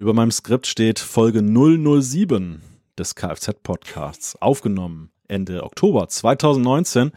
[0.00, 2.62] Über meinem Skript steht Folge 007
[2.98, 7.12] des Kfz-Podcasts, aufgenommen Ende Oktober 2019.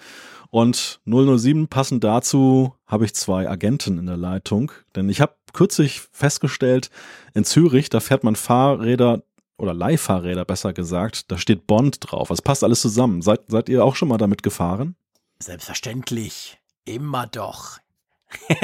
[0.49, 6.01] Und 007 passend dazu habe ich zwei Agenten in der Leitung, denn ich habe kürzlich
[6.11, 6.89] festgestellt,
[7.33, 9.23] in Zürich, da fährt man Fahrräder
[9.57, 12.31] oder Leihfahrräder besser gesagt, da steht Bond drauf.
[12.31, 13.21] Es passt alles zusammen.
[13.21, 14.97] Seid, seid ihr auch schon mal damit gefahren?
[15.39, 16.57] Selbstverständlich.
[16.83, 17.77] Immer doch.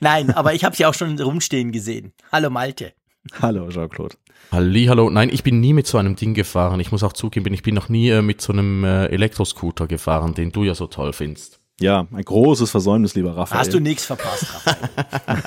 [0.00, 2.14] Nein, aber ich habe sie auch schon rumstehen gesehen.
[2.32, 2.94] Hallo Malte.
[3.40, 4.16] Hallo, Jean-Claude.
[4.52, 6.80] Hallo, nein, ich bin nie mit so einem Ding gefahren.
[6.80, 10.34] Ich muss auch zugeben, ich bin noch nie äh, mit so einem äh, Elektroscooter gefahren,
[10.34, 11.60] den du ja so toll findest.
[11.78, 13.60] Ja, ein großes Versäumnis, lieber Raphael.
[13.60, 15.42] Hast du nichts verpasst, Raphael.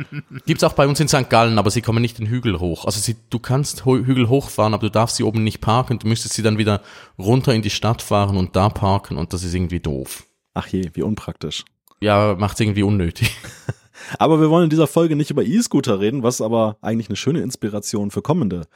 [0.46, 1.28] Gibt's auch bei uns in St.
[1.28, 2.84] Gallen, aber sie kommen nicht den Hügel hoch.
[2.84, 5.98] Also sie, du kannst Hügel hochfahren, aber du darfst sie oben nicht parken.
[5.98, 6.82] Du müsstest sie dann wieder
[7.18, 10.24] runter in die Stadt fahren und da parken und das ist irgendwie doof.
[10.54, 11.64] Ach je, wie unpraktisch.
[12.00, 13.36] Ja, macht's irgendwie unnötig.
[14.18, 17.40] Aber wir wollen in dieser Folge nicht über E-Scooter reden, was aber eigentlich eine schöne
[17.40, 18.66] Inspiration für kommende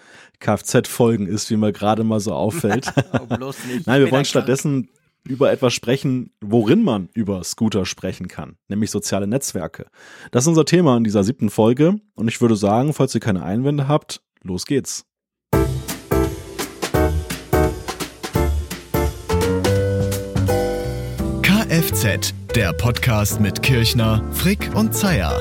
[0.41, 2.92] Kfz-Folgen ist, wie mir gerade mal so auffällt.
[3.12, 3.86] oh, bloß nicht.
[3.86, 4.89] Nein, wir wollen stattdessen
[5.27, 9.86] über etwas sprechen, worin man über Scooter sprechen kann, nämlich soziale Netzwerke.
[10.31, 13.42] Das ist unser Thema in dieser siebten Folge und ich würde sagen, falls ihr keine
[13.42, 15.06] Einwände habt, los geht's.
[21.75, 25.36] Kfz der Podcast mit Kirchner, Frick und Zeier.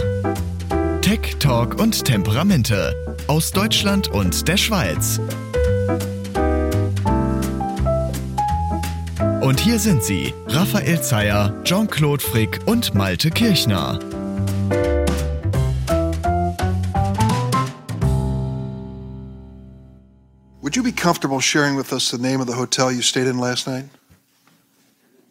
[1.03, 2.95] Tech, Talk und Temperamente
[3.27, 5.19] aus Deutschland und der Schweiz.
[9.41, 13.99] Und hier sind sie, Raphael Zeyer, Jean-Claude Frick und Malte Kirchner.
[20.63, 23.37] Would you be comfortable sharing with us the name of the hotel you stayed in
[23.37, 23.85] last night?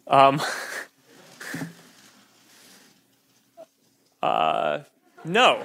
[0.07, 0.39] Um,
[4.23, 4.79] Uh,
[5.25, 5.59] no.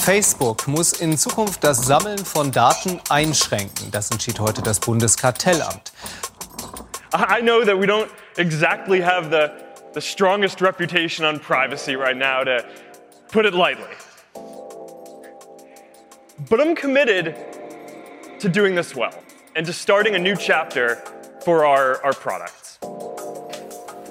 [0.00, 3.90] Facebook muss in Zukunft das Sammeln von Daten einschränken.
[3.90, 5.92] Das entschied heute das Bundeskartellamt.
[7.12, 8.08] I know that we don't
[8.38, 9.50] exactly have the,
[9.92, 12.64] the strongest reputation on privacy right now, to
[13.30, 13.94] put it lightly.
[16.48, 17.36] But I'm committed
[18.40, 19.12] to doing this well
[19.54, 20.96] and to starting a new chapter
[21.44, 22.63] for our, our product.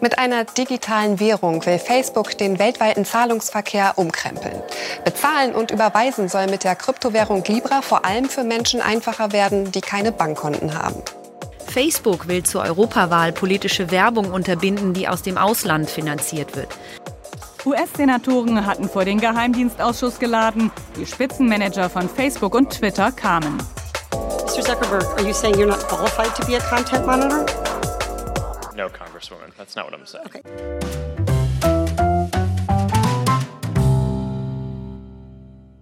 [0.04, 4.62] Mit einer digitalen Währung will Facebook den weltweiten Zahlungsverkehr umkrempeln.
[5.06, 9.80] Bezahlen und überweisen soll mit der Kryptowährung Libra vor allem für Menschen einfacher werden, die
[9.80, 11.02] keine Bankkonten haben.
[11.68, 16.68] Facebook will zur Europawahl politische Werbung unterbinden, die aus dem Ausland finanziert wird.
[17.66, 20.70] US-Senatoren hatten vor den Geheimdienstausschuss geladen.
[20.98, 23.56] Die Spitzenmanager von Facebook und Twitter kamen.
[24.12, 24.64] Mr.
[24.64, 27.46] Zuckerberg, are you saying you're not qualified to be a content monitor?
[28.76, 28.90] No,
[29.24, 29.52] Congresswoman.
[29.58, 30.26] That's not what I'm saying.
[30.28, 30.42] Okay.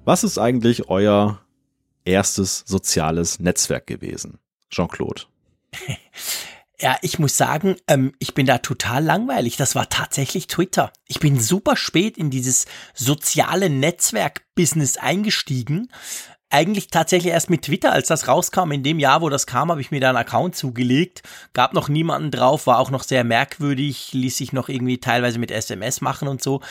[0.04, 1.40] Was ist eigentlich euer
[2.06, 4.40] erstes soziales Netzwerk gewesen?
[4.70, 5.24] Jean-Claude.
[6.84, 9.56] Ja, ich muss sagen, ähm, ich bin da total langweilig.
[9.56, 10.92] Das war tatsächlich Twitter.
[11.06, 12.66] Ich bin super spät in dieses
[12.96, 15.92] soziale Netzwerk-Business eingestiegen
[16.52, 19.82] eigentlich tatsächlich erst mit Twitter, als das rauskam, in dem Jahr, wo das kam, habe
[19.82, 21.24] ich mir da einen Account zugelegt.
[21.54, 25.52] Gab noch niemanden drauf, war auch noch sehr merkwürdig, ließ sich noch irgendwie teilweise mit
[25.52, 26.62] SMS machen und so.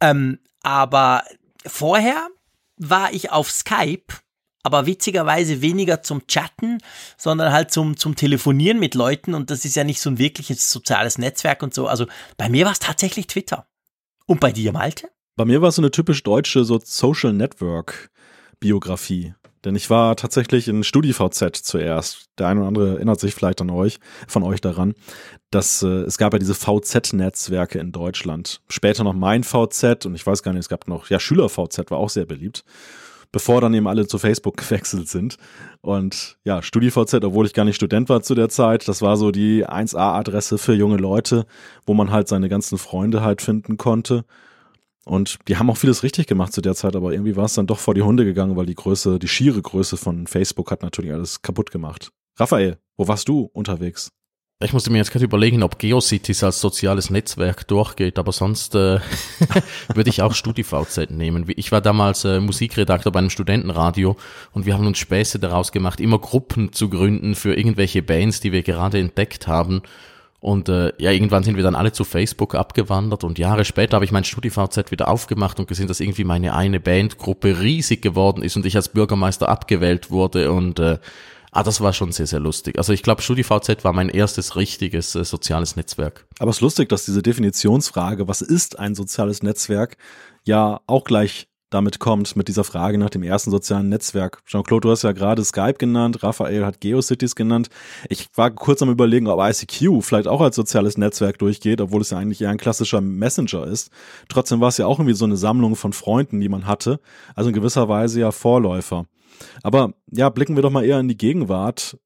[0.00, 1.22] Ähm, aber
[1.66, 2.28] vorher
[2.76, 4.14] war ich auf Skype,
[4.62, 6.78] aber witzigerweise weniger zum Chatten,
[7.16, 10.70] sondern halt zum, zum Telefonieren mit Leuten und das ist ja nicht so ein wirkliches
[10.70, 11.86] soziales Netzwerk und so.
[11.86, 13.66] Also bei mir war es tatsächlich Twitter.
[14.26, 15.08] Und bei dir, Malte?
[15.36, 18.10] Bei mir war es so eine typisch deutsche so Social Network
[18.60, 19.34] Biografie.
[19.66, 22.26] Denn ich war tatsächlich in StudiVZ zuerst.
[22.38, 24.94] Der eine oder andere erinnert sich vielleicht an euch, von euch daran,
[25.50, 28.60] dass äh, es gab ja diese VZ-Netzwerke in Deutschland.
[28.68, 31.98] Später noch mein VZ und ich weiß gar nicht, es gab noch, ja, SchülerVZ war
[31.98, 32.64] auch sehr beliebt.
[33.32, 35.36] Bevor dann eben alle zu Facebook gewechselt sind.
[35.80, 39.32] Und ja, StudiVZ, obwohl ich gar nicht Student war zu der Zeit, das war so
[39.32, 41.44] die 1A-Adresse für junge Leute,
[41.86, 44.24] wo man halt seine ganzen Freunde halt finden konnte.
[45.06, 47.68] Und die haben auch vieles richtig gemacht zu der Zeit, aber irgendwie war es dann
[47.68, 51.12] doch vor die Hunde gegangen, weil die Größe, die schiere Größe von Facebook hat natürlich
[51.12, 52.10] alles kaputt gemacht.
[52.36, 54.10] Raphael, wo warst du unterwegs?
[54.64, 58.98] Ich musste mir jetzt gerade überlegen, ob GeoCities als soziales Netzwerk durchgeht, aber sonst äh,
[59.94, 61.44] würde ich auch StudiVZ nehmen.
[61.54, 64.16] Ich war damals äh, Musikredakteur bei einem Studentenradio
[64.52, 68.50] und wir haben uns Späße daraus gemacht, immer Gruppen zu gründen für irgendwelche Bands, die
[68.50, 69.82] wir gerade entdeckt haben
[70.46, 74.04] und äh, ja, irgendwann sind wir dann alle zu Facebook abgewandert und Jahre später habe
[74.04, 78.54] ich mein StudiVZ wieder aufgemacht und gesehen, dass irgendwie meine eine Bandgruppe riesig geworden ist
[78.54, 80.98] und ich als Bürgermeister abgewählt wurde und äh,
[81.50, 82.78] ah, das war schon sehr, sehr lustig.
[82.78, 86.28] Also ich glaube, StudiVZ war mein erstes richtiges äh, soziales Netzwerk.
[86.38, 89.96] Aber es ist lustig, dass diese Definitionsfrage, was ist ein soziales Netzwerk,
[90.44, 94.42] ja auch gleich damit kommt, mit dieser Frage nach dem ersten sozialen Netzwerk.
[94.46, 97.68] Jean-Claude, du hast ja gerade Skype genannt, Raphael hat GeoCities genannt.
[98.08, 102.10] Ich war kurz am überlegen, ob ICQ vielleicht auch als soziales Netzwerk durchgeht, obwohl es
[102.10, 103.90] ja eigentlich eher ein klassischer Messenger ist.
[104.28, 107.00] Trotzdem war es ja auch irgendwie so eine Sammlung von Freunden, die man hatte.
[107.34, 109.06] Also in gewisser Weise ja Vorläufer.
[109.62, 111.98] Aber ja, blicken wir doch mal eher in die Gegenwart.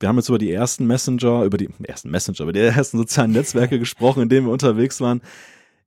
[0.00, 3.32] Wir haben jetzt über die ersten Messenger, über die ersten Messenger, über die ersten sozialen
[3.32, 5.20] Netzwerke gesprochen, in denen wir unterwegs waren.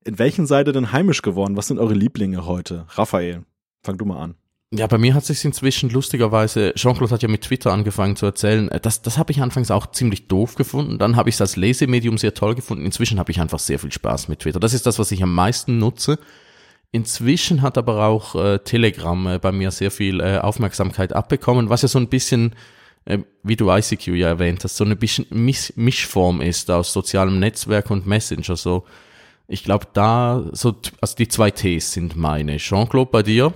[0.06, 1.58] In welchen seid ihr denn heimisch geworden?
[1.58, 2.86] Was sind eure Lieblinge heute?
[2.90, 3.44] Raphael,
[3.82, 4.36] fang du mal an.
[4.72, 8.70] Ja, bei mir hat sich inzwischen lustigerweise, Jean-Claude hat ja mit Twitter angefangen zu erzählen,
[8.70, 11.56] äh, das, das habe ich anfangs auch ziemlich doof gefunden, dann habe ich es als
[11.56, 14.60] Lesemedium sehr toll gefunden, inzwischen habe ich einfach sehr viel Spaß mit Twitter.
[14.60, 16.20] Das ist das, was ich am meisten nutze.
[16.92, 21.82] Inzwischen hat aber auch äh, Telegram äh, bei mir sehr viel äh, Aufmerksamkeit abbekommen, was
[21.82, 22.54] ja so ein bisschen,
[23.06, 27.40] äh, wie du ICQ ja erwähnt hast, so eine bisschen Misch Mischform ist aus sozialem
[27.40, 28.86] Netzwerk und Messenger, so
[29.48, 32.58] ich glaube, da, so, also die zwei Ts sind meine.
[32.58, 33.54] Jean-Claude, bei dir?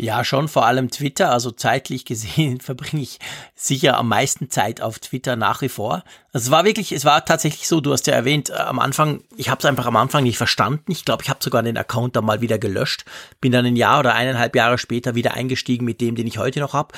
[0.00, 1.32] Ja, schon vor allem Twitter.
[1.32, 3.18] Also zeitlich gesehen verbringe ich
[3.56, 6.04] sicher am meisten Zeit auf Twitter nach wie vor.
[6.32, 9.48] Es war wirklich, es war tatsächlich so, du hast ja erwähnt, äh, am Anfang, ich
[9.48, 10.92] habe es einfach am Anfang nicht verstanden.
[10.92, 13.06] Ich glaube, ich habe sogar den Account dann mal wieder gelöscht.
[13.40, 16.60] Bin dann ein Jahr oder eineinhalb Jahre später wieder eingestiegen mit dem, den ich heute
[16.60, 16.94] noch habe.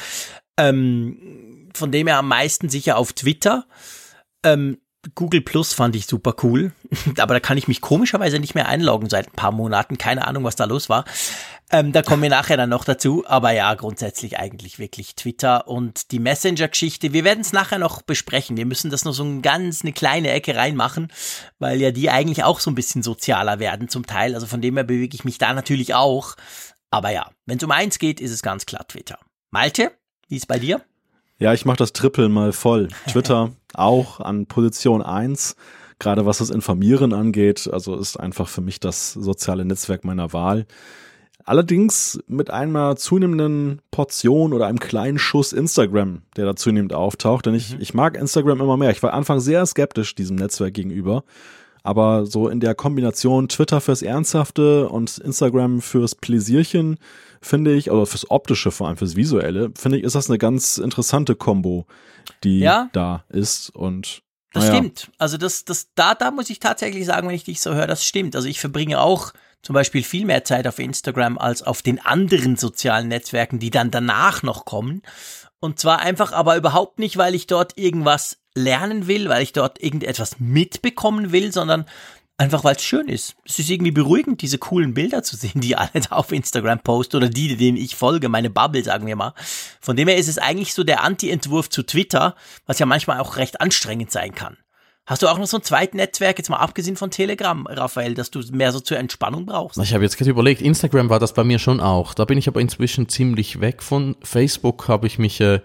[0.59, 3.67] Ähm, von dem her am meisten sicher auf Twitter.
[4.45, 4.77] Ähm,
[5.14, 6.73] Google Plus fand ich super cool,
[7.19, 9.99] aber da kann ich mich komischerweise nicht mehr einloggen seit ein paar Monaten.
[9.99, 11.05] Keine Ahnung, was da los war.
[11.73, 13.25] Ähm, da kommen wir nachher dann noch dazu.
[13.26, 17.12] Aber ja, grundsätzlich eigentlich wirklich Twitter und die Messenger-Geschichte.
[17.12, 18.56] Wir werden es nachher noch besprechen.
[18.56, 21.12] Wir müssen das noch so ein ganz eine kleine Ecke reinmachen,
[21.58, 24.35] weil ja die eigentlich auch so ein bisschen sozialer werden zum Teil.
[24.35, 26.35] Also von dem her bewege ich mich da natürlich auch.
[26.91, 29.19] Aber ja, wenn es um eins geht, ist es ganz klar Twitter.
[29.50, 29.93] Malte,
[30.29, 30.82] wie ist bei dir?
[31.41, 32.89] Ja, ich mache das Triple mal voll.
[33.09, 35.57] Twitter auch an Position eins,
[35.99, 37.69] gerade was das Informieren angeht.
[37.73, 40.67] Also ist einfach für mich das soziale Netzwerk meiner Wahl.
[41.47, 47.47] Allerdings mit einer zunehmenden Portion oder einem kleinen Schuss Instagram, der da zunehmend auftaucht.
[47.47, 47.81] Denn ich, mhm.
[47.81, 48.91] ich mag Instagram immer mehr.
[48.91, 51.25] Ich war Anfang sehr skeptisch diesem Netzwerk gegenüber.
[51.83, 56.99] Aber so in der Kombination Twitter fürs Ernsthafte und Instagram fürs Pläsierchen,
[57.41, 60.79] finde ich, oder fürs Optische, vor allem fürs Visuelle, finde ich, ist das eine ganz
[60.79, 61.87] interessante Kombo,
[62.45, 62.91] die ja.
[62.93, 63.71] da ist.
[63.71, 64.23] Und
[64.53, 64.77] das naja.
[64.77, 65.11] stimmt.
[65.19, 68.05] Also das, das, da, da muss ich tatsächlich sagen, wenn ich dich so höre, das
[68.05, 68.37] stimmt.
[68.37, 69.33] Also ich verbringe auch
[69.63, 73.91] zum Beispiel viel mehr Zeit auf Instagram als auf den anderen sozialen Netzwerken, die dann
[73.91, 75.03] danach noch kommen.
[75.61, 79.83] Und zwar einfach aber überhaupt nicht, weil ich dort irgendwas lernen will, weil ich dort
[79.83, 81.85] irgendetwas mitbekommen will, sondern
[82.41, 83.37] einfach weil es schön ist.
[83.45, 87.19] Es ist irgendwie beruhigend, diese coolen Bilder zu sehen, die alle da auf Instagram posten
[87.19, 89.35] oder die, denen ich folge, meine Bubble, sagen wir mal.
[89.81, 92.35] Von dem her ist es eigentlich so der Anti-Entwurf zu Twitter,
[92.67, 94.57] was ja manchmal auch recht anstrengend sein kann.
[95.07, 98.31] Hast du auch noch so ein zweites Netzwerk, jetzt mal abgesehen von Telegram, Raphael, dass
[98.31, 99.77] du mehr so zur Entspannung brauchst?
[99.79, 102.15] Ich habe jetzt gerade überlegt, Instagram war das bei mir schon auch.
[102.15, 104.17] Da bin ich aber inzwischen ziemlich weg von.
[104.23, 105.61] Facebook habe ich mich äh,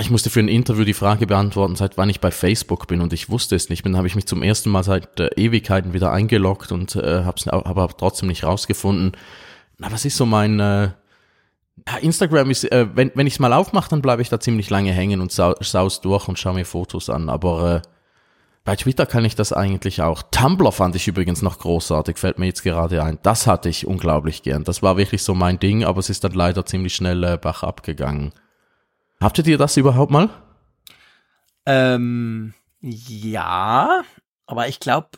[0.00, 3.12] ich musste für ein Interview die Frage beantworten, seit wann ich bei Facebook bin und
[3.12, 3.84] ich wusste es nicht.
[3.84, 7.36] Dann habe ich mich zum ersten Mal seit äh, Ewigkeiten wieder eingeloggt und äh, habe
[7.38, 9.12] es aber trotzdem nicht rausgefunden.
[9.78, 10.90] Na, was ist so mein äh,
[12.00, 14.92] Instagram ist, äh, wenn, wenn ich es mal aufmache, dann bleibe ich da ziemlich lange
[14.92, 17.28] hängen und sau, saus durch und schaue mir Fotos an.
[17.28, 17.88] Aber äh,
[18.64, 20.22] bei Twitter kann ich das eigentlich auch.
[20.30, 23.18] Tumblr fand ich übrigens noch großartig, fällt mir jetzt gerade ein.
[23.22, 24.64] Das hatte ich unglaublich gern.
[24.64, 27.62] Das war wirklich so mein Ding, aber es ist dann leider ziemlich schnell äh, bach
[27.62, 28.32] abgegangen.
[29.20, 30.28] Habtet ihr das überhaupt mal?
[31.64, 34.02] Ähm, ja,
[34.46, 35.08] aber ich glaube.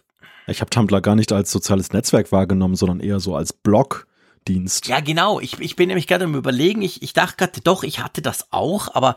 [0.46, 4.86] Ich habe Tumblr gar nicht als soziales Netzwerk wahrgenommen, sondern eher so als Blogdienst.
[4.86, 5.40] Ja, genau.
[5.40, 6.80] Ich, ich bin nämlich gerade am überlegen.
[6.80, 9.16] Ich, ich dachte gerade, doch, ich hatte das auch, aber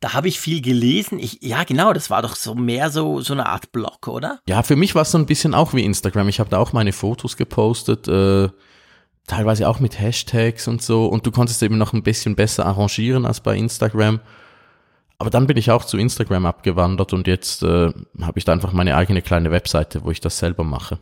[0.00, 1.18] da habe ich viel gelesen.
[1.18, 4.40] Ich, ja, genau, das war doch so mehr so, so eine Art Blog, oder?
[4.46, 6.28] Ja, für mich war es so ein bisschen auch wie Instagram.
[6.28, 8.08] Ich habe da auch meine Fotos gepostet.
[8.08, 8.50] Äh
[9.28, 11.06] teilweise auch mit Hashtags und so.
[11.06, 14.20] Und du konntest eben noch ein bisschen besser arrangieren als bei Instagram.
[15.18, 18.72] Aber dann bin ich auch zu Instagram abgewandert und jetzt äh, habe ich da einfach
[18.72, 20.98] meine eigene kleine Webseite, wo ich das selber mache.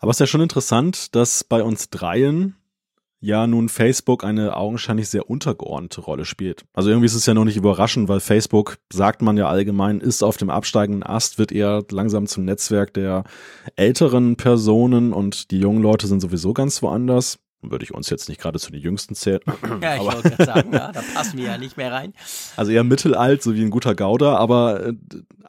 [0.00, 2.56] Aber es ist ja schon interessant, dass bei uns dreien
[3.22, 6.64] ja nun Facebook eine augenscheinlich sehr untergeordnete Rolle spielt.
[6.74, 10.22] Also irgendwie ist es ja noch nicht überraschend, weil Facebook, sagt man ja allgemein, ist
[10.22, 13.24] auf dem absteigenden Ast, wird eher langsam zum Netzwerk der
[13.76, 18.40] älteren Personen und die jungen Leute sind sowieso ganz woanders würde ich uns jetzt nicht
[18.40, 19.40] gerade zu den Jüngsten zählen.
[19.80, 22.12] Ja, ich wollte gerade sagen, ja, da passen wir ja nicht mehr rein.
[22.56, 24.94] Also eher mittelalt, so wie ein guter Gauder, aber äh,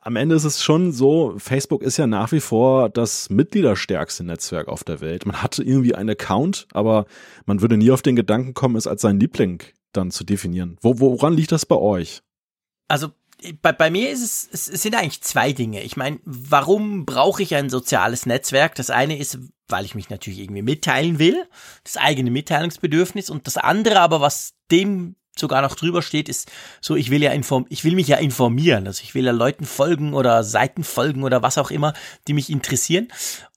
[0.05, 4.67] am Ende ist es schon so, Facebook ist ja nach wie vor das mitgliederstärkste Netzwerk
[4.67, 5.25] auf der Welt.
[5.25, 7.05] Man hatte irgendwie einen Account, aber
[7.45, 10.77] man würde nie auf den Gedanken kommen, es als seinen Liebling dann zu definieren.
[10.81, 12.21] Wo, woran liegt das bei euch?
[12.89, 13.11] Also
[13.61, 15.81] bei, bei mir ist es, es, es sind eigentlich zwei Dinge.
[15.83, 18.75] Ich meine, warum brauche ich ein soziales Netzwerk?
[18.75, 21.47] Das eine ist, weil ich mich natürlich irgendwie mitteilen will,
[21.85, 26.95] das eigene Mitteilungsbedürfnis und das andere aber, was dem sogar noch drüber steht, ist so,
[26.95, 28.87] ich will ja inform ich will mich ja informieren.
[28.87, 31.93] Also ich will ja Leuten folgen oder Seiten folgen oder was auch immer,
[32.27, 33.07] die mich interessieren.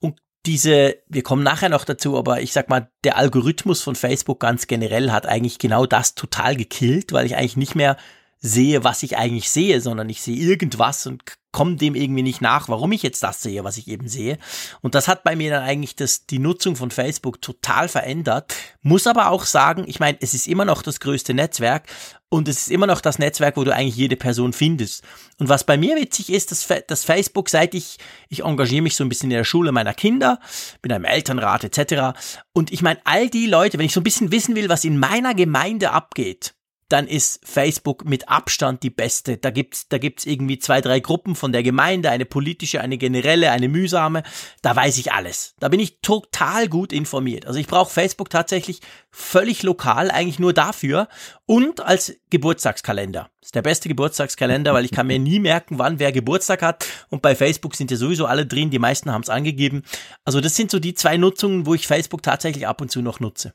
[0.01, 4.39] Und diese, wir kommen nachher noch dazu, aber ich sag mal, der Algorithmus von Facebook
[4.39, 7.97] ganz generell hat eigentlich genau das total gekillt, weil ich eigentlich nicht mehr
[8.39, 12.69] sehe, was ich eigentlich sehe, sondern ich sehe irgendwas und komme dem irgendwie nicht nach,
[12.69, 14.37] warum ich jetzt das sehe, was ich eben sehe.
[14.81, 18.53] Und das hat bei mir dann eigentlich das, die Nutzung von Facebook total verändert.
[18.83, 21.87] Muss aber auch sagen, ich meine, es ist immer noch das größte Netzwerk
[22.29, 25.03] und es ist immer noch das Netzwerk, wo du eigentlich jede Person findest.
[25.39, 27.97] Und was bei mir witzig ist, dass, dass Facebook, seit ich,
[28.29, 30.39] ich engagiere mich so ein bisschen in der Schule meiner Kinder,
[30.83, 32.19] bin im Elternrat etc.
[32.53, 34.99] Und ich meine, all die Leute, wenn ich so ein bisschen wissen will, was in
[34.99, 36.53] meiner Gemeinde abgeht,
[36.89, 39.37] dann ist Facebook mit Abstand die beste.
[39.37, 43.51] Da gibt's, da gibt's irgendwie zwei, drei Gruppen von der Gemeinde, eine politische, eine generelle,
[43.51, 44.23] eine mühsame.
[44.61, 45.55] Da weiß ich alles.
[45.59, 47.45] Da bin ich total gut informiert.
[47.45, 51.09] Also ich brauche Facebook tatsächlich völlig lokal, eigentlich nur dafür
[51.45, 53.29] und als Geburtstagskalender.
[53.41, 56.85] Das ist der beste Geburtstagskalender, weil ich kann mir nie merken, wann wer Geburtstag hat.
[57.09, 58.69] Und bei Facebook sind ja sowieso alle drin.
[58.69, 59.83] Die meisten haben es angegeben.
[60.23, 63.19] Also das sind so die zwei Nutzungen, wo ich Facebook tatsächlich ab und zu noch
[63.19, 63.53] nutze.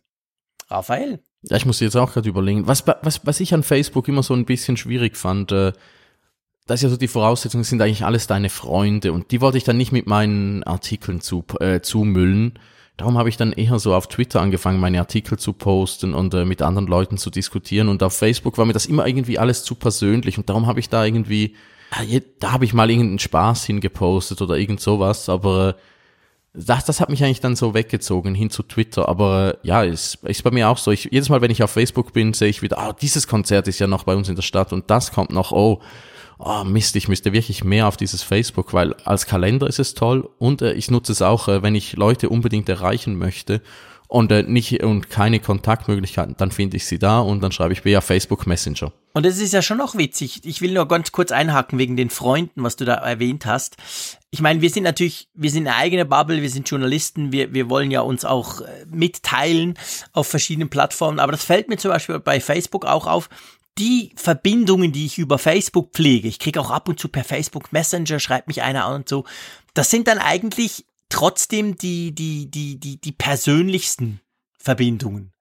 [0.68, 1.22] Raphael.
[1.42, 2.66] Ja, ich muss jetzt auch gerade überlegen.
[2.66, 5.72] Was, was, was ich an Facebook immer so ein bisschen schwierig fand, äh,
[6.66, 9.64] das ist ja so die Voraussetzungen sind eigentlich alles deine Freunde und die wollte ich
[9.64, 12.58] dann nicht mit meinen Artikeln zu, äh, zumüllen.
[12.96, 16.44] Darum habe ich dann eher so auf Twitter angefangen, meine Artikel zu posten und äh,
[16.44, 17.88] mit anderen Leuten zu diskutieren.
[17.88, 20.88] Und auf Facebook war mir das immer irgendwie alles zu persönlich und darum habe ich
[20.88, 21.56] da irgendwie,
[22.06, 25.74] ja, da habe ich mal irgendeinen Spaß hingepostet oder irgend sowas, aber äh,
[26.54, 29.08] das, das hat mich eigentlich dann so weggezogen hin zu Twitter.
[29.08, 30.90] Aber äh, ja, ist, ist bei mir auch so.
[30.90, 33.78] Ich, jedes Mal, wenn ich auf Facebook bin, sehe ich wieder, ah, dieses Konzert ist
[33.78, 35.80] ja noch bei uns in der Stadt und das kommt noch, oh,
[36.38, 40.28] oh Mist, ich müsste wirklich mehr auf dieses Facebook, weil als Kalender ist es toll
[40.38, 43.62] und äh, ich nutze es auch, äh, wenn ich Leute unbedingt erreichen möchte
[44.08, 47.84] und äh, nicht und keine Kontaktmöglichkeiten, dann finde ich sie da und dann schreibe ich
[47.84, 48.92] via Facebook Messenger.
[49.12, 50.40] Und es ist ja schon noch witzig.
[50.44, 53.76] Ich will nur ganz kurz einhaken wegen den Freunden, was du da erwähnt hast.
[54.30, 57.68] Ich meine, wir sind natürlich, wir sind eine eigene Bubble, wir sind Journalisten, wir, wir
[57.68, 59.78] wollen ja uns auch äh, mitteilen
[60.12, 61.18] auf verschiedenen Plattformen.
[61.18, 63.28] Aber das fällt mir zum Beispiel bei Facebook auch auf.
[63.78, 67.72] Die Verbindungen, die ich über Facebook pflege, ich kriege auch ab und zu per Facebook
[67.72, 69.24] Messenger, schreibt mich einer an und so,
[69.74, 74.20] das sind dann eigentlich trotzdem die, die, die, die, die persönlichsten
[74.58, 75.31] Verbindungen.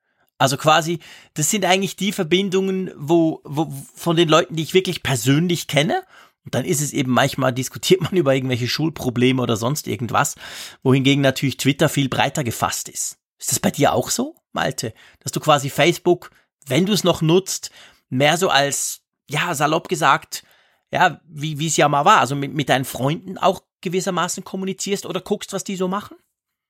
[0.42, 0.98] Also quasi,
[1.36, 6.02] das sind eigentlich die Verbindungen, wo, wo von den Leuten, die ich wirklich persönlich kenne.
[6.44, 10.34] Und dann ist es eben manchmal diskutiert man über irgendwelche Schulprobleme oder sonst irgendwas,
[10.82, 13.20] wohingegen natürlich Twitter viel breiter gefasst ist.
[13.38, 14.96] Ist das bei dir auch so, Malte?
[15.20, 16.32] Dass du quasi Facebook,
[16.66, 17.70] wenn du es noch nutzt,
[18.10, 20.44] mehr so als, ja, salopp gesagt,
[20.92, 25.22] ja, wie, es ja mal war, also mit, mit deinen Freunden auch gewissermaßen kommunizierst oder
[25.22, 26.18] guckst, was die so machen?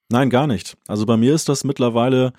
[0.09, 0.75] Nein, gar nicht.
[0.89, 2.33] Also bei mir ist das mittlerweile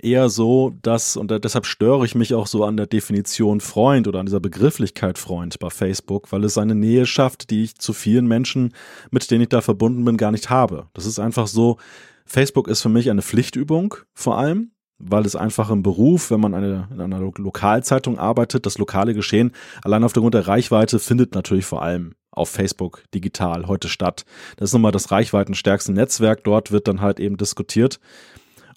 [0.00, 4.20] eher so, dass, und deshalb störe ich mich auch so an der Definition Freund oder
[4.20, 8.26] an dieser Begrifflichkeit Freund bei Facebook, weil es eine Nähe schafft, die ich zu vielen
[8.26, 8.74] Menschen,
[9.10, 10.88] mit denen ich da verbunden bin, gar nicht habe.
[10.94, 11.78] Das ist einfach so,
[12.24, 16.54] Facebook ist für mich eine Pflichtübung vor allem, weil es einfach im Beruf, wenn man
[16.54, 21.34] eine, in einer Lokalzeitung arbeitet, das lokale Geschehen allein auf der Grund der Reichweite findet
[21.34, 24.24] natürlich vor allem auf Facebook digital heute statt.
[24.56, 26.44] Das ist nochmal das reichweitenstärkste Netzwerk.
[26.44, 28.00] Dort wird dann halt eben diskutiert.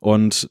[0.01, 0.49] Und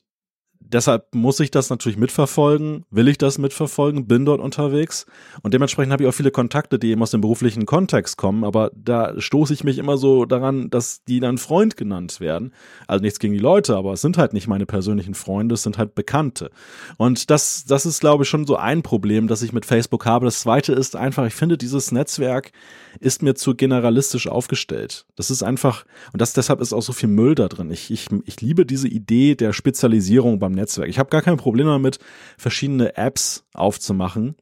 [0.65, 5.07] deshalb muss ich das natürlich mitverfolgen, will ich das mitverfolgen, bin dort unterwegs
[5.43, 8.71] und dementsprechend habe ich auch viele Kontakte, die eben aus dem beruflichen Kontext kommen, aber
[8.75, 12.53] da stoße ich mich immer so daran, dass die dann Freund genannt werden.
[12.87, 15.79] Also nichts gegen die Leute, aber es sind halt nicht meine persönlichen Freunde, es sind
[15.79, 16.51] halt Bekannte.
[16.97, 20.25] Und das, das ist, glaube ich, schon so ein Problem, das ich mit Facebook habe.
[20.27, 22.53] Das zweite ist einfach, ich finde, dieses Netzwerk
[23.01, 25.07] ist mir zu generalistisch aufgestellt.
[25.17, 27.71] Das ist einfach, und das deshalb ist auch so viel Müll da drin.
[27.71, 30.89] Ich, ich, ich liebe diese Idee der Spezialisierung beim Netzwerk.
[30.89, 31.99] Ich habe gar kein Problem damit,
[32.39, 34.37] verschiedene Apps aufzumachen,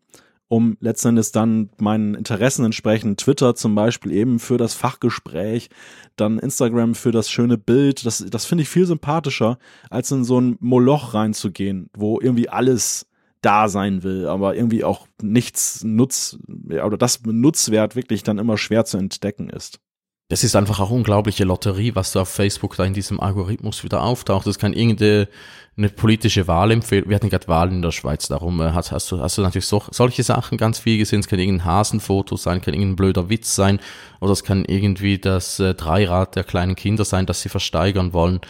[0.48, 5.70] um letztendlich dann meinen Interessen entsprechend Twitter zum Beispiel eben für das Fachgespräch,
[6.16, 8.04] dann Instagram für das schöne Bild.
[8.04, 13.06] Das, das finde ich viel sympathischer, als in so ein Moloch reinzugehen, wo irgendwie alles
[13.42, 18.84] da sein will, aber irgendwie auch nichts Nutz oder das Nutzwert wirklich dann immer schwer
[18.84, 19.80] zu entdecken ist.
[20.28, 24.02] Das ist einfach auch unglaubliche Lotterie, was da auf Facebook da in diesem Algorithmus wieder
[24.02, 24.46] auftaucht.
[24.46, 25.28] Das kann irgendeine
[25.76, 27.04] eine politische Wahl empfehlen.
[27.06, 29.66] Wir hatten gerade Wahlen in der Schweiz, darum äh, hast, hast, du, hast du natürlich
[29.66, 31.20] so, solche Sachen ganz viel gesehen.
[31.20, 33.80] Es kann irgendein Hasenfoto sein, kann irgendein blöder Witz sein
[34.20, 38.40] oder es kann irgendwie das äh, Dreirad der kleinen Kinder sein, das sie versteigern wollen.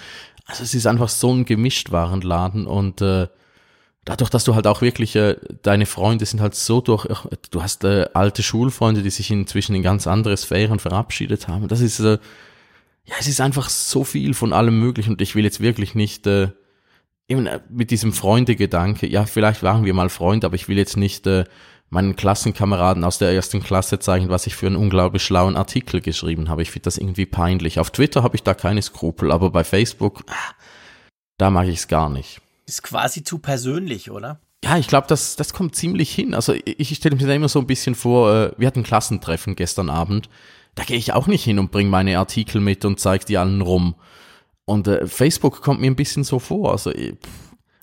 [0.47, 3.29] Also es ist einfach so ein Gemischtwarenladen und äh,
[4.05, 7.07] dadurch, dass du halt auch wirklich, äh, deine Freunde sind halt so durch,
[7.51, 11.69] du hast äh, alte Schulfreunde, die sich inzwischen in ganz andere Sphären verabschiedet haben.
[11.69, 12.19] Das ist, äh,
[13.05, 16.27] ja, es ist einfach so viel von allem möglich und ich will jetzt wirklich nicht,
[16.27, 16.49] äh,
[17.29, 20.97] eben äh, mit diesem Freunde-Gedanke, ja, vielleicht waren wir mal Freunde, aber ich will jetzt
[20.97, 21.45] nicht äh,
[21.89, 26.49] meinen Klassenkameraden aus der ersten Klasse zeigen, was ich für einen unglaublich schlauen Artikel geschrieben
[26.49, 26.63] habe.
[26.63, 27.79] Ich finde das irgendwie peinlich.
[27.79, 30.55] Auf Twitter habe ich da keine Skrupel, aber bei Facebook, ah,
[31.37, 32.41] da mag ich es gar nicht.
[32.67, 34.41] Ist quasi zu persönlich, oder?
[34.65, 36.35] Ja, ich glaube, das, das kommt ziemlich hin.
[36.35, 39.57] Also ich, ich stelle mir da immer so ein bisschen vor, äh, wir hatten Klassentreffen
[39.57, 40.29] gestern Abend.
[40.75, 43.61] Da gehe ich auch nicht hin und bringe meine Artikel mit und zeige die allen
[43.61, 43.97] rum.
[44.65, 46.73] Und äh, Facebook kommt mir ein bisschen so vor.
[46.73, 47.29] Also pff,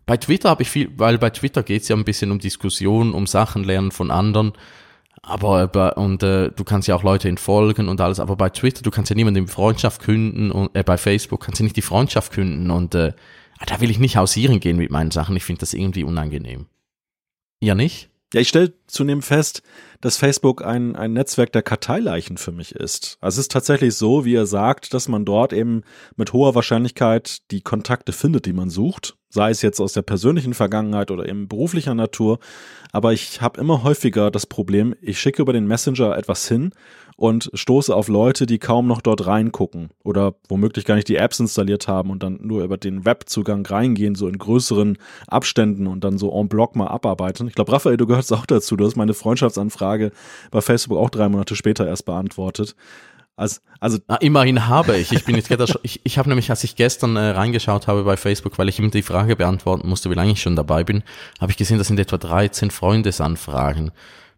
[0.05, 3.13] bei Twitter habe ich viel, weil bei Twitter geht es ja ein bisschen um Diskussion,
[3.13, 4.53] um Sachen lernen von anderen.
[5.21, 8.81] Aber äh, und äh, du kannst ja auch Leute entfolgen und alles, aber bei Twitter,
[8.81, 12.31] du kannst ja niemandem Freundschaft künden und äh, bei Facebook kannst du nicht die Freundschaft
[12.31, 13.13] künden und äh,
[13.66, 15.36] da will ich nicht hausieren gehen mit meinen Sachen.
[15.36, 16.68] Ich finde das irgendwie unangenehm.
[17.62, 18.10] Ja, nicht?
[18.34, 19.63] Ja, ich stelle zunehmend fest,
[20.01, 23.18] dass Facebook ein, ein Netzwerk der Karteileichen für mich ist.
[23.22, 25.84] Also es ist tatsächlich so, wie er sagt, dass man dort eben
[26.16, 30.53] mit hoher Wahrscheinlichkeit die Kontakte findet, die man sucht, sei es jetzt aus der persönlichen
[30.53, 32.39] Vergangenheit oder eben beruflicher Natur.
[32.91, 36.71] Aber ich habe immer häufiger das Problem, ich schicke über den Messenger etwas hin
[37.19, 41.39] und stoße auf Leute, die kaum noch dort reingucken oder womöglich gar nicht die Apps
[41.39, 46.17] installiert haben und dann nur über den Webzugang reingehen, so in größeren Abständen und dann
[46.17, 47.48] so en bloc mal abarbeiten.
[47.50, 48.77] Ich glaube, Raphael, du gehörst auch dazu.
[48.77, 50.12] Du hast meine Freundschaftsanfrage
[50.50, 52.75] bei Facebook auch drei Monate später erst beantwortet.
[53.39, 55.13] Also, also ah, immerhin habe ich.
[55.13, 55.50] Ich bin jetzt
[55.84, 58.91] ich, ich habe nämlich, als ich gestern äh, reingeschaut habe bei Facebook, weil ich ihm
[58.91, 61.03] die Frage beantworten musste, wie lange ich schon dabei bin,
[61.39, 63.91] habe ich gesehen, das sind etwa 13 Freundesanfragen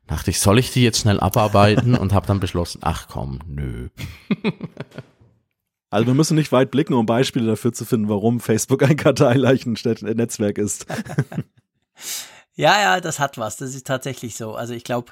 [0.07, 3.87] dachte ich, soll ich die jetzt schnell abarbeiten und habe dann beschlossen, ach komm, nö.
[5.89, 10.57] Also wir müssen nicht weit blicken, um Beispiele dafür zu finden, warum Facebook ein Karteileichen-Netzwerk
[10.57, 10.85] ist.
[12.55, 13.57] ja, ja, das hat was.
[13.57, 14.55] Das ist tatsächlich so.
[14.55, 15.11] Also ich glaube,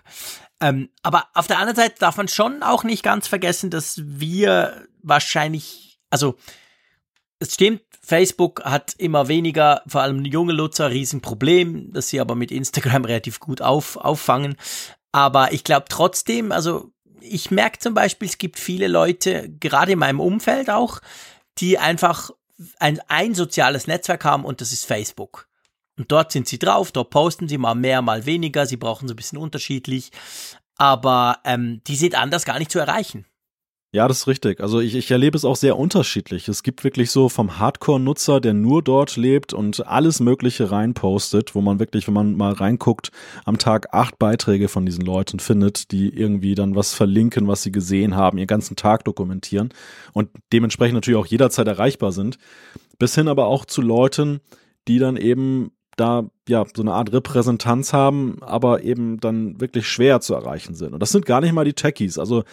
[0.62, 4.88] ähm, aber auf der anderen Seite darf man schon auch nicht ganz vergessen, dass wir
[5.02, 6.36] wahrscheinlich, also
[7.40, 12.36] es stimmt, Facebook hat immer weniger, vor allem junge Nutzer, ein Riesenproblem, das sie aber
[12.36, 14.56] mit Instagram relativ gut auf, auffangen.
[15.12, 16.92] Aber ich glaube trotzdem, also
[17.22, 21.00] ich merke zum Beispiel, es gibt viele Leute, gerade in meinem Umfeld auch,
[21.58, 22.32] die einfach
[22.80, 25.49] ein, ein soziales Netzwerk haben und das ist Facebook.
[26.00, 29.14] Und dort sind sie drauf, dort posten sie mal mehr, mal weniger, sie brauchen so
[29.14, 30.12] ein bisschen unterschiedlich,
[30.78, 33.26] aber ähm, die sind anders gar nicht zu erreichen.
[33.92, 34.62] Ja, das ist richtig.
[34.62, 36.48] Also ich, ich erlebe es auch sehr unterschiedlich.
[36.48, 41.62] Es gibt wirklich so vom Hardcore-Nutzer, der nur dort lebt und alles Mögliche reinpostet, wo
[41.62, 43.12] man wirklich, wenn man mal reinguckt,
[43.46, 47.72] am Tag acht Beiträge von diesen Leuten findet, die irgendwie dann was verlinken, was sie
[47.72, 49.74] gesehen haben, ihren ganzen Tag dokumentieren
[50.14, 52.38] und dementsprechend natürlich auch jederzeit erreichbar sind.
[53.00, 54.40] Bis hin aber auch zu Leuten,
[54.88, 60.22] die dann eben da ja so eine Art Repräsentanz haben, aber eben dann wirklich schwer
[60.22, 60.94] zu erreichen sind.
[60.94, 62.18] Und das sind gar nicht mal die Techies.
[62.18, 62.44] Also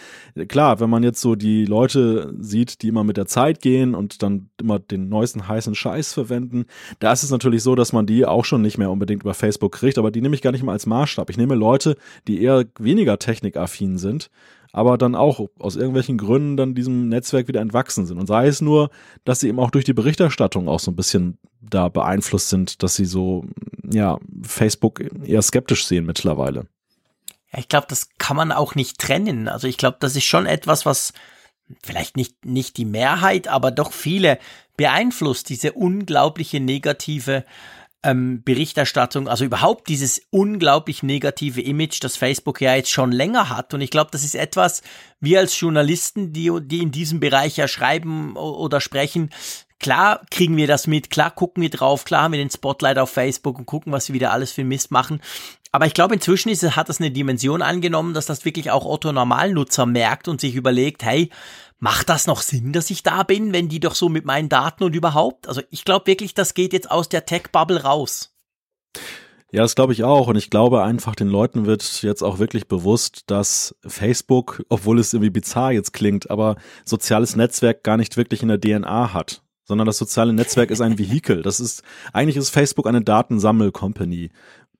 [0.48, 4.22] klar, wenn man jetzt so die Leute sieht, die immer mit der Zeit gehen und
[4.22, 6.66] dann immer den neuesten heißen Scheiß verwenden,
[6.98, 9.72] da ist es natürlich so, dass man die auch schon nicht mehr unbedingt über Facebook
[9.72, 11.30] kriegt, aber die nehme ich gar nicht mal als Maßstab.
[11.30, 11.96] Ich nehme Leute,
[12.28, 14.30] die eher weniger technikaffin sind
[14.72, 18.18] aber dann auch aus irgendwelchen Gründen dann diesem Netzwerk wieder entwachsen sind.
[18.18, 18.90] Und sei es nur,
[19.24, 22.94] dass sie eben auch durch die Berichterstattung auch so ein bisschen da beeinflusst sind, dass
[22.94, 23.44] sie so,
[23.90, 26.66] ja, Facebook eher skeptisch sehen mittlerweile.
[27.56, 29.48] Ich glaube, das kann man auch nicht trennen.
[29.48, 31.12] Also ich glaube, das ist schon etwas, was
[31.82, 34.38] vielleicht nicht, nicht die Mehrheit, aber doch viele
[34.76, 37.44] beeinflusst, diese unglaubliche negative
[38.02, 43.74] ähm, Berichterstattung, also überhaupt dieses unglaublich negative Image, das Facebook ja jetzt schon länger hat.
[43.74, 44.82] Und ich glaube, das ist etwas,
[45.20, 49.30] wir als Journalisten, die, die in diesem Bereich ja schreiben oder sprechen,
[49.78, 53.10] Klar kriegen wir das mit, klar gucken wir drauf, klar haben wir den Spotlight auf
[53.10, 55.20] Facebook und gucken, was sie wieder alles für Mist machen.
[55.70, 59.12] Aber ich glaube, inzwischen ist, hat das eine Dimension angenommen, dass das wirklich auch Otto
[59.12, 61.28] Normalnutzer merkt und sich überlegt, hey,
[61.78, 64.84] macht das noch Sinn, dass ich da bin, wenn die doch so mit meinen Daten
[64.84, 65.48] und überhaupt?
[65.48, 68.32] Also ich glaube wirklich, das geht jetzt aus der Tech-Bubble raus.
[69.52, 70.26] Ja, das glaube ich auch.
[70.26, 75.12] Und ich glaube einfach, den Leuten wird jetzt auch wirklich bewusst, dass Facebook, obwohl es
[75.12, 79.42] irgendwie bizarr jetzt klingt, aber soziales Netzwerk gar nicht wirklich in der DNA hat.
[79.64, 81.42] Sondern das soziale Netzwerk ist ein Vehikel.
[81.42, 84.30] Das ist, eigentlich ist Facebook eine Datensammel-Company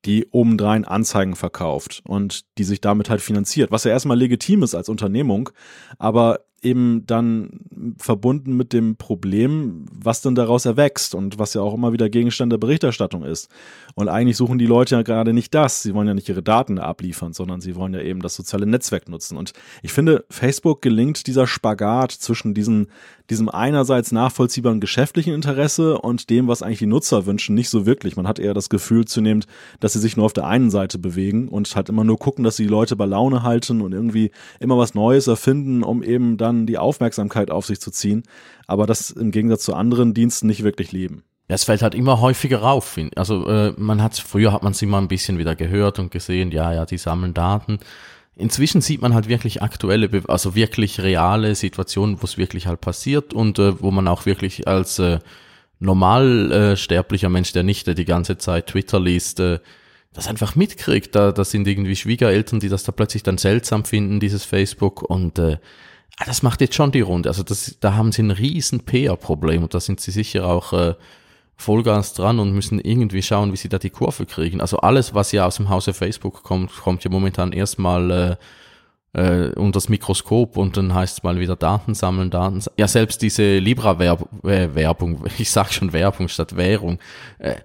[0.05, 4.75] die obendrein Anzeigen verkauft und die sich damit halt finanziert, was ja erstmal legitim ist
[4.75, 5.51] als Unternehmung,
[5.99, 7.61] aber eben dann
[7.99, 12.53] verbunden mit dem Problem, was denn daraus erwächst und was ja auch immer wieder Gegenstand
[12.53, 13.49] der Berichterstattung ist.
[13.95, 15.83] Und eigentlich suchen die Leute ja gerade nicht das.
[15.83, 19.09] Sie wollen ja nicht ihre Daten abliefern, sondern sie wollen ja eben das soziale Netzwerk
[19.09, 19.37] nutzen.
[19.37, 19.53] Und
[19.83, 22.89] ich finde, Facebook gelingt dieser Spagat zwischen diesen,
[23.31, 28.17] diesem einerseits nachvollziehbaren geschäftlichen Interesse und dem, was eigentlich die Nutzer wünschen, nicht so wirklich.
[28.17, 29.47] Man hat eher das Gefühl zunehmend,
[29.81, 32.57] dass sie sich nur auf der einen Seite bewegen und halt immer nur gucken, dass
[32.57, 36.67] sie die Leute bei Laune halten und irgendwie immer was Neues erfinden, um eben dann
[36.67, 38.23] die Aufmerksamkeit auf sich zu ziehen.
[38.67, 41.23] Aber das im Gegensatz zu anderen Diensten nicht wirklich leben.
[41.49, 42.99] Ja, es fällt halt immer häufiger auf.
[43.15, 46.51] Also äh, man hat früher hat man es immer ein bisschen wieder gehört und gesehen,
[46.51, 47.79] ja, ja, die sammeln Daten.
[48.39, 53.33] Inzwischen sieht man halt wirklich aktuelle, also wirklich reale Situationen, wo es wirklich halt passiert
[53.33, 55.21] und äh, wo man auch wirklich als äh,
[55.79, 59.59] normal äh, sterblicher Mensch, der nicht äh, die ganze Zeit Twitter liest, äh,
[60.13, 61.15] das einfach mitkriegt.
[61.15, 65.03] Da, das sind irgendwie Schwiegereltern, die das da plötzlich dann seltsam finden, dieses Facebook.
[65.03, 65.57] Und äh,
[66.19, 67.31] ah, das macht jetzt schon die Runde.
[67.31, 70.95] Also das, da haben sie ein riesen PR-Problem und da sind sie sicher auch äh,
[71.57, 74.61] Vollgas dran und müssen irgendwie schauen, wie sie da die Kurve kriegen.
[74.61, 78.37] Also alles, was ja aus dem Hause Facebook kommt, kommt ja momentan erstmal äh,
[79.17, 82.63] äh, unter das Mikroskop und dann heißt es mal wieder Daten sammeln, Daten.
[82.77, 86.99] Ja, selbst diese Libra-Werbung, äh, ich sag schon Werbung statt Währung.
[87.39, 87.57] Äh,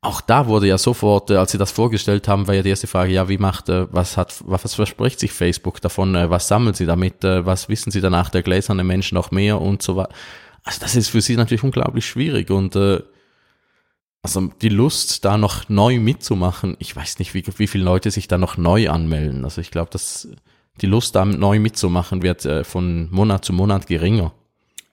[0.00, 2.88] auch da wurde ja sofort, äh, als sie das vorgestellt haben, war ja die erste
[2.88, 6.74] Frage, ja, wie macht, äh, was hat, was verspricht sich Facebook davon, äh, was sammeln
[6.74, 10.10] sie damit, was wissen sie danach, der gläserne Mensch noch mehr und so weiter.
[10.64, 13.00] Also das ist für sie natürlich unglaublich schwierig und äh,
[14.22, 18.28] also die Lust, da noch neu mitzumachen, ich weiß nicht, wie, wie viele Leute sich
[18.28, 19.44] da noch neu anmelden.
[19.44, 20.28] Also ich glaube, dass
[20.80, 24.32] die Lust, da neu mitzumachen, wird äh, von Monat zu Monat geringer.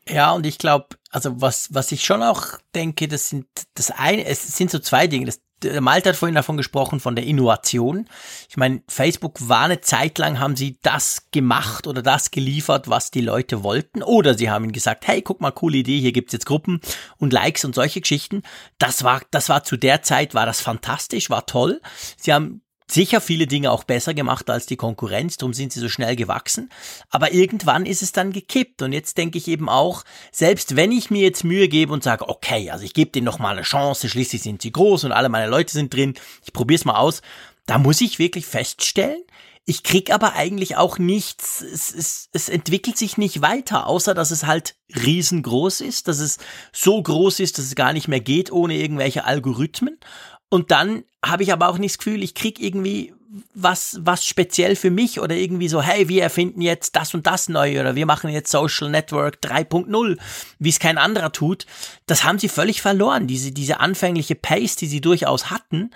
[0.07, 4.25] Ja, und ich glaube, also was, was ich schon auch denke, das sind das eine,
[4.25, 5.25] es sind so zwei Dinge.
[5.25, 5.41] Das
[5.81, 8.07] Malte hat vorhin davon gesprochen, von der Innovation.
[8.49, 13.11] Ich meine, Facebook war eine Zeit lang, haben sie das gemacht oder das geliefert, was
[13.11, 14.03] die Leute wollten.
[14.03, 16.81] Oder sie haben ihnen gesagt, hey, guck mal, coole Idee, hier gibt's jetzt Gruppen
[17.17, 18.43] und Likes und solche Geschichten.
[18.77, 21.81] Das war, das war zu der Zeit, war das fantastisch, war toll.
[22.17, 25.89] Sie haben sicher viele Dinge auch besser gemacht als die Konkurrenz, darum sind sie so
[25.89, 26.69] schnell gewachsen.
[27.09, 28.81] Aber irgendwann ist es dann gekippt.
[28.81, 32.29] Und jetzt denke ich eben auch, selbst wenn ich mir jetzt Mühe gebe und sage,
[32.29, 35.29] okay, also ich gebe denen noch mal eine Chance, schließlich sind sie groß und alle
[35.29, 37.21] meine Leute sind drin, ich probiere es mal aus,
[37.65, 39.23] da muss ich wirklich feststellen,
[39.67, 44.29] ich krieg aber eigentlich auch nichts, es, es, es entwickelt sich nicht weiter, außer dass
[44.29, 46.37] es halt riesengroß ist, dass es
[46.71, 49.99] so groß ist, dass es gar nicht mehr geht ohne irgendwelche Algorithmen.
[50.49, 53.13] Und dann habe ich aber auch nicht das Gefühl, ich krieg irgendwie
[53.53, 57.49] was, was speziell für mich oder irgendwie so, hey, wir erfinden jetzt das und das
[57.49, 60.17] neu oder wir machen jetzt Social Network 3.0,
[60.59, 61.65] wie es kein anderer tut.
[62.05, 65.91] Das haben sie völlig verloren, diese, diese anfängliche Pace, die sie durchaus hatten.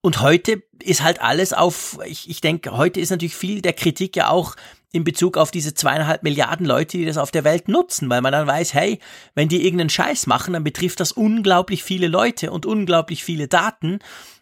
[0.00, 4.16] Und heute ist halt alles auf, ich, ich denke, heute ist natürlich viel der Kritik
[4.16, 4.56] ja auch
[4.92, 8.32] in Bezug auf diese zweieinhalb Milliarden Leute, die das auf der Welt nutzen, weil man
[8.32, 8.98] dann weiß, hey,
[9.34, 14.00] wenn die irgendeinen Scheiß machen, dann betrifft das unglaublich viele Leute und unglaublich viele Daten.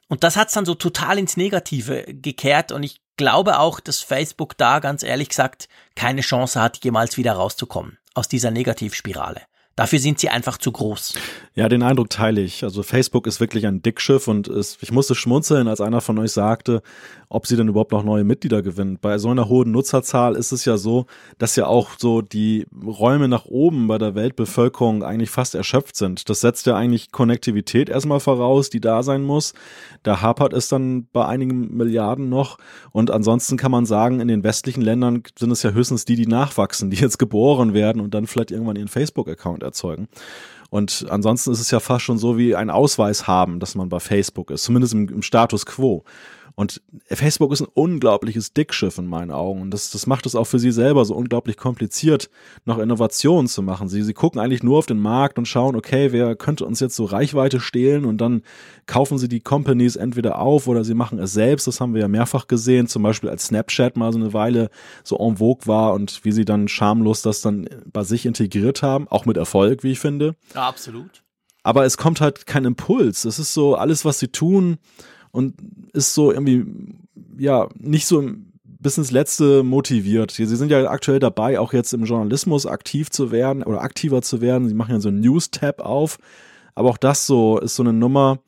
[0.09, 4.57] Und das hat's dann so total ins Negative gekehrt und ich glaube auch, dass Facebook
[4.57, 9.43] da ganz ehrlich gesagt keine Chance hat, jemals wieder rauszukommen aus dieser Negativspirale.
[9.79, 11.15] Dafür sind sie einfach zu groß.
[11.55, 12.65] Ja, den Eindruck teile ich.
[12.65, 16.33] Also Facebook ist wirklich ein Dickschiff und es, ich musste schmunzeln, als einer von euch
[16.33, 16.83] sagte,
[17.29, 18.99] ob sie denn überhaupt noch neue Mitglieder gewinnen.
[19.01, 23.29] Bei so einer hohen Nutzerzahl ist es ja so, dass ja auch so die Räume
[23.29, 26.29] nach oben bei der Weltbevölkerung eigentlich fast erschöpft sind.
[26.31, 29.53] Das setzt ja eigentlich Konnektivität erstmal voraus, die da sein muss.
[30.03, 32.59] Da hapert es dann bei einigen Milliarden noch.
[32.93, 36.27] Und ansonsten kann man sagen, in den westlichen Ländern sind es ja höchstens die, die
[36.27, 40.09] nachwachsen, die jetzt geboren werden und dann vielleicht irgendwann ihren Facebook-Account erzeugen.
[40.71, 44.01] Und ansonsten ist es ja fast schon so wie ein Ausweis haben, dass man bei
[44.01, 46.05] Facebook ist, zumindest im, im Status quo.
[46.59, 49.63] Und Facebook ist ein unglaubliches Dickschiff in meinen Augen.
[49.63, 52.31] Und das, das macht es auch für sie selber so unglaublich kompliziert,
[52.65, 53.89] noch Innovationen zu machen.
[53.89, 56.97] Sie, sie gucken eigentlich nur auf den Markt und schauen, okay, wer könnte uns jetzt
[56.97, 58.05] so Reichweite stehlen?
[58.05, 58.43] Und dann
[58.87, 61.69] kaufen sie die Companies entweder auf oder sie machen es selbst.
[61.69, 62.89] Das haben wir ja mehrfach gesehen.
[62.89, 64.71] Zum Beispiel als Snapchat mal so eine Weile
[65.05, 69.07] so en vogue war und wie sie dann schamlos das dann bei sich integriert haben.
[69.07, 70.35] Auch mit Erfolg, wie ich finde.
[70.57, 71.23] Ja, absolut.
[71.63, 73.25] Aber es kommt halt kein Impuls.
[73.25, 74.79] Es ist so alles, was sie tun
[75.31, 75.55] und
[75.93, 76.65] ist so irgendwie,
[77.39, 78.23] ja, nicht so
[78.81, 80.31] bis ins Letzte motiviert.
[80.31, 84.41] Sie sind ja aktuell dabei, auch jetzt im Journalismus aktiv zu werden oder aktiver zu
[84.41, 84.69] werden.
[84.69, 86.19] Sie machen ja so einen News-Tab auf.
[86.75, 88.39] Aber auch das so ist so eine Nummer,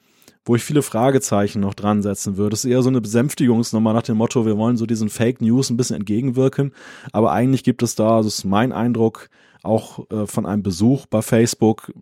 [0.44, 2.50] wo ich viele Fragezeichen noch dran setzen würde.
[2.50, 5.68] Das ist eher so eine Besänftigungsnummer nach dem Motto, wir wollen so diesen Fake News
[5.68, 6.72] ein bisschen entgegenwirken.
[7.12, 9.30] Aber eigentlich gibt es da, das ist mein Eindruck,
[9.62, 11.92] auch äh, von einem Besuch bei Facebook,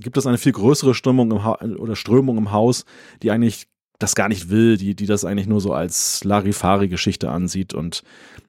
[0.00, 2.84] gibt es eine viel größere Stimmung oder Strömung im Haus,
[3.22, 3.66] die eigentlich
[3.98, 8.02] das gar nicht will, die, die das eigentlich nur so als Larifari-Geschichte ansieht und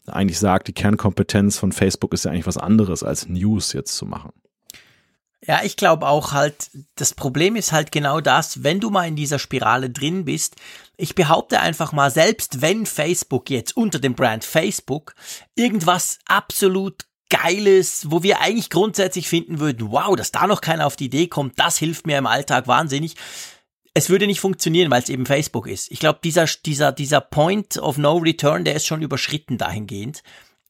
[0.07, 4.05] eigentlich sagt, die Kernkompetenz von Facebook ist ja eigentlich was anderes als News jetzt zu
[4.05, 4.31] machen.
[5.47, 9.15] Ja, ich glaube auch halt, das Problem ist halt genau das, wenn du mal in
[9.15, 10.55] dieser Spirale drin bist.
[10.97, 15.13] Ich behaupte einfach mal, selbst wenn Facebook jetzt unter dem Brand Facebook
[15.55, 20.95] irgendwas absolut Geiles, wo wir eigentlich grundsätzlich finden würden, wow, dass da noch keiner auf
[20.95, 23.15] die Idee kommt, das hilft mir im Alltag wahnsinnig.
[23.97, 25.89] Es würde nicht funktionieren, weil es eben Facebook ist.
[25.89, 30.21] Ich glaube, dieser, dieser, dieser Point of No Return, der ist schon überschritten dahingehend.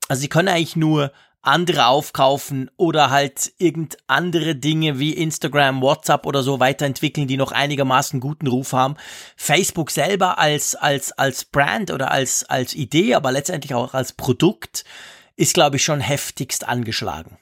[0.08, 1.12] Also sie können eigentlich nur
[1.42, 7.52] andere aufkaufen oder halt irgend andere Dinge wie Instagram, WhatsApp oder so weiterentwickeln, die noch
[7.52, 8.96] einigermaßen guten Ruf haben.
[9.36, 14.86] Facebook selber als, als, als Brand oder als, als Idee, aber letztendlich auch als Produkt
[15.36, 17.38] ist, glaube ich, schon heftigst angeschlagen.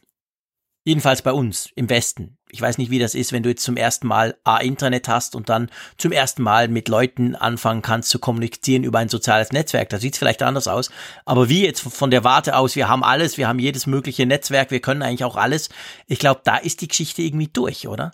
[0.85, 2.37] Jedenfalls bei uns im Westen.
[2.49, 5.33] Ich weiß nicht, wie das ist, wenn du jetzt zum ersten Mal A, Internet hast
[5.33, 9.89] und dann zum ersten Mal mit Leuten anfangen kannst zu kommunizieren über ein soziales Netzwerk.
[9.89, 10.91] Da sieht es vielleicht anders aus.
[11.25, 14.71] Aber wie jetzt von der Warte aus, wir haben alles, wir haben jedes mögliche Netzwerk,
[14.71, 15.69] wir können eigentlich auch alles.
[16.07, 18.11] Ich glaube, da ist die Geschichte irgendwie durch, oder?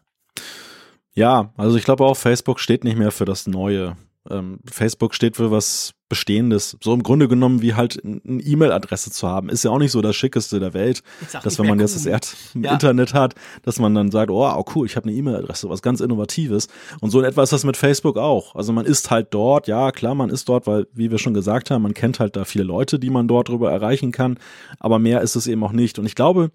[1.16, 3.98] Ja, also ich glaube auch, Facebook steht nicht mehr für das Neue.
[4.30, 6.76] Ähm, Facebook steht für was Bestehendes.
[6.84, 9.50] So im Grunde genommen wie halt eine E-Mail-Adresse zu haben.
[9.50, 11.04] Ist ja auch nicht so das Schickeste der Welt,
[11.44, 12.74] dass wenn man jetzt das Erd ja.
[12.74, 16.02] Internet hat, dass man dann sagt, oh, oh cool, ich habe eine E-Mail-Adresse, was ganz
[16.02, 16.68] Innovatives.
[17.00, 18.56] Und so in etwa ist das mit Facebook auch.
[18.56, 21.70] Also man ist halt dort, ja klar, man ist dort, weil, wie wir schon gesagt
[21.70, 24.38] haben, man kennt halt da viele Leute, die man dort drüber erreichen kann.
[24.80, 26.00] Aber mehr ist es eben auch nicht.
[26.00, 26.50] Und ich glaube,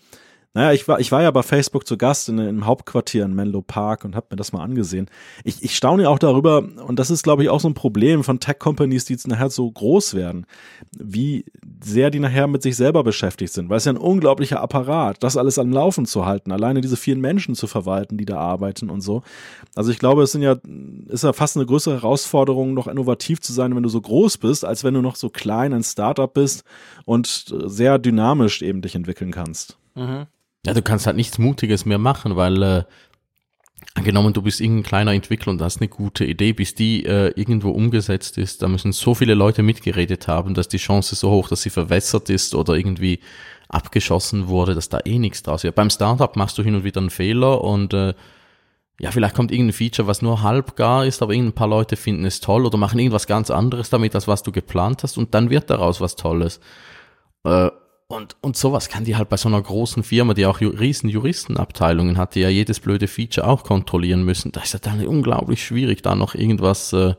[0.55, 3.61] naja, ich war, ich war ja bei Facebook zu Gast in, im Hauptquartier in Menlo
[3.61, 5.11] Park und habe mir das mal angesehen.
[5.43, 8.39] Ich, ich staune auch darüber, und das ist, glaube ich, auch so ein Problem von
[8.39, 10.47] Tech-Companies, die jetzt nachher so groß werden,
[10.97, 11.45] wie
[11.83, 15.37] sehr die nachher mit sich selber beschäftigt sind, weil es ja ein unglaublicher Apparat, das
[15.37, 19.01] alles am Laufen zu halten, alleine diese vielen Menschen zu verwalten, die da arbeiten und
[19.01, 19.23] so.
[19.75, 20.57] Also ich glaube, es sind ja,
[21.09, 24.65] ist ja fast eine größere Herausforderung, noch innovativ zu sein, wenn du so groß bist,
[24.65, 26.63] als wenn du noch so klein ein Startup bist
[27.05, 29.79] und sehr dynamisch eben dich entwickeln kannst.
[29.97, 30.27] Mhm.
[30.67, 32.85] Ja, du kannst halt nichts Mutiges mehr machen, weil äh,
[33.95, 37.71] angenommen, du bist irgendein kleiner Entwickler und hast eine gute Idee, bis die äh, irgendwo
[37.71, 41.63] umgesetzt ist, da müssen so viele Leute mitgeredet haben, dass die Chance so hoch, dass
[41.63, 43.21] sie verwässert ist oder irgendwie
[43.69, 45.75] abgeschossen wurde, dass da eh nichts draus wird.
[45.75, 48.15] Beim Startup machst du hin und wieder einen Fehler und äh,
[49.01, 52.25] ja, vielleicht kommt irgendein Feature, was nur halb gar ist, aber ein paar Leute finden
[52.25, 55.51] es toll oder machen irgendwas ganz anderes damit, als was du geplant hast und dann
[55.51, 56.61] wird daraus was Tolles.
[57.45, 57.71] Äh,
[58.15, 62.17] und, und sowas kann die halt bei so einer großen Firma, die auch riesen Juristenabteilungen
[62.17, 64.53] hat, die ja jedes blöde Feature auch kontrollieren müssen.
[64.53, 67.15] Da ist ja dann unglaublich schwierig, da noch irgendwas äh,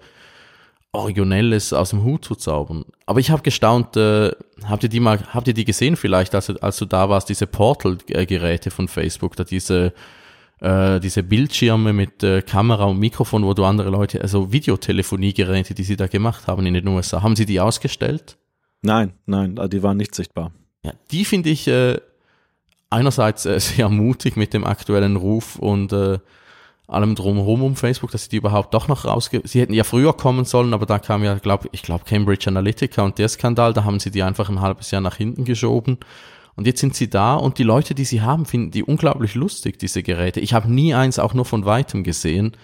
[0.94, 2.86] Originelles aus dem Hut zu zaubern.
[3.06, 4.32] Aber ich habe gestaunt, äh,
[4.64, 7.46] habt ihr die mal, habt ihr die gesehen vielleicht, als, als du da warst, diese
[7.46, 9.94] Portal-Geräte von Facebook, da diese
[10.62, 15.84] äh, diese Bildschirme mit äh, Kamera und Mikrofon, wo du andere Leute, also Videotelefoniegeräte, die
[15.84, 18.38] sie da gemacht haben in den USA, haben sie die ausgestellt?
[18.82, 20.54] Nein, nein, die waren nicht sichtbar.
[20.86, 22.00] Ja, die finde ich äh,
[22.90, 26.20] einerseits äh, sehr mutig mit dem aktuellen Ruf und äh,
[26.88, 29.42] allem drumherum um Facebook, dass sie die überhaupt doch noch rausge...
[29.44, 33.02] Sie hätten ja früher kommen sollen, aber da kam ja, glaub, ich glaube, Cambridge Analytica
[33.02, 35.98] und der Skandal, da haben sie die einfach ein halbes Jahr nach hinten geschoben.
[36.56, 39.80] Und jetzt sind sie da und die Leute, die sie haben, finden die unglaublich lustig,
[39.80, 40.40] diese Geräte.
[40.40, 42.56] Ich habe nie eins auch nur von weitem gesehen.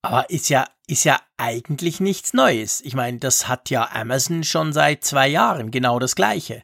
[0.00, 2.80] Aber ist ja, ist ja eigentlich nichts Neues.
[2.80, 6.62] Ich meine, das hat ja Amazon schon seit zwei Jahren genau das Gleiche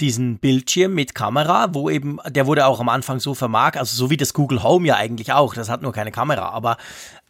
[0.00, 4.10] diesen Bildschirm mit Kamera, wo eben, der wurde auch am Anfang so vermarkt, also so
[4.10, 6.76] wie das Google Home ja eigentlich auch, das hat nur keine Kamera, aber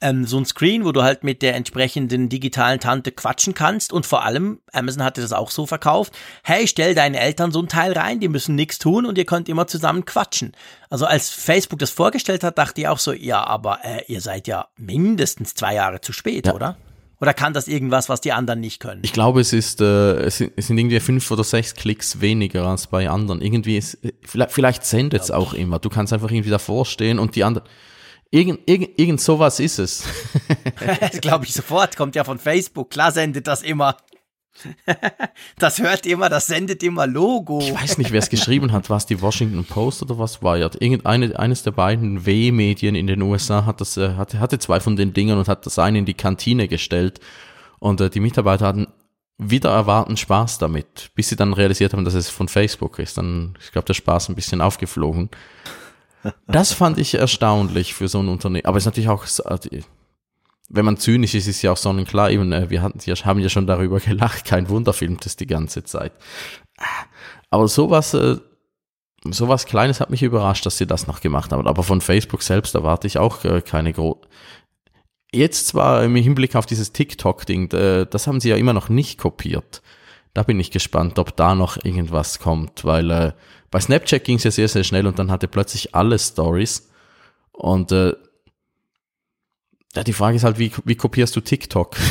[0.00, 4.04] ähm, so ein Screen, wo du halt mit der entsprechenden digitalen Tante quatschen kannst und
[4.04, 6.12] vor allem, Amazon hatte das auch so verkauft,
[6.44, 9.48] hey, stell deinen Eltern so ein Teil rein, die müssen nichts tun und ihr könnt
[9.48, 10.52] immer zusammen quatschen.
[10.90, 14.46] Also als Facebook das vorgestellt hat, dachte ich auch so, ja, aber äh, ihr seid
[14.46, 16.54] ja mindestens zwei Jahre zu spät, ja.
[16.54, 16.76] oder?
[17.20, 19.00] Oder kann das irgendwas, was die anderen nicht können?
[19.02, 22.66] Ich glaube, es ist, äh, es sind, es sind irgendwie fünf oder sechs Klicks weniger
[22.66, 23.40] als bei anderen.
[23.40, 25.81] Irgendwie ist, vielleicht, vielleicht sendet es auch immer.
[25.81, 27.68] Du kannst einfach irgendwie davor stehen und die anderen,
[28.31, 30.04] Irgend, irgend, irgend sowas ist es.
[31.00, 32.90] das glaube ich sofort, kommt ja von Facebook.
[32.90, 33.96] Klar sendet das immer.
[35.59, 37.61] Das hört immer, das sendet immer Logo.
[37.61, 38.90] Ich weiß nicht, wer es geschrieben hat.
[38.90, 40.71] War es die Washington Post oder was war ja?
[40.79, 44.97] Irgendeine, eines der beiden W-Medien in den USA hat das, äh, hatte, hatte zwei von
[44.97, 47.21] den Dingern und hat das eine in die Kantine gestellt.
[47.79, 48.88] Und äh, die Mitarbeiter hatten
[49.38, 53.18] wieder erwarten Spaß damit, bis sie dann realisiert haben, dass es von Facebook ist.
[53.18, 55.31] Dann, ich glaube, der Spaß ein bisschen aufgeflogen.
[56.49, 58.66] Das fand ich erstaunlich für so ein Unternehmen.
[58.66, 59.83] Aber es ist natürlich auch, äh,
[60.68, 63.48] wenn man zynisch ist, ist ja auch sonnenklar, eben, äh, wir hatten, wir haben ja
[63.48, 66.12] schon darüber gelacht, kein Wunder filmt es die ganze Zeit.
[67.50, 68.37] Aber sowas, äh,
[69.24, 71.66] sowas Kleines hat mich überrascht, dass sie das noch gemacht haben.
[71.66, 74.20] Aber von Facebook selbst erwarte ich auch äh, keine gro
[75.31, 79.83] Jetzt zwar im Hinblick auf dieses TikTok-Ding, das haben sie ja immer noch nicht kopiert.
[80.33, 83.35] Da bin ich gespannt, ob da noch irgendwas kommt, weil
[83.70, 86.88] bei Snapchat ging es ja sehr, sehr schnell und dann hatte plötzlich alle Stories.
[87.52, 88.14] Und äh,
[89.98, 91.96] ja, die Frage ist halt, wie, wie kopierst du TikTok?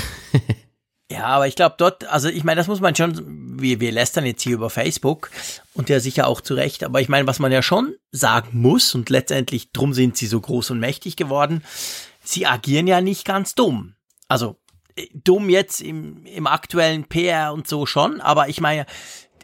[1.10, 4.26] Ja, aber ich glaube dort, also ich meine, das muss man schon, wir, wir lästern
[4.26, 5.32] jetzt hier über Facebook
[5.74, 8.94] und ja sicher auch zu Recht, aber ich meine, was man ja schon sagen muss
[8.94, 11.64] und letztendlich drum sind sie so groß und mächtig geworden,
[12.22, 13.96] sie agieren ja nicht ganz dumm.
[14.28, 14.58] Also
[14.98, 18.86] äh, dumm jetzt im, im aktuellen PR und so schon, aber ich meine,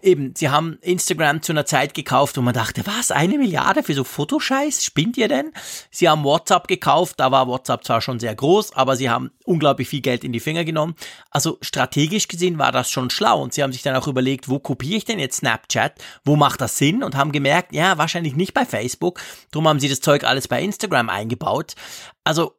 [0.03, 3.93] eben, sie haben Instagram zu einer Zeit gekauft, wo man dachte, was, eine Milliarde für
[3.93, 4.83] so Fotoscheiß?
[4.83, 5.51] Spinnt ihr denn?
[5.89, 9.87] Sie haben WhatsApp gekauft, da war WhatsApp zwar schon sehr groß, aber sie haben unglaublich
[9.87, 10.95] viel Geld in die Finger genommen.
[11.31, 14.59] Also strategisch gesehen war das schon schlau und sie haben sich dann auch überlegt, wo
[14.59, 15.93] kopiere ich denn jetzt Snapchat?
[16.23, 17.03] Wo macht das Sinn?
[17.03, 19.19] Und haben gemerkt, ja, wahrscheinlich nicht bei Facebook.
[19.51, 21.75] Drum haben sie das Zeug alles bei Instagram eingebaut.
[22.23, 22.55] Also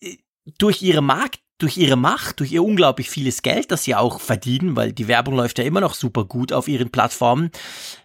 [0.00, 0.16] äh,
[0.58, 4.76] durch ihre Markt durch ihre Macht, durch ihr unglaublich vieles Geld, das sie auch verdienen,
[4.76, 7.50] weil die Werbung läuft ja immer noch super gut auf ihren Plattformen,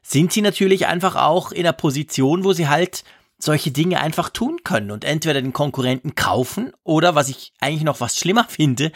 [0.01, 3.03] sind sie natürlich einfach auch in einer Position, wo sie halt
[3.37, 7.99] solche Dinge einfach tun können und entweder den Konkurrenten kaufen oder, was ich eigentlich noch
[7.99, 8.91] was schlimmer finde,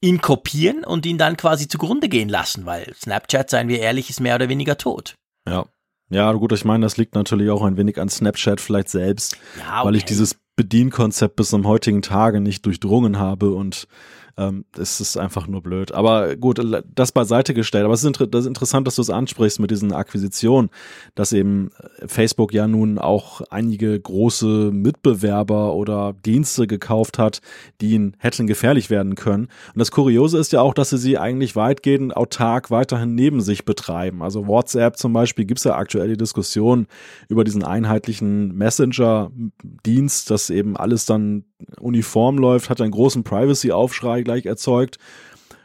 [0.00, 4.20] ihn kopieren und ihn dann quasi zugrunde gehen lassen, weil Snapchat, seien wir ehrlich, ist
[4.20, 5.14] mehr oder weniger tot.
[5.48, 5.66] Ja.
[6.12, 9.78] Ja, gut, ich meine, das liegt natürlich auch ein wenig an Snapchat vielleicht selbst, ja,
[9.78, 9.86] okay.
[9.86, 13.88] weil ich dieses Bedienkonzept bis zum heutigen Tage nicht durchdrungen habe und
[14.36, 15.92] ähm, es ist einfach nur blöd.
[15.92, 16.60] Aber gut,
[16.94, 17.84] das beiseite gestellt.
[17.84, 20.70] Aber es ist, das ist interessant, dass du es ansprichst mit diesen Akquisitionen,
[21.14, 27.40] dass eben äh, Facebook ja nun auch einige große Mitbewerber oder Dienste gekauft hat,
[27.80, 29.44] die ihnen hätten gefährlich werden können.
[29.74, 33.64] Und das Kuriose ist ja auch, dass sie sie eigentlich weitgehend autark weiterhin neben sich
[33.64, 34.22] betreiben.
[34.22, 36.86] Also WhatsApp zum Beispiel gibt es ja aktuell die Diskussion
[37.28, 41.44] über diesen einheitlichen Messenger-Dienst, dass eben alles dann
[41.80, 44.98] uniform läuft, hat einen großen Privacy-Aufschrei gleich erzeugt.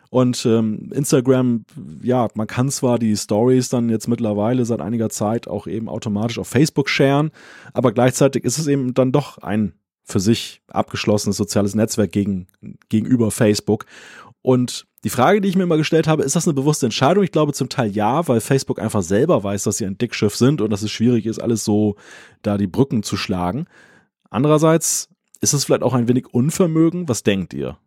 [0.10, 1.66] Und ähm, Instagram,
[2.02, 6.40] ja, man kann zwar die Stories dann jetzt mittlerweile seit einiger Zeit auch eben automatisch
[6.40, 7.32] auf Facebook sharen,
[7.74, 9.74] aber gleichzeitig ist es eben dann doch ein
[10.06, 12.48] für sich abgeschlossenes soziales Netzwerk gegen,
[12.90, 13.86] gegenüber Facebook.
[14.42, 17.24] Und die Frage, die ich mir immer gestellt habe, ist das eine bewusste Entscheidung?
[17.24, 20.62] Ich glaube zum Teil ja, weil Facebook einfach selber weiß, dass sie ein Dickschiff sind
[20.62, 21.96] und dass es schwierig ist, alles so
[22.44, 23.66] da die Brücken zu schlagen.
[24.30, 27.08] Andererseits ist es vielleicht auch ein wenig Unvermögen?
[27.08, 27.78] Was denkt ihr?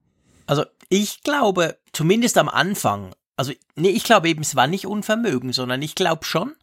[0.46, 5.52] Also ich glaube, zumindest am Anfang, also nee, ich glaube eben, es war nicht Unvermögen,
[5.52, 6.54] sondern ich glaube schon,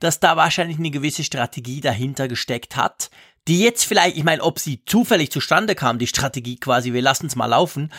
[0.00, 3.10] dass da wahrscheinlich eine gewisse Strategie dahinter gesteckt hat,
[3.46, 7.26] die jetzt vielleicht, ich meine, ob sie zufällig zustande kam, die Strategie quasi, wir lassen
[7.26, 7.92] es mal laufen,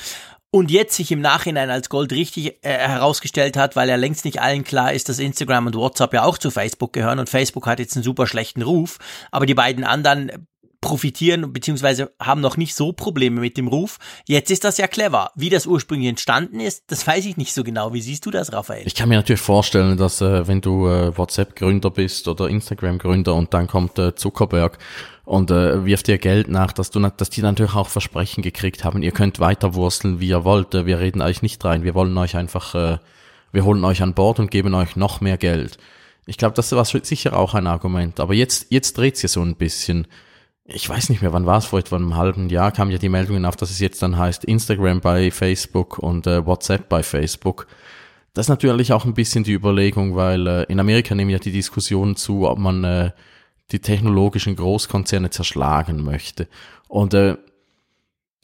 [0.52, 4.42] und jetzt sich im Nachhinein als Gold richtig äh, herausgestellt hat, weil ja längst nicht
[4.42, 7.80] allen klar ist, dass Instagram und WhatsApp ja auch zu Facebook gehören und Facebook hat
[7.80, 8.98] jetzt einen super schlechten Ruf,
[9.32, 10.48] aber die beiden anderen
[10.82, 13.98] profitieren beziehungsweise haben noch nicht so Probleme mit dem Ruf.
[14.28, 15.32] Jetzt ist das ja clever.
[15.36, 17.94] Wie das ursprünglich entstanden ist, das weiß ich nicht so genau.
[17.94, 18.88] Wie siehst du das, Raphael?
[18.88, 23.54] Ich kann mir natürlich vorstellen, dass äh, wenn du äh, WhatsApp-Gründer bist oder Instagram-Gründer und
[23.54, 24.78] dann kommt äh, Zuckerberg
[25.26, 29.04] und äh, wirft dir Geld nach, dass du dass die natürlich auch Versprechen gekriegt haben,
[29.04, 30.74] ihr könnt weiter wursteln, wie ihr wollt.
[30.74, 31.84] Äh, wir reden euch nicht rein.
[31.84, 32.98] Wir wollen euch einfach, äh,
[33.52, 35.78] wir holen euch an Bord und geben euch noch mehr Geld.
[36.26, 38.20] Ich glaube, das war sicher auch ein Argument.
[38.20, 40.08] Aber jetzt, jetzt dreht's ja so ein bisschen
[40.72, 43.10] ich weiß nicht mehr, wann war es, vor etwa einem halben Jahr kamen ja die
[43.10, 47.68] Meldungen auf, dass es jetzt dann heißt Instagram bei Facebook und äh, WhatsApp bei Facebook.
[48.34, 51.52] Das ist natürlich auch ein bisschen die Überlegung, weil äh, in Amerika nehmen ja die
[51.52, 53.12] Diskussionen zu, ob man äh,
[53.72, 56.48] die technologischen Großkonzerne zerschlagen möchte.
[56.88, 57.38] Und äh,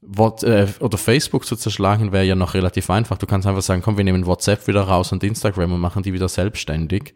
[0.07, 3.17] What, äh, oder Facebook zu zerschlagen wäre ja noch relativ einfach.
[3.17, 6.13] Du kannst einfach sagen, komm, wir nehmen WhatsApp wieder raus und Instagram und machen die
[6.13, 7.15] wieder selbstständig.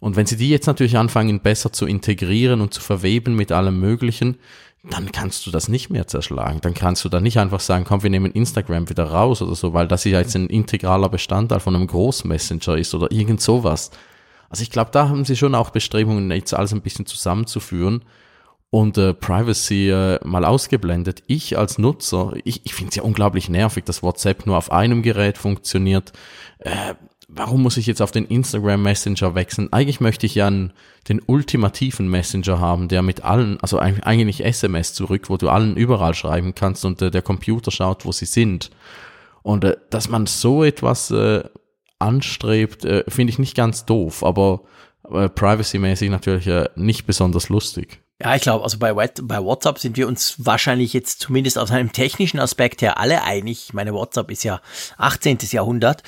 [0.00, 3.80] Und wenn sie die jetzt natürlich anfangen, besser zu integrieren und zu verweben mit allem
[3.80, 4.36] Möglichen,
[4.84, 6.60] dann kannst du das nicht mehr zerschlagen.
[6.60, 9.74] Dann kannst du da nicht einfach sagen, komm, wir nehmen Instagram wieder raus oder so,
[9.74, 13.90] weil das ja jetzt ein integraler Bestandteil von einem Großmessenger ist oder irgend sowas.
[14.50, 18.04] Also ich glaube, da haben sie schon auch Bestrebungen, jetzt alles ein bisschen zusammenzuführen
[18.70, 21.22] und äh, Privacy äh, mal ausgeblendet.
[21.26, 25.02] Ich als Nutzer, ich, ich finde es ja unglaublich nervig, dass WhatsApp nur auf einem
[25.02, 26.12] Gerät funktioniert.
[26.58, 26.94] Äh,
[27.28, 29.72] warum muss ich jetzt auf den Instagram Messenger wechseln?
[29.72, 30.72] Eigentlich möchte ich ja einen,
[31.08, 36.14] den ultimativen Messenger haben, der mit allen, also eigentlich SMS zurück, wo du allen überall
[36.14, 38.70] schreiben kannst und äh, der Computer schaut, wo sie sind.
[39.42, 41.44] Und äh, dass man so etwas äh,
[41.98, 44.62] anstrebt, äh, finde ich nicht ganz doof, aber
[45.10, 48.00] äh, privacy-mäßig natürlich äh, nicht besonders lustig.
[48.20, 51.92] Ja, ich glaube, also bei, bei WhatsApp sind wir uns wahrscheinlich jetzt zumindest aus einem
[51.92, 53.66] technischen Aspekt her alle einig.
[53.66, 54.60] Ich meine, WhatsApp ist ja
[54.96, 55.38] 18.
[55.52, 56.02] Jahrhundert,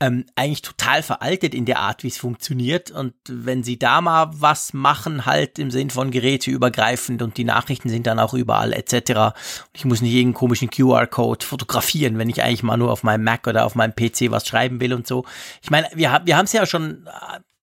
[0.00, 2.90] ähm, eigentlich total veraltet in der Art, wie es funktioniert.
[2.90, 7.88] Und wenn sie da mal was machen, halt im Sinn von geräteübergreifend und die Nachrichten
[7.88, 9.36] sind dann auch überall etc.
[9.72, 13.46] Ich muss nicht irgendeinen komischen QR-Code fotografieren, wenn ich eigentlich mal nur auf meinem Mac
[13.46, 15.24] oder auf meinem PC was schreiben will und so.
[15.62, 17.06] Ich meine, wir, wir haben es ja schon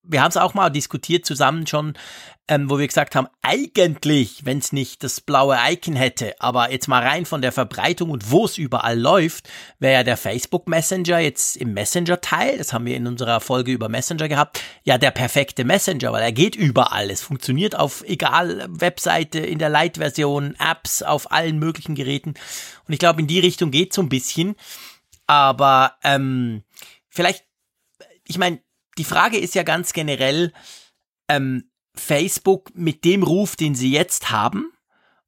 [0.09, 1.93] wir haben es auch mal diskutiert zusammen schon,
[2.49, 6.87] ähm, wo wir gesagt haben, eigentlich, wenn es nicht das blaue Icon hätte, aber jetzt
[6.87, 9.47] mal rein von der Verbreitung und wo es überall läuft,
[9.77, 13.87] wäre ja der Facebook Messenger jetzt im Messenger-Teil, das haben wir in unserer Folge über
[13.87, 17.11] Messenger gehabt, ja der perfekte Messenger, weil er geht überall.
[17.11, 22.33] Es funktioniert auf egal Webseite, in der Light-Version, Apps, auf allen möglichen Geräten.
[22.87, 24.55] Und ich glaube, in die Richtung geht so ein bisschen.
[25.27, 26.63] Aber ähm,
[27.09, 27.45] vielleicht,
[28.27, 28.59] ich meine,
[28.97, 30.51] die Frage ist ja ganz generell,
[31.27, 31.68] ähm,
[31.99, 34.71] Facebook mit dem Ruf, den sie jetzt haben,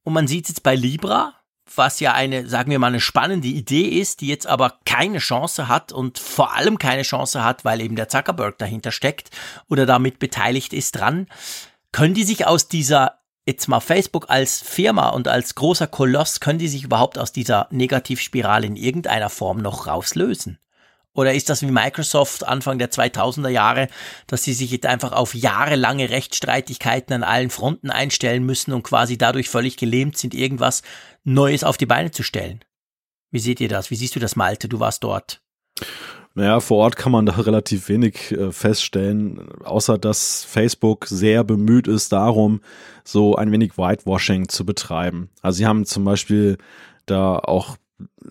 [0.04, 1.36] und man sieht jetzt bei Libra,
[1.76, 5.68] was ja eine, sagen wir mal, eine spannende Idee ist, die jetzt aber keine Chance
[5.68, 9.30] hat und vor allem keine Chance hat, weil eben der Zuckerberg dahinter steckt
[9.70, 11.28] oder damit beteiligt ist dran,
[11.92, 16.60] können die sich aus dieser, jetzt mal Facebook als Firma und als großer Koloss, können
[16.60, 20.58] die sich überhaupt aus dieser Negativspirale in irgendeiner Form noch rauslösen?
[21.14, 23.88] Oder ist das wie Microsoft Anfang der 2000er Jahre,
[24.28, 29.18] dass sie sich jetzt einfach auf jahrelange Rechtsstreitigkeiten an allen Fronten einstellen müssen und quasi
[29.18, 30.84] dadurch völlig gelähmt sind, irgendwas
[31.24, 32.64] Neues auf die Beine zu stellen?
[33.30, 33.92] Wie seht ihr das?
[33.92, 34.70] Wie siehst du das, Malte?
[34.70, 35.42] Du warst dort.
[36.34, 41.88] Naja, vor Ort kann man da relativ wenig äh, feststellen, außer dass Facebook sehr bemüht
[41.88, 42.62] ist darum,
[43.04, 45.30] so ein wenig Whitewashing zu betreiben.
[45.42, 46.58] Also sie haben zum Beispiel
[47.06, 47.76] da auch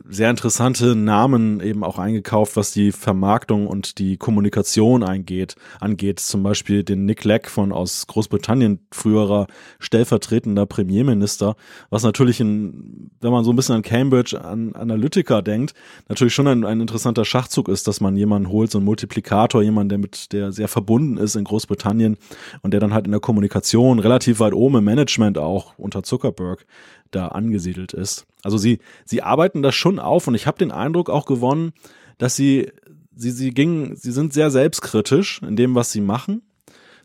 [0.08, 6.20] sehr interessante Namen eben auch eingekauft, was die Vermarktung und die Kommunikation eingeht, angeht.
[6.20, 9.46] Zum Beispiel den Nick Legg von aus Großbritannien, früherer
[9.78, 11.56] stellvertretender Premierminister,
[11.90, 15.74] was natürlich in, wenn man so ein bisschen an Cambridge an Analytica denkt,
[16.08, 19.88] natürlich schon ein, ein interessanter Schachzug ist, dass man jemanden holt, so einen Multiplikator, jemanden,
[19.90, 22.16] der mit, der sehr verbunden ist in Großbritannien
[22.62, 26.66] und der dann halt in der Kommunikation relativ weit oben im Management auch unter Zuckerberg
[27.11, 28.26] da angesiedelt ist.
[28.42, 31.72] Also sie, sie arbeiten das schon auf und ich habe den Eindruck auch gewonnen,
[32.18, 32.70] dass sie,
[33.14, 36.42] sie, sie gingen, sie sind sehr selbstkritisch in dem, was sie machen.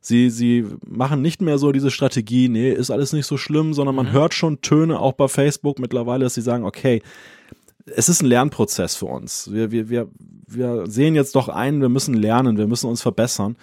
[0.01, 3.95] Sie, sie machen nicht mehr so diese Strategie, nee, ist alles nicht so schlimm, sondern
[3.95, 4.11] man mhm.
[4.11, 7.01] hört schon Töne auch bei Facebook mittlerweile, dass sie sagen, okay,
[7.87, 9.51] es ist ein Lernprozess für uns.
[9.51, 10.07] Wir, wir, wir,
[10.47, 13.57] wir sehen jetzt doch ein, wir müssen lernen, wir müssen uns verbessern.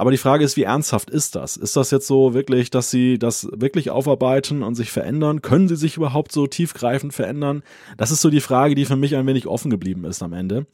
[0.00, 1.58] Aber die Frage ist, wie ernsthaft ist das?
[1.58, 5.42] Ist das jetzt so wirklich, dass sie das wirklich aufarbeiten und sich verändern?
[5.42, 7.62] Können sie sich überhaupt so tiefgreifend verändern?
[7.98, 10.66] Das ist so die Frage, die für mich ein wenig offen geblieben ist am Ende.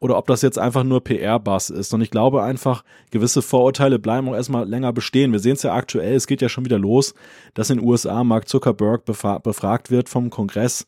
[0.00, 1.94] Oder ob das jetzt einfach nur PR-Bass ist.
[1.94, 5.32] Und ich glaube einfach, gewisse Vorurteile bleiben auch erstmal länger bestehen.
[5.32, 7.14] Wir sehen es ja aktuell, es geht ja schon wieder los,
[7.54, 10.84] dass in den USA Mark Zuckerberg befragt wird vom Kongress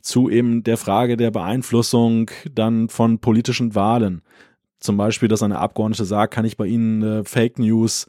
[0.00, 4.22] zu eben der Frage der Beeinflussung dann von politischen Wahlen.
[4.80, 8.06] Zum Beispiel, dass eine Abgeordnete sagt, kann ich bei Ihnen äh, Fake News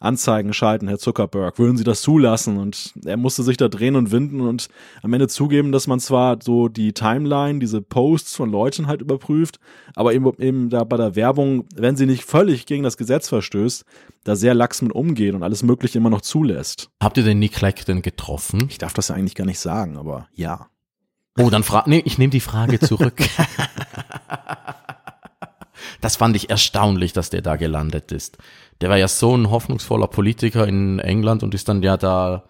[0.00, 1.58] Anzeigen schalten, Herr Zuckerberg?
[1.58, 2.56] Würden Sie das zulassen?
[2.56, 4.68] Und er musste sich da drehen und winden und
[5.02, 9.58] am Ende zugeben, dass man zwar so die Timeline, diese Posts von Leuten halt überprüft,
[9.96, 13.84] aber eben, eben da bei der Werbung, wenn sie nicht völlig gegen das Gesetz verstößt,
[14.22, 16.90] da sehr lax mit umgeht und alles Mögliche immer noch zulässt.
[17.02, 18.66] Habt ihr den Nick Clegg denn getroffen?
[18.68, 20.68] Ich darf das ja eigentlich gar nicht sagen, aber ja.
[21.36, 23.16] Oh, dann frag, nee, ich nehme die Frage zurück.
[26.00, 28.38] das fand ich erstaunlich, dass der da gelandet ist.
[28.80, 32.44] Der war ja so ein hoffnungsvoller Politiker in England und ist dann ja da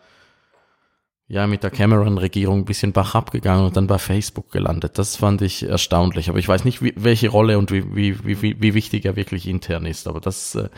[1.28, 4.98] ja mit der Cameron-Regierung ein bisschen bach abgegangen und dann bei Facebook gelandet.
[4.98, 6.30] Das fand ich erstaunlich.
[6.30, 9.46] Aber ich weiß nicht, wie, welche Rolle und wie, wie, wie, wie wichtig er wirklich
[9.46, 10.08] intern ist.
[10.08, 10.70] Aber das, äh,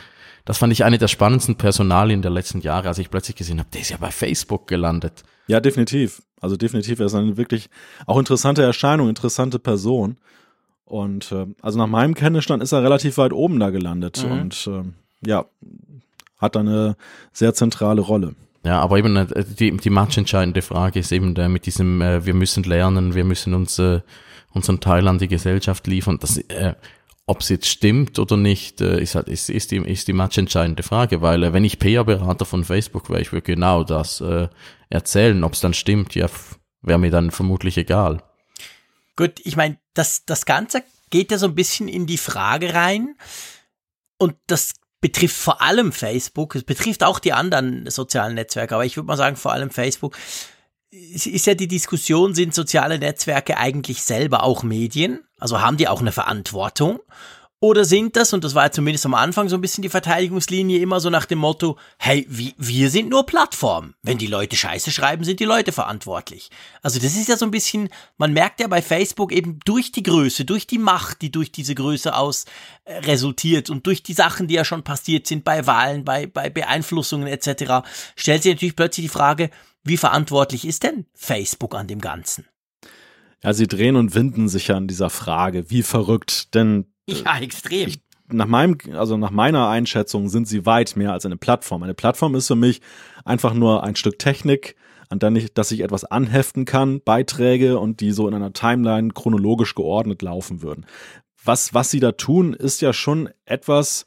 [0.45, 3.71] das fand ich eine der spannendsten Personalien der letzten Jahre, als ich plötzlich gesehen habe,
[3.73, 5.23] der ist ja bei Facebook gelandet.
[5.47, 6.23] Ja, definitiv.
[6.41, 7.69] Also definitiv, er ist eine wirklich
[8.07, 10.17] auch interessante Erscheinung, interessante Person.
[10.91, 14.33] Und äh, also nach meinem Kenntnisstand ist er relativ weit oben da gelandet mhm.
[14.33, 14.83] und äh,
[15.29, 15.45] ja,
[16.37, 16.97] hat da eine
[17.33, 18.35] sehr zentrale Rolle.
[18.65, 22.35] Ja, aber eben äh, die, die matchentscheidende Frage ist eben der mit diesem, äh, wir
[22.35, 24.01] müssen lernen, wir müssen uns äh,
[24.53, 26.19] unseren Teil an die Gesellschaft liefern.
[26.21, 26.75] Das, äh,
[27.25, 30.83] ob es jetzt stimmt oder nicht, äh, ist halt ist, ist die ist die matchentscheidende
[30.83, 34.49] Frage, weil äh, wenn ich PR-Berater von Facebook wäre, ich würde genau das äh,
[34.89, 35.45] erzählen.
[35.45, 36.27] Ob es dann stimmt, ja,
[36.83, 38.25] wäre mir dann vermutlich egal.
[39.21, 43.17] Gut, ich meine, das, das Ganze geht ja so ein bisschen in die Frage rein
[44.17, 48.97] und das betrifft vor allem Facebook, es betrifft auch die anderen sozialen Netzwerke, aber ich
[48.97, 50.17] würde mal sagen, vor allem Facebook.
[50.91, 55.21] Es ist ja die Diskussion, sind soziale Netzwerke eigentlich selber auch Medien?
[55.39, 57.01] Also haben die auch eine Verantwortung?
[57.63, 60.81] Oder sind das, und das war ja zumindest am Anfang so ein bisschen die Verteidigungslinie,
[60.81, 63.93] immer so nach dem Motto, hey, wir, sind nur Plattform.
[64.03, 66.49] Wenn die Leute Scheiße schreiben, sind die Leute verantwortlich.
[66.81, 70.03] Also das ist ja so ein bisschen, man merkt ja bei Facebook eben durch die
[70.03, 72.47] Größe, durch die Macht, die durch diese Größe aus
[72.85, 76.49] äh, resultiert und durch die Sachen, die ja schon passiert sind bei Wahlen, bei, bei
[76.49, 77.87] Beeinflussungen etc.,
[78.17, 79.51] stellt sich natürlich plötzlich die Frage,
[79.85, 82.47] wie verantwortlich ist denn Facebook an dem Ganzen?
[83.43, 86.87] Ja, sie drehen und winden sich ja an dieser Frage, wie verrückt, denn
[87.25, 87.89] ja, extrem.
[87.89, 91.83] Ich, nach meinem, also nach meiner Einschätzung sind sie weit mehr als eine Plattform.
[91.83, 92.81] Eine Plattform ist für mich
[93.25, 94.77] einfach nur ein Stück Technik,
[95.09, 99.11] an der ich, dass ich etwas anheften kann, Beiträge und die so in einer Timeline
[99.13, 100.87] chronologisch geordnet laufen würden.
[101.45, 104.07] Was, was sie da tun, ist ja schon etwas,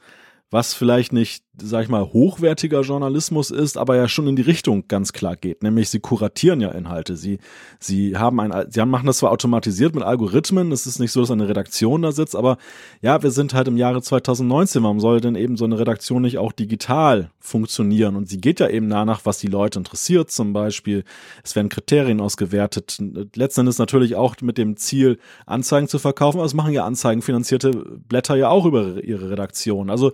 [0.49, 4.87] was vielleicht nicht, sag ich mal, hochwertiger Journalismus ist, aber ja schon in die Richtung
[4.87, 5.61] ganz klar geht.
[5.61, 7.15] Nämlich sie kuratieren ja Inhalte.
[7.15, 7.37] Sie,
[7.79, 11.29] sie haben ein, sie machen das zwar automatisiert mit Algorithmen, es ist nicht so, dass
[11.29, 12.57] eine Redaktion da sitzt, aber
[13.01, 14.81] ja, wir sind halt im Jahre 2019.
[14.81, 18.15] Warum soll denn eben so eine Redaktion nicht auch digital funktionieren?
[18.15, 20.31] Und sie geht ja eben danach, was die Leute interessiert.
[20.31, 21.03] Zum Beispiel,
[21.43, 22.97] es werden Kriterien ausgewertet.
[23.35, 27.71] Letzten Endes natürlich auch mit dem Ziel, Anzeigen zu verkaufen, aber es machen ja anzeigenfinanzierte
[28.07, 29.91] Blätter ja auch über ihre Redaktion.
[29.91, 30.13] Also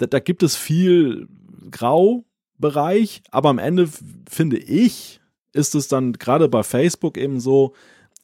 [0.00, 1.28] da, da gibt es viel
[1.70, 3.88] Graubereich, aber am Ende
[4.28, 5.20] finde ich,
[5.52, 7.74] ist es dann gerade bei Facebook eben so,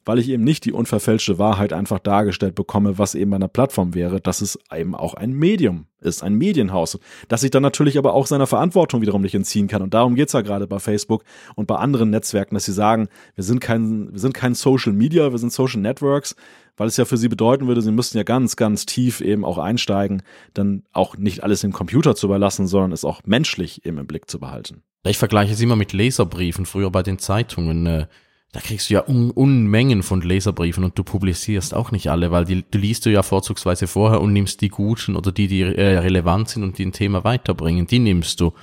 [0.07, 3.93] weil ich eben nicht die unverfälschte Wahrheit einfach dargestellt bekomme, was eben bei einer Plattform
[3.93, 6.97] wäre, dass es eben auch ein Medium ist, ein Medienhaus,
[7.27, 9.81] dass sich dann natürlich aber auch seiner Verantwortung wiederum nicht entziehen kann.
[9.81, 13.43] Und darum geht's ja gerade bei Facebook und bei anderen Netzwerken, dass sie sagen, wir
[13.43, 16.37] sind kein, wir sind kein Social Media, wir sind Social Networks,
[16.77, 19.57] weil es ja für sie bedeuten würde, sie müssten ja ganz, ganz tief eben auch
[19.57, 20.21] einsteigen,
[20.53, 24.29] dann auch nicht alles dem Computer zu überlassen, sondern es auch menschlich eben im Blick
[24.29, 24.83] zu behalten.
[25.05, 28.07] Ich vergleiche es immer mit Leserbriefen, früher bei den Zeitungen.
[28.53, 32.45] Da kriegst du ja Un Unmengen von Leserbriefen und du publizierst auch nicht alle, weil
[32.45, 35.97] die, du liest du ja vorzugsweise vorher und nimmst die guten oder die, die äh,
[35.99, 38.53] relevant sind und die ein Thema weiterbringen, die nimmst du.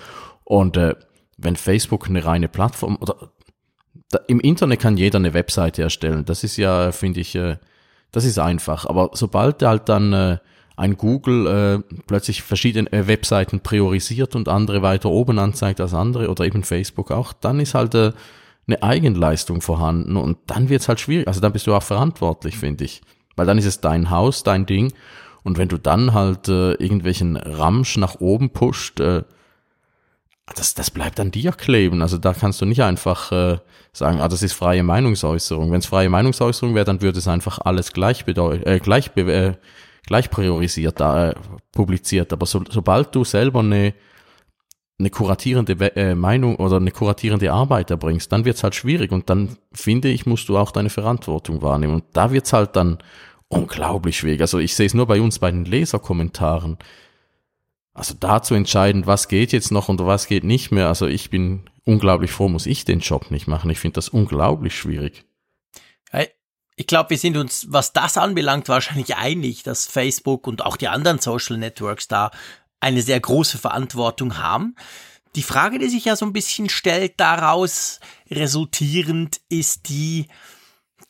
[0.43, 0.95] Und äh,
[1.37, 3.33] wenn Facebook eine reine Plattform oder
[4.11, 7.59] da, im Internet kann jeder eine Webseite erstellen, das ist ja, finde ich, äh,
[8.11, 8.87] das ist einfach.
[8.87, 10.39] Aber sobald halt dann äh,
[10.77, 16.31] ein Google äh, plötzlich verschiedene äh, Webseiten priorisiert und andere weiter oben anzeigt als andere
[16.31, 18.13] oder eben Facebook auch, dann ist halt äh,
[18.67, 21.29] eine Eigenleistung vorhanden und dann wird's halt schwierig.
[21.29, 23.03] Also dann bist du auch verantwortlich, finde ich.
[23.37, 24.93] Weil dann ist es dein Haus, dein Ding.
[25.43, 29.25] Und wenn du dann halt äh, irgendwelchen Ramsch nach oben pusht, äh,
[30.55, 32.03] das, das bleibt an dir kleben.
[32.03, 33.59] Also da kannst du nicht einfach äh,
[33.93, 35.71] sagen, ah, das ist freie Meinungsäußerung.
[35.71, 39.55] Wenn es freie Meinungsäußerung wäre, dann würde es einfach alles gleich, äh, gleich, äh,
[40.07, 41.35] gleich priorisiert äh,
[41.73, 42.33] publiziert.
[42.33, 43.95] Aber so, sobald du selber eine,
[44.99, 49.57] eine kuratierende äh, Meinung oder eine kuratierende Arbeit erbringst, dann wird's halt schwierig und dann
[49.73, 51.95] finde ich, musst du auch deine Verantwortung wahrnehmen.
[51.95, 52.99] Und da wird's halt dann
[53.49, 54.41] unglaublich schwierig.
[54.41, 56.79] Also ich sehe es nur bei uns bei den Leserkommentaren
[57.95, 60.89] also da zu entscheiden, was geht jetzt noch und was geht nicht mehr.
[60.89, 63.71] Also ich bin unglaublich froh, muss ich den Job nicht machen.
[63.71, 65.25] Ich finde das unglaublich schwierig.
[66.77, 70.89] Ich glaube, wir sind uns, was das anbelangt, wahrscheinlich einig, dass Facebook und auch die
[70.89, 72.33] anderen Social Networks da
[72.85, 74.77] eine sehr große Verantwortung haben.
[75.35, 77.99] Die Frage, die sich ja so ein bisschen stellt, daraus
[78.31, 80.29] resultierend, ist die,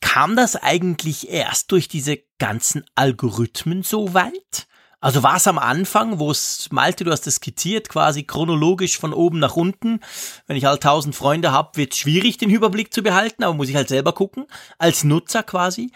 [0.00, 4.66] kam das eigentlich erst durch diese ganzen Algorithmen so weit?
[5.00, 9.12] Also war es am Anfang, wo es, Malte, du hast es skizziert, quasi chronologisch von
[9.12, 10.00] oben nach unten.
[10.46, 13.68] Wenn ich halt tausend Freunde habe, wird es schwierig, den Überblick zu behalten, aber muss
[13.68, 14.46] ich halt selber gucken,
[14.78, 15.92] als Nutzer quasi.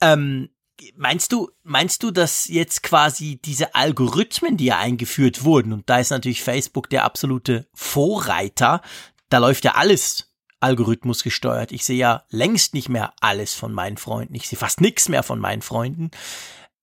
[0.00, 0.50] Ähm,
[0.96, 5.98] meinst du, meinst du, dass jetzt quasi diese Algorithmen, die ja eingeführt wurden, und da
[5.98, 8.82] ist natürlich Facebook der absolute Vorreiter,
[9.28, 11.72] da läuft ja alles Algorithmus gesteuert.
[11.72, 14.34] Ich sehe ja längst nicht mehr alles von meinen Freunden.
[14.34, 16.10] Ich sehe fast nichts mehr von meinen Freunden.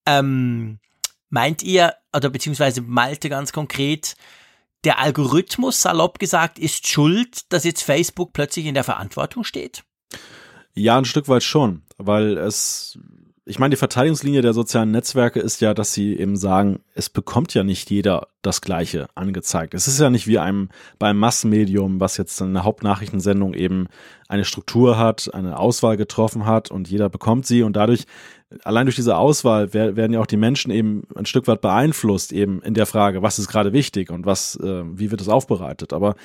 [0.06, 0.80] Ähm,
[1.34, 4.16] Meint ihr, oder beziehungsweise Malte ganz konkret,
[4.84, 9.84] der Algorithmus, salopp gesagt, ist schuld, dass jetzt Facebook plötzlich in der Verantwortung steht?
[10.76, 13.00] Ja, ein Stück weit schon, weil es,
[13.46, 17.54] ich meine, die Verteidigungslinie der sozialen Netzwerke ist ja, dass sie eben sagen, es bekommt
[17.54, 19.74] ja nicht jeder das Gleiche angezeigt.
[19.74, 23.88] Es ist ja nicht wie einem beim Massenmedium, was jetzt eine Hauptnachrichtensendung eben
[24.30, 28.06] eine Struktur hat, eine Auswahl getroffen hat und jeder bekommt sie und dadurch
[28.64, 32.62] allein durch diese Auswahl werden ja auch die Menschen eben ein Stück weit beeinflusst eben
[32.62, 35.92] in der Frage, was ist gerade wichtig und was, äh, wie wird es aufbereitet.
[35.92, 36.16] Aber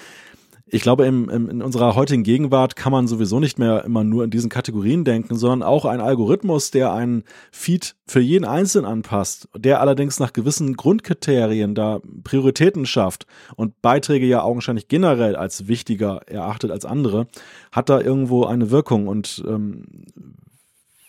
[0.70, 4.24] ich glaube, im, im, in unserer heutigen Gegenwart kann man sowieso nicht mehr immer nur
[4.24, 9.48] in diesen Kategorien denken, sondern auch ein Algorithmus, der einen Feed für jeden Einzelnen anpasst,
[9.56, 16.22] der allerdings nach gewissen Grundkriterien da Prioritäten schafft und Beiträge ja augenscheinlich generell als wichtiger
[16.26, 17.28] erachtet als andere,
[17.72, 19.08] hat da irgendwo eine Wirkung.
[19.08, 19.86] Und ähm,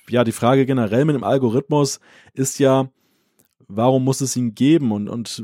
[0.09, 1.99] ja, die Frage generell mit dem Algorithmus
[2.33, 2.89] ist ja,
[3.67, 4.91] warum muss es ihn geben?
[4.91, 5.43] Und, und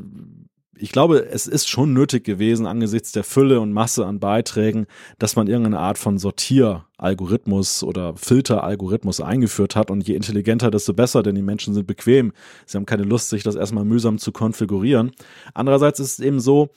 [0.77, 4.87] ich glaube, es ist schon nötig gewesen, angesichts der Fülle und Masse an Beiträgen,
[5.19, 9.89] dass man irgendeine Art von Sortieralgorithmus oder Filteralgorithmus eingeführt hat.
[9.89, 12.33] Und je intelligenter, desto besser, denn die Menschen sind bequem.
[12.65, 15.11] Sie haben keine Lust, sich das erstmal mühsam zu konfigurieren.
[15.53, 16.69] Andererseits ist es eben so,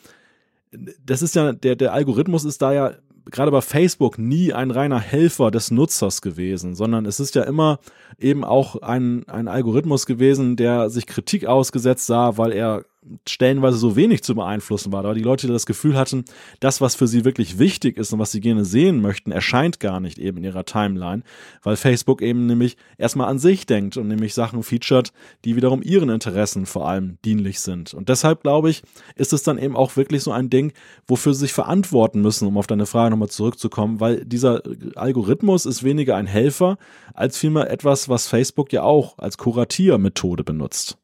[1.04, 2.94] das ist ja, der, der Algorithmus ist da ja
[3.30, 7.78] gerade bei Facebook nie ein reiner Helfer des Nutzers gewesen, sondern es ist ja immer
[8.18, 12.84] eben auch ein, ein Algorithmus gewesen, der sich Kritik ausgesetzt sah, weil er
[13.26, 16.24] stellenweise so wenig zu beeinflussen war, aber die Leute das Gefühl hatten,
[16.60, 20.00] das, was für sie wirklich wichtig ist und was sie gerne sehen möchten, erscheint gar
[20.00, 21.22] nicht eben in ihrer Timeline,
[21.62, 25.12] weil Facebook eben nämlich erstmal an sich denkt und nämlich Sachen featured,
[25.44, 27.94] die wiederum ihren Interessen vor allem dienlich sind.
[27.94, 28.82] Und deshalb glaube ich,
[29.16, 30.72] ist es dann eben auch wirklich so ein Ding,
[31.06, 34.62] wofür sie sich verantworten müssen, um auf deine Frage nochmal zurückzukommen, weil dieser
[34.96, 36.78] Algorithmus ist weniger ein Helfer,
[37.14, 40.98] als vielmehr etwas, was Facebook ja auch als Kuratiermethode benutzt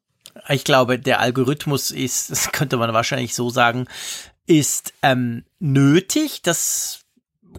[0.49, 3.87] ich glaube, der Algorithmus ist, das könnte man wahrscheinlich so sagen,
[4.47, 6.43] ist ähm, nötig.
[6.43, 7.01] Das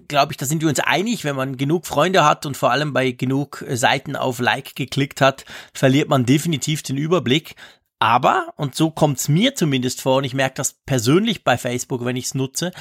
[0.08, 2.94] glaube ich, da sind wir uns einig, wenn man genug Freunde hat und vor allem
[2.94, 7.56] bei genug Seiten auf Like geklickt hat, verliert man definitiv den Überblick.
[8.00, 12.04] Aber, und so kommt es mir zumindest vor, und ich merke das persönlich bei Facebook,
[12.04, 12.72] wenn ich es nutze,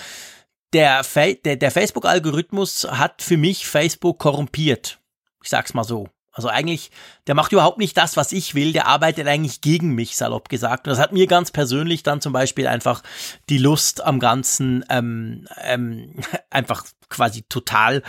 [0.72, 4.98] der, Fa der, der Facebook-Algorithmus hat für mich Facebook korrumpiert.
[5.42, 6.08] Ich sag's mal so.
[6.34, 6.90] Also eigentlich,
[7.28, 10.86] der macht überhaupt nicht das, was ich will, der arbeitet eigentlich gegen mich, salopp gesagt.
[10.86, 13.02] Und das hat mir ganz persönlich dann zum Beispiel einfach
[13.48, 16.20] die Lust am Ganzen ähm, ähm,
[16.50, 18.02] einfach quasi total,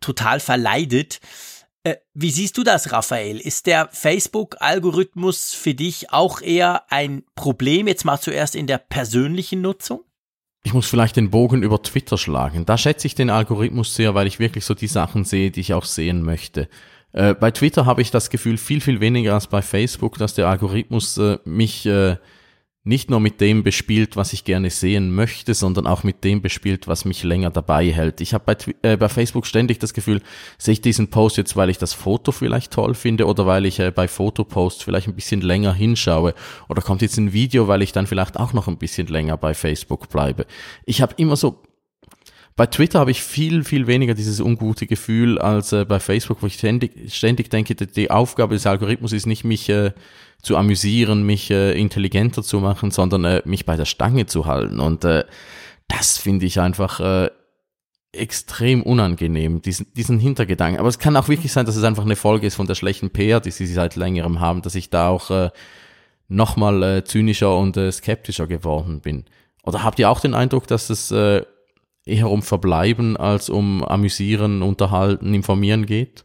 [0.00, 1.20] total verleidet.
[1.82, 3.40] Äh, wie siehst du das, Raphael?
[3.40, 9.60] Ist der Facebook-Algorithmus für dich auch eher ein Problem, jetzt mal zuerst in der persönlichen
[9.60, 10.04] Nutzung?
[10.64, 12.64] Ich muss vielleicht den Bogen über Twitter schlagen.
[12.64, 15.74] Da schätze ich den Algorithmus sehr, weil ich wirklich so die Sachen sehe, die ich
[15.74, 16.68] auch sehen möchte.
[17.12, 20.48] Äh, bei Twitter habe ich das Gefühl viel, viel weniger als bei Facebook, dass der
[20.48, 22.16] Algorithmus äh, mich äh,
[22.84, 26.88] nicht nur mit dem bespielt, was ich gerne sehen möchte, sondern auch mit dem bespielt,
[26.88, 28.20] was mich länger dabei hält.
[28.20, 30.20] Ich habe bei, äh, bei Facebook ständig das Gefühl,
[30.58, 33.78] sehe ich diesen Post jetzt, weil ich das Foto vielleicht toll finde oder weil ich
[33.78, 36.34] äh, bei Fotoposts vielleicht ein bisschen länger hinschaue
[36.68, 39.54] oder kommt jetzt ein Video, weil ich dann vielleicht auch noch ein bisschen länger bei
[39.54, 40.46] Facebook bleibe.
[40.84, 41.62] Ich habe immer so
[42.54, 46.46] bei Twitter habe ich viel, viel weniger dieses ungute Gefühl als äh, bei Facebook, wo
[46.46, 49.92] ich ständig, ständig denke, die, die Aufgabe des Algorithmus ist nicht, mich äh,
[50.42, 54.80] zu amüsieren, mich äh, intelligenter zu machen, sondern äh, mich bei der Stange zu halten.
[54.80, 55.24] Und äh,
[55.88, 57.30] das finde ich einfach äh,
[58.12, 60.78] extrem unangenehm, diesen, diesen Hintergedanken.
[60.78, 63.08] Aber es kann auch wirklich sein, dass es einfach eine Folge ist von der schlechten
[63.08, 65.50] PR, die sie seit längerem haben, dass ich da auch
[66.28, 69.24] nochmal zynischer und skeptischer geworden bin.
[69.62, 71.10] Oder habt ihr auch den Eindruck, dass es
[72.04, 76.24] eher um Verbleiben als um Amüsieren, Unterhalten, Informieren geht?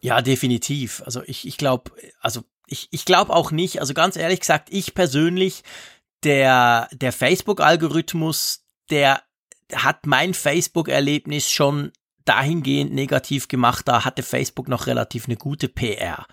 [0.00, 1.02] Ja, definitiv.
[1.04, 1.90] Also ich, ich glaube,
[2.20, 5.62] also ich, ich glaube auch nicht, also ganz ehrlich gesagt, ich persönlich,
[6.24, 9.22] der, der Facebook-Algorithmus, der
[9.72, 11.92] hat mein Facebook-Erlebnis schon
[12.24, 16.26] dahingehend negativ gemacht, da hatte Facebook noch relativ eine gute PR.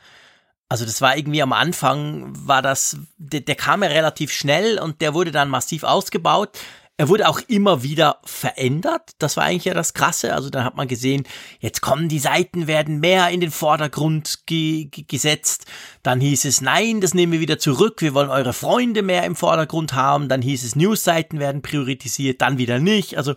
[0.67, 5.01] Also das war irgendwie am Anfang, war das, der, der kam ja relativ schnell und
[5.01, 6.57] der wurde dann massiv ausgebaut.
[6.97, 9.11] Er wurde auch immer wieder verändert.
[9.19, 10.33] Das war eigentlich ja das Krasse.
[10.33, 11.23] Also dann hat man gesehen,
[11.59, 15.65] jetzt kommen die Seiten, werden mehr in den Vordergrund ge gesetzt.
[16.03, 18.01] Dann hieß es, nein, das nehmen wir wieder zurück.
[18.01, 20.29] Wir wollen eure Freunde mehr im Vordergrund haben.
[20.29, 23.17] Dann hieß es, Newsseiten werden priorisiert, dann wieder nicht.
[23.17, 23.35] Also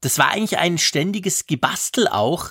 [0.00, 2.50] das war eigentlich ein ständiges Gebastel auch.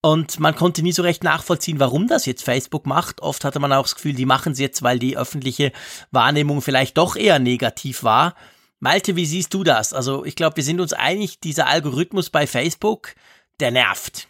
[0.00, 3.20] Und man konnte nie so recht nachvollziehen, warum das jetzt Facebook macht.
[3.20, 5.70] Oft hatte man auch das Gefühl, die machen es jetzt, weil die öffentliche
[6.12, 8.34] Wahrnehmung vielleicht doch eher negativ war.
[8.80, 9.92] Malte, wie siehst du das?
[9.92, 13.14] Also ich glaube, wir sind uns einig, dieser Algorithmus bei Facebook,
[13.60, 14.28] der nervt.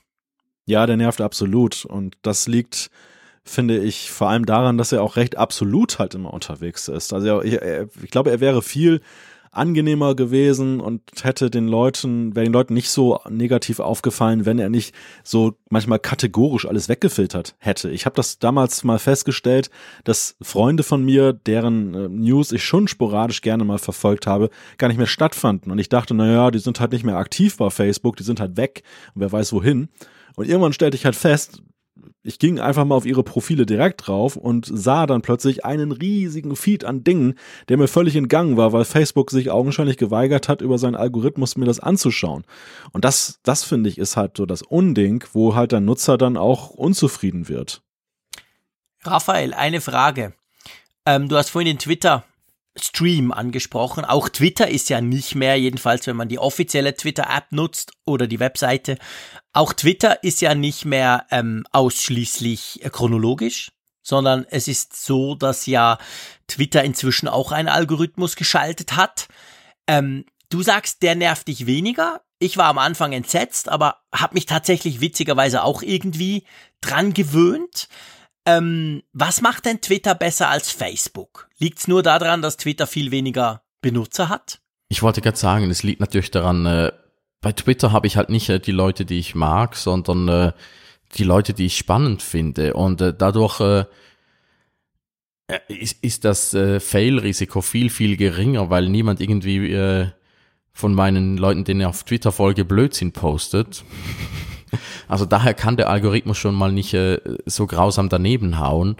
[0.66, 1.84] Ja, der nervt absolut.
[1.84, 2.90] Und das liegt,
[3.44, 7.12] finde ich, vor allem daran, dass er auch recht absolut halt immer unterwegs ist.
[7.12, 7.54] Also ich,
[8.02, 9.00] ich glaube, er wäre viel
[9.50, 14.68] angenehmer gewesen und hätte den Leuten, wäre den Leuten nicht so negativ aufgefallen, wenn er
[14.68, 14.94] nicht
[15.24, 17.90] so manchmal kategorisch alles weggefiltert hätte.
[17.90, 19.70] Ich habe das damals mal festgestellt,
[20.04, 24.88] dass Freunde von mir, deren äh, News ich schon sporadisch gerne mal verfolgt habe, gar
[24.88, 25.72] nicht mehr stattfanden.
[25.72, 28.56] Und ich dachte, naja, die sind halt nicht mehr aktiv bei Facebook, die sind halt
[28.56, 28.82] weg
[29.14, 29.88] und wer weiß wohin.
[30.36, 31.62] Und irgendwann stellte ich halt fest,
[32.22, 36.56] ich ging einfach mal auf ihre Profile direkt drauf und sah dann plötzlich einen riesigen
[36.56, 37.34] Feed an Dingen,
[37.68, 41.64] der mir völlig entgangen war, weil Facebook sich augenscheinlich geweigert hat, über seinen Algorithmus mir
[41.64, 42.44] das anzuschauen.
[42.92, 46.36] Und das, das finde ich, ist halt so das Unding, wo halt der Nutzer dann
[46.36, 47.82] auch unzufrieden wird.
[49.04, 50.34] Raphael, eine Frage.
[51.06, 52.24] Ähm, du hast vorhin den Twitter
[52.78, 54.04] Stream angesprochen.
[54.04, 58.40] Auch Twitter ist ja nicht mehr, jedenfalls wenn man die offizielle Twitter-App nutzt oder die
[58.40, 58.98] Webseite,
[59.52, 63.72] auch Twitter ist ja nicht mehr ähm, ausschließlich chronologisch,
[64.02, 65.98] sondern es ist so, dass ja
[66.46, 69.28] Twitter inzwischen auch einen Algorithmus geschaltet hat.
[69.86, 72.22] Ähm, du sagst, der nervt dich weniger.
[72.38, 76.44] Ich war am Anfang entsetzt, aber habe mich tatsächlich witzigerweise auch irgendwie
[76.80, 77.88] dran gewöhnt.
[78.48, 81.50] Ähm, was macht denn Twitter besser als Facebook?
[81.58, 84.60] Liegt es nur daran, dass Twitter viel weniger Benutzer hat?
[84.88, 86.92] Ich wollte gerade sagen, es liegt natürlich daran, äh,
[87.42, 90.52] bei Twitter habe ich halt nicht äh, die Leute, die ich mag, sondern äh,
[91.16, 92.72] die Leute, die ich spannend finde.
[92.72, 93.84] Und äh, dadurch äh,
[95.48, 100.10] äh, ist, ist das Fail-Risiko viel, viel geringer, weil niemand irgendwie
[100.72, 103.84] von meinen Leuten, denen ich auf Twitter folge, Blödsinn postet.
[105.08, 108.96] Also daher kann der Algorithmus schon mal nicht äh, so grausam daneben hauen.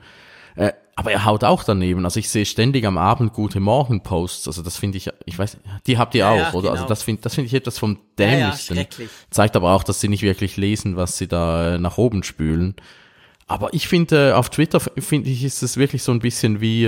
[0.57, 2.05] Äh, aber er haut auch daneben.
[2.05, 4.49] Also ich sehe ständig am Abend gute Morgen-Posts.
[4.49, 5.57] Also das finde ich, ich weiß,
[5.87, 6.61] die habt ihr Ja, auch, ja, oder?
[6.63, 6.71] genau.
[6.73, 8.75] Also das finde das finde ich etwas vom Ja, ja, Dämlichsten.
[8.75, 9.09] schrecklich.
[9.31, 12.75] Zeigt aber auch, dass sie nicht wirklich lesen, was sie da äh, nach oben spülen.
[13.47, 16.85] Aber ich finde, äh, auf Twitter finde ich, ist es wirklich so ein bisschen wie,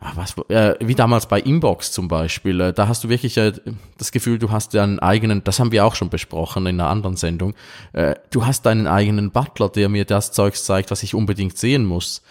[0.00, 2.60] ah, was, äh, wie damals bei Inbox zum Beispiel.
[2.60, 3.52] Äh, da hast du wirklich äh,
[3.96, 7.16] das Gefühl, du hast deinen eigenen, das haben wir auch schon besprochen in einer anderen
[7.16, 7.54] Sendung,
[7.92, 11.84] äh, du hast deinen eigenen Butler, der mir das Zeugs zeigt, was ich unbedingt sehen
[11.84, 12.22] muss.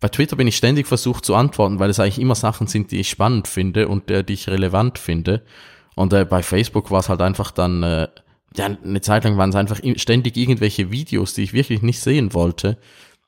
[0.00, 3.00] Bei Twitter bin ich ständig versucht zu antworten, weil es eigentlich immer Sachen sind, die
[3.00, 5.42] ich spannend finde und äh, die ich relevant finde.
[5.96, 8.08] Und äh, bei Facebook war es halt einfach dann, äh,
[8.56, 12.32] ja, eine Zeit lang waren es einfach ständig irgendwelche Videos, die ich wirklich nicht sehen
[12.32, 12.78] wollte.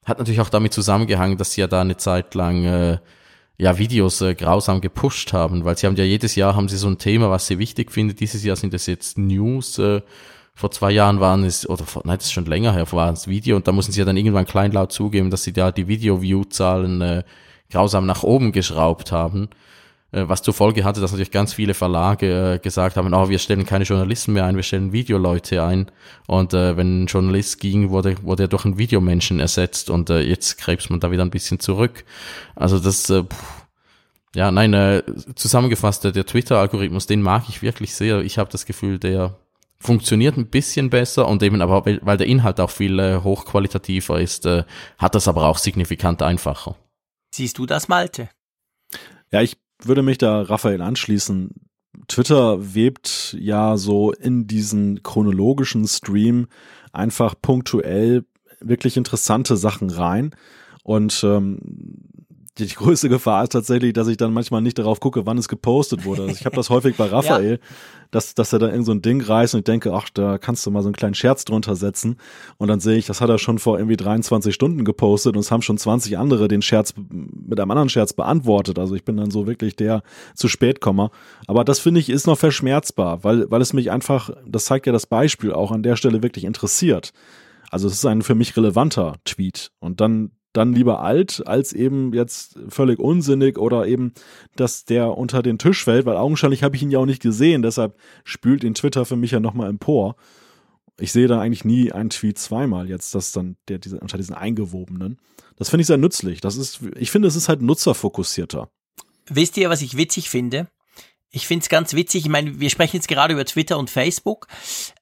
[0.05, 2.99] Hat natürlich auch damit zusammengehangen, dass sie ja da eine Zeit lang äh,
[3.61, 6.89] ja Videos äh, grausam gepusht haben, weil sie haben ja jedes Jahr haben sie so
[6.89, 8.17] ein Thema, was sie wichtig finden.
[8.17, 9.79] Dieses Jahr sind es jetzt News.
[9.79, 10.01] Äh,
[10.55, 13.29] vor zwei Jahren waren es, oder vor, nein, das ist schon länger her, war es
[13.29, 17.01] Video und da mussten sie ja dann irgendwann kleinlaut zugeben, dass sie da die Video-View-Zahlen
[17.03, 17.23] äh,
[17.71, 19.51] grausam nach oben geschraubt haben.
[20.13, 23.39] Äh, was zur Folge hatte, dass natürlich ganz viele Verlage äh, gesagt haben, oh, wir
[23.39, 25.91] stellen keine Journalisten mehr ein, wir stellen Videoleute ein.
[26.27, 30.21] Und äh, wenn ein Journalist ging, wurde, wurde er durch einen Videomenschen ersetzt und äh,
[30.21, 32.05] jetzt krebst man da wieder ein bisschen zurück.
[32.57, 33.67] Also das, äh, pff,
[34.35, 35.03] ja, nein, äh,
[35.35, 38.21] zusammengefasst, äh, der Twitter-Algorithmus, den mag ich wirklich sehr.
[38.21, 39.37] Ich habe das Gefühl, der
[39.81, 44.21] funktioniert ein bisschen besser und eben aber, weil weil der Inhalt auch viel äh, hochqualitativer
[44.21, 44.65] ist, äh,
[44.99, 46.77] hat das aber auch signifikant einfacher.
[47.35, 48.29] Siehst du das, Malte?
[49.33, 49.57] Ja, ich
[49.87, 51.51] würde mich da Raphael anschließen.
[52.09, 56.47] Twitter webt ja so in diesen chronologischen Stream
[56.93, 58.25] einfach punktuell
[58.61, 60.35] wirklich interessante Sachen rein.
[60.83, 61.59] Und ähm,
[62.67, 66.05] die größte Gefahr ist tatsächlich, dass ich dann manchmal nicht darauf gucke, wann es gepostet
[66.05, 66.23] wurde.
[66.23, 67.61] Also ich habe das häufig bei Raphael,
[68.11, 70.67] dass, dass er da irgend so ein Ding reißt und ich denke, ach, da kannst
[70.67, 72.17] du mal so einen kleinen Scherz drunter setzen.
[72.59, 75.51] Und dann sehe ich, das hat er schon vor irgendwie 23 Stunden gepostet und es
[75.51, 78.79] haben schon 20 andere den Scherz mit einem anderen Scherz beantwortet.
[78.79, 80.03] Also ich bin dann so wirklich der
[80.35, 81.11] zu spät komme.
[81.47, 84.93] Aber das finde ich ist noch verschmerzbar, weil, weil es mich einfach, das zeigt ja
[84.93, 87.13] das Beispiel auch an der Stelle wirklich interessiert.
[87.71, 89.71] Also es ist ein für mich relevanter Tweet.
[89.79, 94.13] Und dann, dann lieber alt, als eben jetzt völlig unsinnig oder eben,
[94.57, 97.63] dass der unter den Tisch fällt, weil augenscheinlich habe ich ihn ja auch nicht gesehen,
[97.63, 100.17] deshalb spült ihn Twitter für mich ja nochmal empor.
[100.99, 104.35] Ich sehe da eigentlich nie einen Tweet zweimal jetzt, dass dann der diese, unter diesen
[104.35, 105.19] eingewobenen.
[105.57, 106.41] Das finde ich sehr nützlich.
[106.41, 108.71] Das ist, ich finde, es ist halt nutzerfokussierter.
[109.29, 110.69] Wisst ihr, was ich witzig finde?
[111.31, 112.25] Ich finde es ganz witzig.
[112.25, 114.49] Ich meine, wir sprechen jetzt gerade über Twitter und Facebook.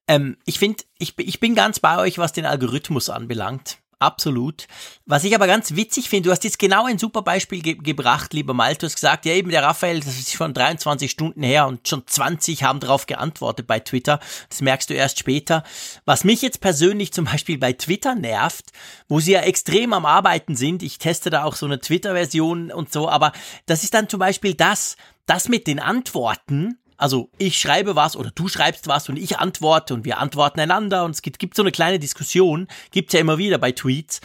[0.06, 3.78] Ähm, ich finde, ich, ich bin ganz bei euch, was den Algorithmus anbelangt.
[4.00, 4.68] Absolut.
[5.06, 8.32] Was ich aber ganz witzig finde, du hast jetzt genau ein super Beispiel ge gebracht,
[8.32, 12.06] lieber hast gesagt, ja eben der Raphael, das ist schon 23 Stunden her und schon
[12.06, 14.20] 20 haben darauf geantwortet bei Twitter.
[14.50, 15.64] Das merkst du erst später.
[16.04, 18.66] Was mich jetzt persönlich zum Beispiel bei Twitter nervt,
[19.08, 22.92] wo sie ja extrem am Arbeiten sind, ich teste da auch so eine Twitter-Version und
[22.92, 23.32] so, aber
[23.66, 24.96] das ist dann zum Beispiel das,
[25.26, 29.94] das mit den Antworten, also ich schreibe was oder du schreibst was und ich antworte
[29.94, 33.38] und wir antworten einander und es gibt, gibt so eine kleine Diskussion, gibt's ja immer
[33.38, 34.20] wieder bei Tweets.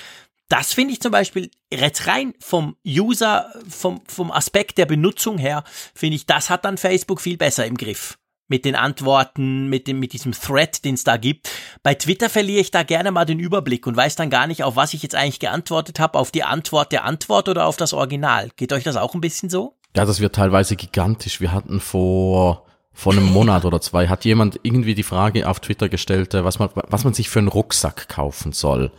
[0.50, 5.64] Das finde ich zum Beispiel jetzt rein vom User, vom, vom Aspekt der Benutzung her,
[5.96, 8.18] finde ich, das hat dann Facebook viel besser im Griff.
[8.50, 11.50] Mit den Antworten, mit dem, mit diesem Thread, den es da gibt.
[11.82, 14.76] Bei Twitter verliere ich da gerne mal den Überblick und weiß dann gar nicht, auf
[14.76, 18.50] was ich jetzt eigentlich geantwortet habe, auf die Antwort der Antwort oder auf das Original.
[18.56, 19.78] Geht euch das auch ein bisschen so?
[19.96, 21.40] Ja, das wird teilweise gigantisch.
[21.40, 25.90] Wir hatten vor, vor einem Monat oder zwei, hat jemand irgendwie die Frage auf Twitter
[25.90, 28.92] gestellt, äh, was man, was man sich für einen Rucksack kaufen soll.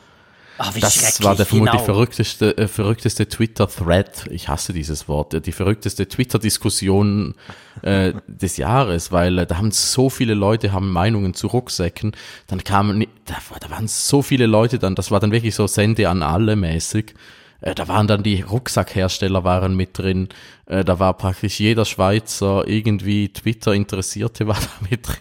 [0.72, 1.84] Wie das war der vermutlich genau.
[1.84, 7.34] verrückteste, äh, verrückteste Twitter-Thread, ich hasse dieses Wort, äh, die verrückteste Twitter-Diskussion
[7.82, 12.12] äh, des Jahres, weil äh, da haben so viele Leute haben Meinungen zu Rucksäcken,
[12.47, 16.09] dann kamen, da, da waren so viele Leute dann, das war dann wirklich so Sende
[16.09, 17.14] an alle mäßig,
[17.61, 20.28] Äh, da waren dann die Rucksackhersteller waren mit drin.
[20.66, 25.16] Äh, da war praktisch jeder Schweizer irgendwie Twitter Interessierte war da mit drin.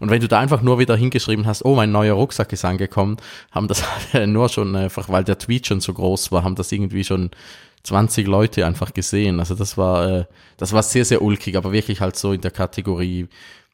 [0.00, 3.16] Und wenn du da einfach nur wieder hingeschrieben hast, oh, mein neuer Rucksack ist angekommen,
[3.50, 3.82] haben das
[4.26, 7.30] nur schon einfach, weil der Tweet schon so groß war, haben das irgendwie schon
[7.84, 9.40] 20 Leute einfach gesehen.
[9.40, 10.24] Also das war, äh,
[10.56, 13.28] das war sehr, sehr ulkig, aber wirklich halt so in der Kategorie,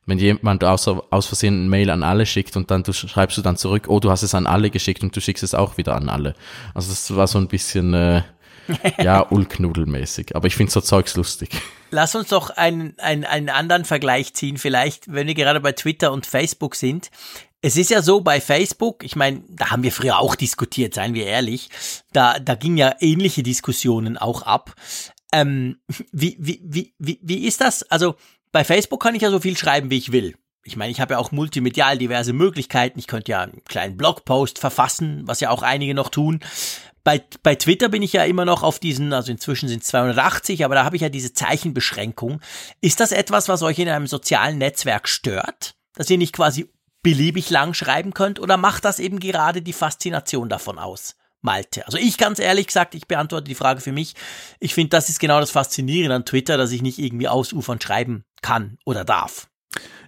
[0.06, 3.42] wenn jemand aus, aus Versehen ein Mail an alle schickt und dann du schreibst du
[3.42, 5.94] dann zurück, oh, du hast es an alle geschickt und du schickst es auch wieder
[5.94, 6.34] an alle.
[6.74, 8.22] Also das war so ein bisschen, äh,
[9.02, 10.36] ja, ulknudelmäßig.
[10.36, 11.50] Aber ich finde so Zeugs lustig.
[11.90, 16.12] Lass uns doch einen, einen, einen anderen Vergleich ziehen, vielleicht, wenn wir gerade bei Twitter
[16.12, 17.10] und Facebook sind.
[17.62, 21.14] Es ist ja so bei Facebook, ich meine, da haben wir früher auch diskutiert, seien
[21.14, 21.70] wir ehrlich.
[22.12, 24.74] Da, da ging ja ähnliche Diskussionen auch ab.
[25.32, 25.78] Ähm,
[26.12, 27.82] wie, wie, wie, wie, wie ist das?
[27.84, 28.16] Also
[28.54, 30.36] bei Facebook kann ich ja so viel schreiben, wie ich will.
[30.62, 33.00] Ich meine, ich habe ja auch multimedial diverse Möglichkeiten.
[33.00, 36.38] Ich könnte ja einen kleinen Blogpost verfassen, was ja auch einige noch tun.
[37.02, 40.64] Bei, bei Twitter bin ich ja immer noch auf diesen, also inzwischen sind es 280,
[40.64, 42.40] aber da habe ich ja diese Zeichenbeschränkung.
[42.80, 45.74] Ist das etwas, was euch in einem sozialen Netzwerk stört?
[45.96, 46.70] Dass ihr nicht quasi
[47.02, 48.38] beliebig lang schreiben könnt?
[48.38, 51.16] Oder macht das eben gerade die Faszination davon aus?
[51.40, 51.84] Malte.
[51.86, 54.14] Also ich ganz ehrlich gesagt, ich beantworte die Frage für mich.
[54.60, 58.24] Ich finde, das ist genau das Faszinierende an Twitter, dass ich nicht irgendwie ausufern schreiben
[58.44, 59.48] kann oder darf.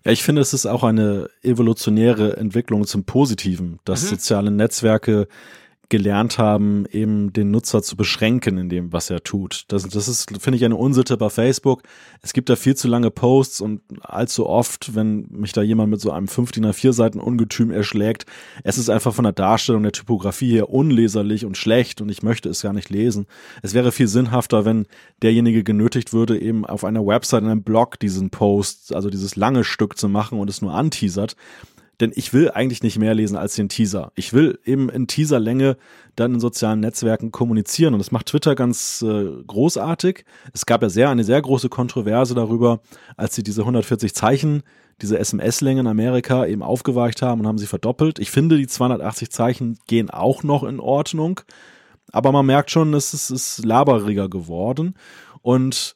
[0.04, 4.08] Ja, ich finde, es ist auch eine evolutionäre Entwicklung zum Positiven, dass mhm.
[4.08, 5.26] soziale Netzwerke
[5.88, 9.64] gelernt haben, eben den Nutzer zu beschränken in dem, was er tut.
[9.68, 11.82] Das, das ist, finde ich, eine Unsitte bei Facebook.
[12.22, 16.00] Es gibt da viel zu lange Posts und allzu oft, wenn mich da jemand mit
[16.00, 18.26] so einem 5 DIN A4 Seiten Ungetüm erschlägt,
[18.64, 22.48] es ist einfach von der Darstellung der Typografie her unleserlich und schlecht und ich möchte
[22.48, 23.26] es gar nicht lesen.
[23.62, 24.86] Es wäre viel sinnhafter, wenn
[25.22, 29.64] derjenige genötigt würde, eben auf einer Website, in einem Blog diesen Post, also dieses lange
[29.64, 31.36] Stück zu machen und es nur anteasert
[32.00, 34.12] denn ich will eigentlich nicht mehr lesen als den Teaser.
[34.14, 35.76] Ich will eben in Teaserlänge
[36.14, 40.24] dann in sozialen Netzwerken kommunizieren und das macht Twitter ganz äh, großartig.
[40.52, 42.80] Es gab ja sehr eine sehr große Kontroverse darüber,
[43.16, 44.62] als sie diese 140 Zeichen,
[45.00, 48.18] diese SMS-Länge in Amerika eben aufgeweicht haben und haben sie verdoppelt.
[48.18, 51.40] Ich finde, die 280 Zeichen gehen auch noch in Ordnung,
[52.12, 54.94] aber man merkt schon, es ist, ist laberiger geworden
[55.42, 55.95] und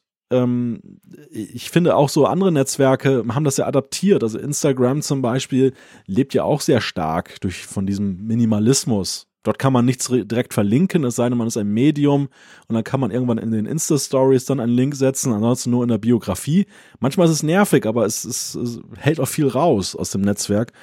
[1.29, 4.23] ich finde auch so andere Netzwerke haben das ja adaptiert.
[4.23, 5.73] Also Instagram zum Beispiel
[6.05, 9.27] lebt ja auch sehr stark durch von diesem Minimalismus.
[9.43, 12.29] Dort kann man nichts direkt verlinken, es sei denn, man ist ein Medium
[12.67, 15.89] und dann kann man irgendwann in den Insta-Stories dann einen Link setzen, ansonsten nur in
[15.89, 16.67] der Biografie.
[16.99, 20.73] Manchmal ist es nervig, aber es, es, es hält auch viel raus aus dem Netzwerk.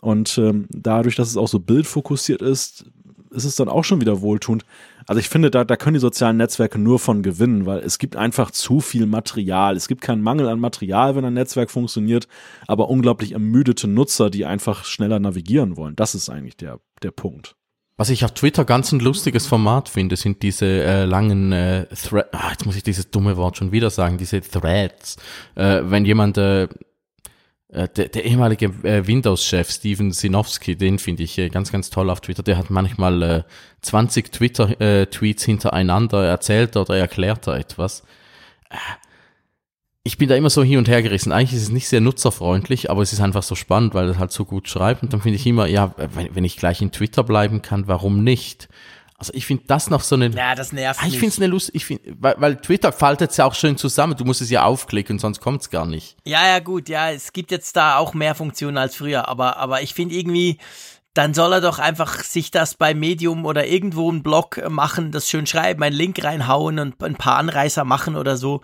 [0.00, 2.84] Und ähm, dadurch, dass es auch so bildfokussiert ist,
[3.30, 4.64] ist es dann auch schon wieder wohltuend.
[5.10, 8.14] Also ich finde, da, da können die sozialen Netzwerke nur von gewinnen, weil es gibt
[8.14, 9.74] einfach zu viel Material.
[9.74, 12.28] Es gibt keinen Mangel an Material, wenn ein Netzwerk funktioniert,
[12.68, 15.96] aber unglaublich ermüdete Nutzer, die einfach schneller navigieren wollen.
[15.96, 17.56] Das ist eigentlich der, der Punkt.
[17.96, 22.28] Was ich auf Twitter ganz ein lustiges Format finde, sind diese äh, langen äh, Threads.
[22.30, 25.16] Ah, jetzt muss ich dieses dumme Wort schon wieder sagen, diese Threads.
[25.56, 26.68] Äh, wenn jemand äh,
[27.72, 32.20] der, der ehemalige äh, Windows-Chef Steven Sinowski, den finde ich äh, ganz, ganz toll auf
[32.20, 32.42] Twitter.
[32.42, 33.42] Der hat manchmal äh,
[33.82, 38.02] 20 Twitter-Tweets hintereinander erzählt oder erklärt er etwas.
[38.70, 38.76] Äh,
[40.02, 41.30] ich bin da immer so hin und her gerissen.
[41.30, 44.32] Eigentlich ist es nicht sehr nutzerfreundlich, aber es ist einfach so spannend, weil er halt
[44.32, 45.02] so gut schreibt.
[45.02, 48.68] Und dann finde ich immer, ja, wenn ich gleich in Twitter bleiben kann, warum nicht?
[49.20, 50.30] Also ich finde das noch so eine.
[50.30, 53.32] Ja, das nervt ah, Ich finde es eine Lust, ich finde, weil, weil Twitter faltet
[53.32, 54.16] es ja auch schön zusammen.
[54.16, 56.16] Du musst es ja aufklicken, sonst kommt es gar nicht.
[56.24, 59.82] Ja, ja, gut, ja, es gibt jetzt da auch mehr Funktionen als früher, aber, aber
[59.82, 60.56] ich finde irgendwie,
[61.12, 65.28] dann soll er doch einfach sich das bei Medium oder irgendwo einen Blog machen, das
[65.28, 68.62] schön schreiben, einen Link reinhauen und ein paar Anreißer machen oder so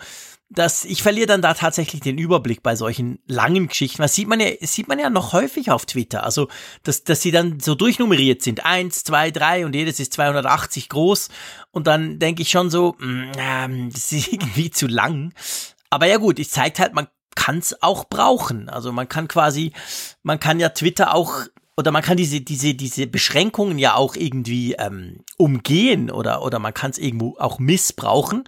[0.48, 4.02] dass ich verliere dann da tatsächlich den Überblick bei solchen langen Geschichten.
[4.02, 6.24] Was sieht man ja, sieht man ja noch häufig auf Twitter.
[6.24, 6.48] Also,
[6.84, 8.64] dass, dass sie dann so durchnummeriert sind.
[8.64, 11.30] Eins, zwei, drei und jedes ist 280 groß.
[11.72, 15.32] Und dann denke ich schon so, mm, das ist irgendwie zu lang.
[15.90, 18.68] Aber ja gut, es zeigt halt, man kann es auch brauchen.
[18.68, 19.72] Also man kann quasi,
[20.22, 24.72] man kann ja Twitter auch oder man kann diese, diese, diese Beschränkungen ja auch irgendwie
[24.74, 28.44] ähm, umgehen oder, oder man kann es irgendwo auch missbrauchen.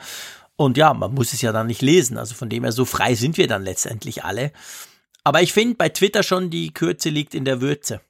[0.58, 2.18] Und ja, man muss es ja dann nicht lesen.
[2.18, 4.50] Also von dem her, so frei sind wir dann letztendlich alle.
[5.22, 8.00] Aber ich finde bei Twitter schon, die Kürze liegt in der Würze.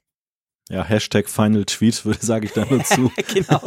[0.67, 3.11] Ja, Hashtag Final Tweet, würde sage ich da nur zu.
[3.33, 3.61] genau.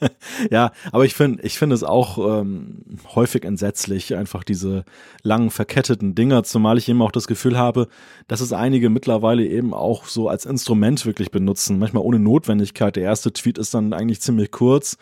[0.50, 2.82] ja, aber ich finde, ich finde es auch ähm,
[3.14, 4.86] häufig entsetzlich, einfach diese
[5.22, 7.88] langen verketteten Dinger, zumal ich eben auch das Gefühl habe,
[8.28, 12.96] dass es einige mittlerweile eben auch so als Instrument wirklich benutzen, manchmal ohne Notwendigkeit.
[12.96, 14.96] Der erste Tweet ist dann eigentlich ziemlich kurz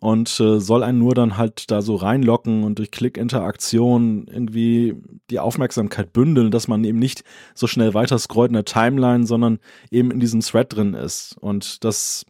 [0.00, 4.94] und äh, soll einen nur dann halt da so reinlocken und durch Klickinteraktion irgendwie
[5.30, 7.24] die Aufmerksamkeit bündeln, dass man eben nicht
[7.54, 9.58] so schnell weiter scrollt in der Timeline, sondern
[9.90, 11.36] eben in diesem Thread drin ist.
[11.40, 12.24] Und das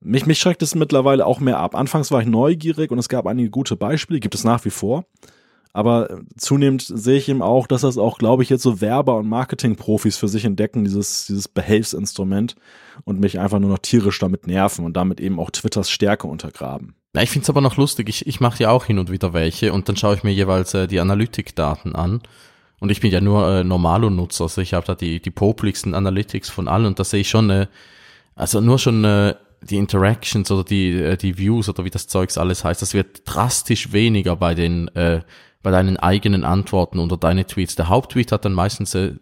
[0.00, 1.74] mich, mich schreckt es mittlerweile auch mehr ab.
[1.74, 5.04] Anfangs war ich neugierig und es gab einige gute Beispiele, gibt es nach wie vor.
[5.76, 9.28] Aber zunehmend sehe ich eben auch, dass das auch, glaube ich, jetzt so Werber- und
[9.28, 12.56] Marketingprofis für sich entdecken, dieses, dieses Behelfsinstrument
[13.04, 16.94] und mich einfach nur noch tierisch damit nerven und damit eben auch Twitters Stärke untergraben.
[17.14, 18.08] Ja, ich finde es aber noch lustig.
[18.08, 20.72] Ich, ich mache ja auch hin und wieder welche und dann schaue ich mir jeweils
[20.72, 22.22] äh, die Analytikdaten an.
[22.80, 26.48] Und ich bin ja nur äh, Normalo-Nutzer, also ich habe da die, die popligsten Analytics
[26.48, 27.66] von allen und da sehe ich schon, äh,
[28.34, 32.38] also nur schon äh, die Interactions oder die, äh, die Views oder wie das Zeugs
[32.38, 35.20] alles heißt, das wird drastisch weniger bei den, äh,
[35.66, 37.74] bei deinen eigenen Antworten unter deine Tweets.
[37.74, 39.14] Der Haupttweet hat dann meistens äh,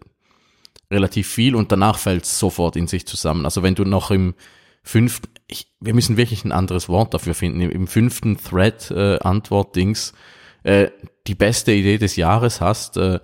[0.91, 3.45] relativ viel und danach fällt es sofort in sich zusammen.
[3.45, 4.35] Also wenn du noch im
[4.83, 10.13] fünften, ich, wir müssen wirklich ein anderes Wort dafür finden, im fünften Thread äh, Antwort-Dings
[10.61, 10.91] äh,
[11.25, 13.21] die beste Idee des Jahres hast, äh,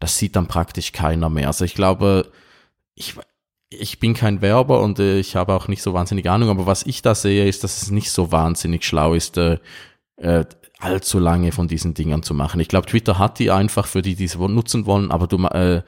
[0.00, 1.46] das sieht dann praktisch keiner mehr.
[1.46, 2.32] Also ich glaube,
[2.96, 3.14] ich,
[3.70, 6.84] ich bin kein Werber und äh, ich habe auch nicht so wahnsinnig Ahnung, aber was
[6.84, 9.60] ich da sehe, ist, dass es nicht so wahnsinnig schlau ist, äh,
[10.16, 10.44] äh,
[10.78, 12.60] allzu lange von diesen Dingern zu machen.
[12.60, 15.82] Ich glaube, Twitter hat die einfach für die, die es nutzen wollen, aber du, äh,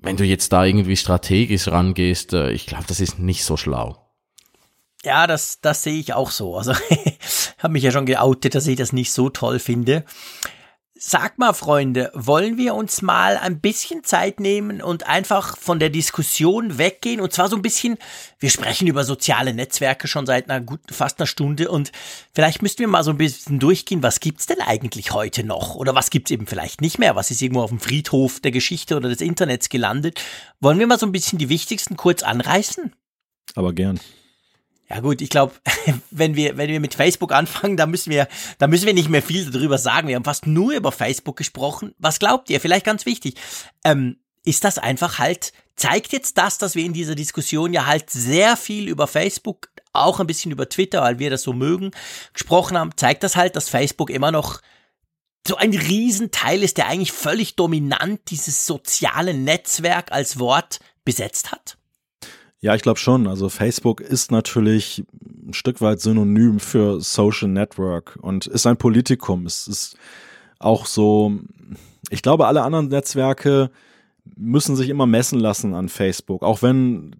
[0.00, 4.02] wenn du jetzt da irgendwie strategisch rangehst, äh, ich glaube, das ist nicht so schlau.
[5.04, 6.56] Ja, das, das sehe ich auch so.
[6.56, 6.72] Also
[7.58, 10.04] habe mich ja schon geoutet, dass ich das nicht so toll finde.
[10.98, 15.90] Sag mal, Freunde, wollen wir uns mal ein bisschen Zeit nehmen und einfach von der
[15.90, 17.20] Diskussion weggehen?
[17.20, 17.98] Und zwar so ein bisschen,
[18.38, 21.92] wir sprechen über soziale Netzwerke schon seit einer guten, fast einer Stunde und
[22.32, 25.74] vielleicht müssten wir mal so ein bisschen durchgehen, was gibt's denn eigentlich heute noch?
[25.74, 27.14] Oder was gibt's eben vielleicht nicht mehr?
[27.14, 30.18] Was ist irgendwo auf dem Friedhof der Geschichte oder des Internets gelandet?
[30.60, 32.94] Wollen wir mal so ein bisschen die wichtigsten kurz anreißen?
[33.54, 34.00] Aber gern.
[34.88, 35.54] Ja gut, ich glaube,
[36.10, 38.28] wenn wir, wenn wir mit Facebook anfangen, da müssen wir,
[38.58, 40.08] da müssen wir nicht mehr viel darüber sagen.
[40.08, 41.94] Wir haben fast nur über Facebook gesprochen.
[41.98, 42.60] Was glaubt ihr?
[42.60, 43.34] Vielleicht ganz wichtig.
[43.84, 48.10] Ähm, ist das einfach halt, zeigt jetzt das, dass wir in dieser Diskussion ja halt
[48.10, 51.90] sehr viel über Facebook, auch ein bisschen über Twitter, weil wir das so mögen,
[52.32, 54.60] gesprochen haben, zeigt das halt, dass Facebook immer noch
[55.46, 61.76] so ein Riesenteil ist, der eigentlich völlig dominant dieses soziale Netzwerk als Wort besetzt hat?
[62.60, 63.26] Ja, ich glaube schon.
[63.26, 65.04] Also Facebook ist natürlich
[65.46, 69.46] ein Stück weit synonym für Social Network und ist ein Politikum.
[69.46, 69.96] Es ist
[70.58, 71.38] auch so,
[72.10, 73.70] ich glaube, alle anderen Netzwerke
[74.36, 77.14] müssen sich immer messen lassen an Facebook, auch wenn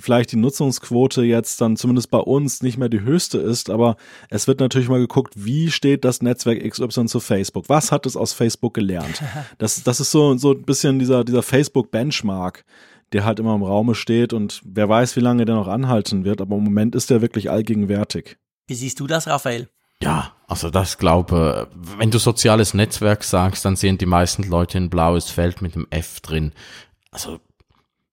[0.00, 3.96] vielleicht die Nutzungsquote jetzt dann zumindest bei uns nicht mehr die höchste ist, aber
[4.30, 7.68] es wird natürlich mal geguckt, wie steht das Netzwerk XY zu Facebook?
[7.68, 9.22] Was hat es aus Facebook gelernt?
[9.58, 12.64] Das, das ist so, so ein bisschen dieser, dieser Facebook-Benchmark
[13.12, 16.40] der halt immer im Raume steht und wer weiß, wie lange der noch anhalten wird,
[16.40, 18.36] aber im Moment ist der wirklich allgegenwärtig.
[18.66, 19.68] Wie siehst du das, Raphael?
[20.02, 24.90] Ja, also das glaube, wenn du soziales Netzwerk sagst, dann sehen die meisten Leute ein
[24.90, 26.52] blaues Feld mit einem F drin.
[27.10, 27.40] Also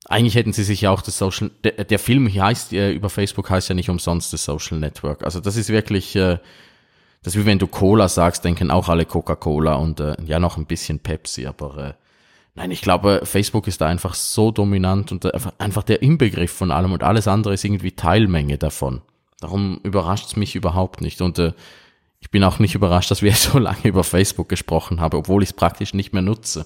[0.05, 3.49] eigentlich hätten sie sich ja auch das Social, der, der Film heißt äh, über Facebook
[3.49, 5.23] heißt ja nicht umsonst das Social Network.
[5.23, 6.39] Also das ist wirklich, äh,
[7.21, 10.57] das ist wie wenn du Cola sagst, denken auch alle Coca-Cola und äh, ja noch
[10.57, 11.93] ein bisschen Pepsi, aber äh,
[12.55, 15.25] Nein, ich glaube, Facebook ist da einfach so dominant und
[15.59, 19.01] einfach der Inbegriff von allem und alles andere ist irgendwie Teilmenge davon.
[19.39, 21.21] Darum überrascht es mich überhaupt nicht.
[21.21, 21.53] Und äh,
[22.19, 25.49] ich bin auch nicht überrascht, dass wir so lange über Facebook gesprochen haben, obwohl ich
[25.49, 26.65] es praktisch nicht mehr nutze.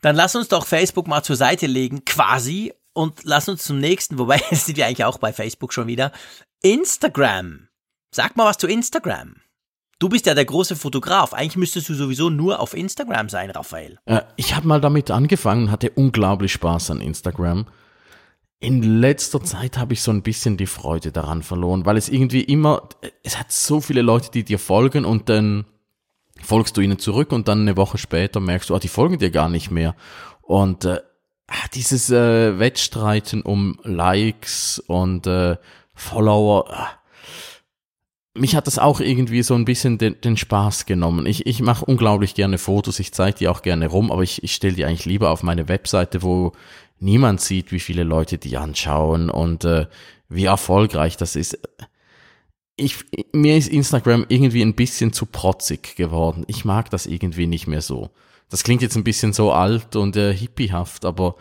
[0.00, 4.18] Dann lass uns doch Facebook mal zur Seite legen, quasi, und lass uns zum nächsten,
[4.18, 6.12] wobei sind wir eigentlich auch bei Facebook schon wieder.
[6.62, 7.68] Instagram.
[8.10, 9.36] Sag mal was zu Instagram.
[10.00, 11.34] Du bist ja der große Fotograf.
[11.34, 13.98] Eigentlich müsstest du sowieso nur auf Instagram sein, Raphael.
[14.06, 17.66] Äh, ich habe mal damit angefangen, hatte unglaublich Spaß an Instagram.
[18.60, 22.40] In letzter Zeit habe ich so ein bisschen die Freude daran verloren, weil es irgendwie
[22.40, 22.88] immer,
[23.22, 25.66] es hat so viele Leute, die dir folgen und dann
[26.42, 29.30] folgst du ihnen zurück und dann eine Woche später merkst du, ah, die folgen dir
[29.30, 29.94] gar nicht mehr.
[30.40, 31.00] Und äh,
[31.46, 35.58] ah, dieses äh, Wettstreiten um Likes und äh,
[35.94, 36.88] Follower, ah,
[38.34, 41.26] mich hat das auch irgendwie so ein bisschen den, den Spaß genommen.
[41.26, 44.54] Ich, ich mache unglaublich gerne Fotos, ich zeige die auch gerne rum, aber ich, ich
[44.54, 46.52] stelle die eigentlich lieber auf meine Webseite, wo
[47.00, 49.86] niemand sieht, wie viele Leute die anschauen und äh,
[50.28, 51.58] wie erfolgreich das ist.
[52.76, 56.44] Ich, mir ist Instagram irgendwie ein bisschen zu protzig geworden.
[56.46, 58.10] Ich mag das irgendwie nicht mehr so.
[58.48, 61.36] Das klingt jetzt ein bisschen so alt und äh, hippiehaft, aber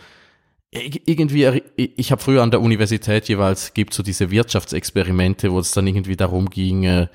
[0.71, 5.87] irgendwie, ich habe früher an der Universität jeweils, gibt so diese Wirtschaftsexperimente, wo es dann
[5.87, 7.07] irgendwie darum ging, äh,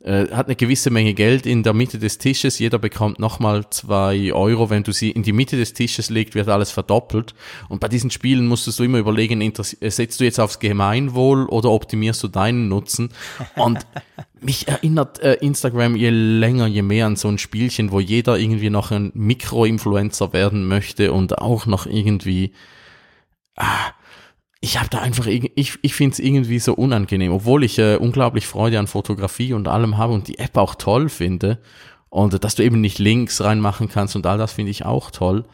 [0.00, 4.32] äh, hat eine gewisse Menge Geld in der Mitte des Tisches, jeder bekommt nochmal zwei
[4.32, 7.34] Euro, wenn du sie in die Mitte des Tisches legst, wird alles verdoppelt.
[7.68, 11.70] Und bei diesen Spielen musstest du immer überlegen, äh, setzt du jetzt aufs Gemeinwohl oder
[11.70, 13.10] optimierst du deinen Nutzen?
[13.56, 13.80] Und
[14.40, 18.70] mich erinnert äh, Instagram je länger, je mehr an so ein Spielchen, wo jeder irgendwie
[18.70, 22.52] noch ein Mikroinfluencer werden möchte und auch noch irgendwie
[23.58, 23.92] ah,
[24.60, 28.46] ich habe da einfach, ich, ich finde es irgendwie so unangenehm, obwohl ich äh, unglaublich
[28.46, 31.58] Freude an Fotografie und allem habe und die App auch toll finde.
[32.08, 35.10] Und äh, dass du eben nicht Links reinmachen kannst und all das finde ich auch
[35.10, 35.44] toll.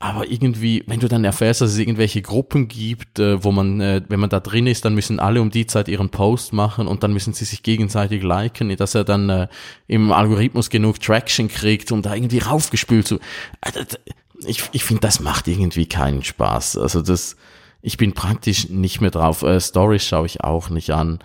[0.00, 4.02] Aber irgendwie, wenn du dann erfährst, dass es irgendwelche Gruppen gibt, äh, wo man, äh,
[4.08, 7.02] wenn man da drin ist, dann müssen alle um die Zeit ihren Post machen und
[7.02, 9.48] dann müssen sie sich gegenseitig liken, dass er dann äh,
[9.88, 13.18] im Algorithmus genug Traction kriegt, um da irgendwie raufgespült zu.
[14.44, 16.78] Ich ich finde, das macht irgendwie keinen Spaß.
[16.78, 17.36] Also das,
[17.82, 19.42] ich bin praktisch nicht mehr drauf.
[19.42, 21.18] Äh, Stories schaue ich auch nicht an.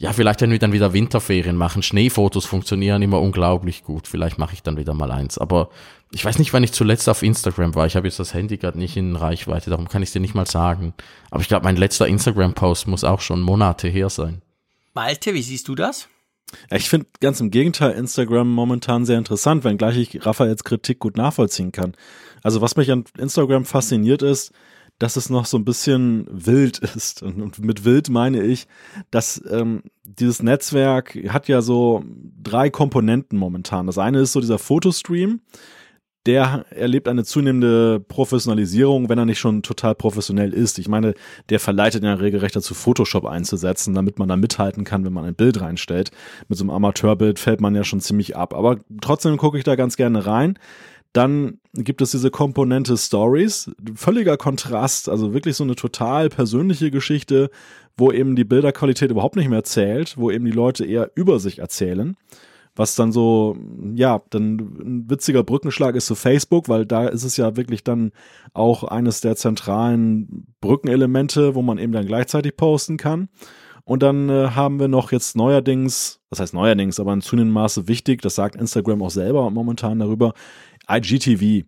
[0.00, 1.82] Ja, vielleicht wenn wir dann wieder Winterferien machen.
[1.82, 4.06] Schneefotos funktionieren immer unglaublich gut.
[4.06, 5.38] Vielleicht mache ich dann wieder mal eins.
[5.38, 5.70] Aber
[6.12, 7.86] ich weiß nicht, wann ich zuletzt auf Instagram war.
[7.86, 10.34] Ich habe jetzt das Handy gerade nicht in Reichweite, darum kann ich es dir nicht
[10.34, 10.94] mal sagen.
[11.30, 14.40] Aber ich glaube, mein letzter Instagram-Post muss auch schon Monate her sein.
[14.94, 16.08] Malte, wie siehst du das?
[16.70, 21.72] Ich finde ganz im Gegenteil Instagram momentan sehr interessant, wenngleich ich Raphaels Kritik gut nachvollziehen
[21.72, 21.94] kann.
[22.42, 24.52] Also was mich an Instagram fasziniert ist,
[24.98, 27.22] dass es noch so ein bisschen wild ist.
[27.22, 28.66] Und mit wild meine ich,
[29.10, 32.04] dass ähm, dieses Netzwerk hat ja so
[32.42, 33.86] drei Komponenten momentan.
[33.86, 35.40] Das eine ist so dieser Fotostream,
[36.28, 40.78] der erlebt eine zunehmende Professionalisierung, wenn er nicht schon total professionell ist.
[40.78, 41.14] Ich meine,
[41.48, 45.14] der verleitet in der Regel recht dazu, Photoshop einzusetzen, damit man da mithalten kann, wenn
[45.14, 46.10] man ein Bild reinstellt.
[46.46, 48.52] Mit so einem Amateurbild fällt man ja schon ziemlich ab.
[48.52, 50.58] Aber trotzdem gucke ich da ganz gerne rein.
[51.14, 57.48] Dann gibt es diese Komponente Stories, völliger Kontrast, also wirklich so eine total persönliche Geschichte,
[57.96, 61.60] wo eben die Bilderqualität überhaupt nicht mehr zählt, wo eben die Leute eher über sich
[61.60, 62.18] erzählen.
[62.78, 63.56] Was dann so,
[63.94, 68.12] ja, dann ein witziger Brückenschlag ist zu Facebook, weil da ist es ja wirklich dann
[68.54, 73.30] auch eines der zentralen Brückenelemente, wo man eben dann gleichzeitig posten kann.
[73.82, 77.88] Und dann äh, haben wir noch jetzt neuerdings, das heißt neuerdings, aber in zunehmendem Maße
[77.88, 80.34] wichtig, das sagt Instagram auch selber momentan darüber,
[80.88, 81.66] IGTV,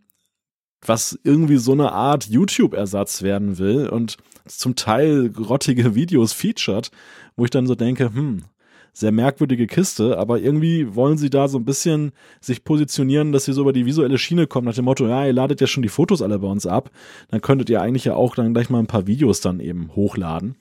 [0.86, 6.92] was irgendwie so eine Art YouTube-Ersatz werden will und zum Teil grottige Videos featured,
[7.36, 8.44] wo ich dann so denke, hm,
[8.92, 13.52] sehr merkwürdige Kiste, aber irgendwie wollen sie da so ein bisschen sich positionieren, dass sie
[13.52, 15.88] so über die visuelle Schiene kommen, nach dem Motto, ja, ihr ladet ja schon die
[15.88, 16.90] Fotos alle bei uns ab,
[17.28, 20.56] dann könntet ihr eigentlich ja auch dann gleich mal ein paar Videos dann eben hochladen.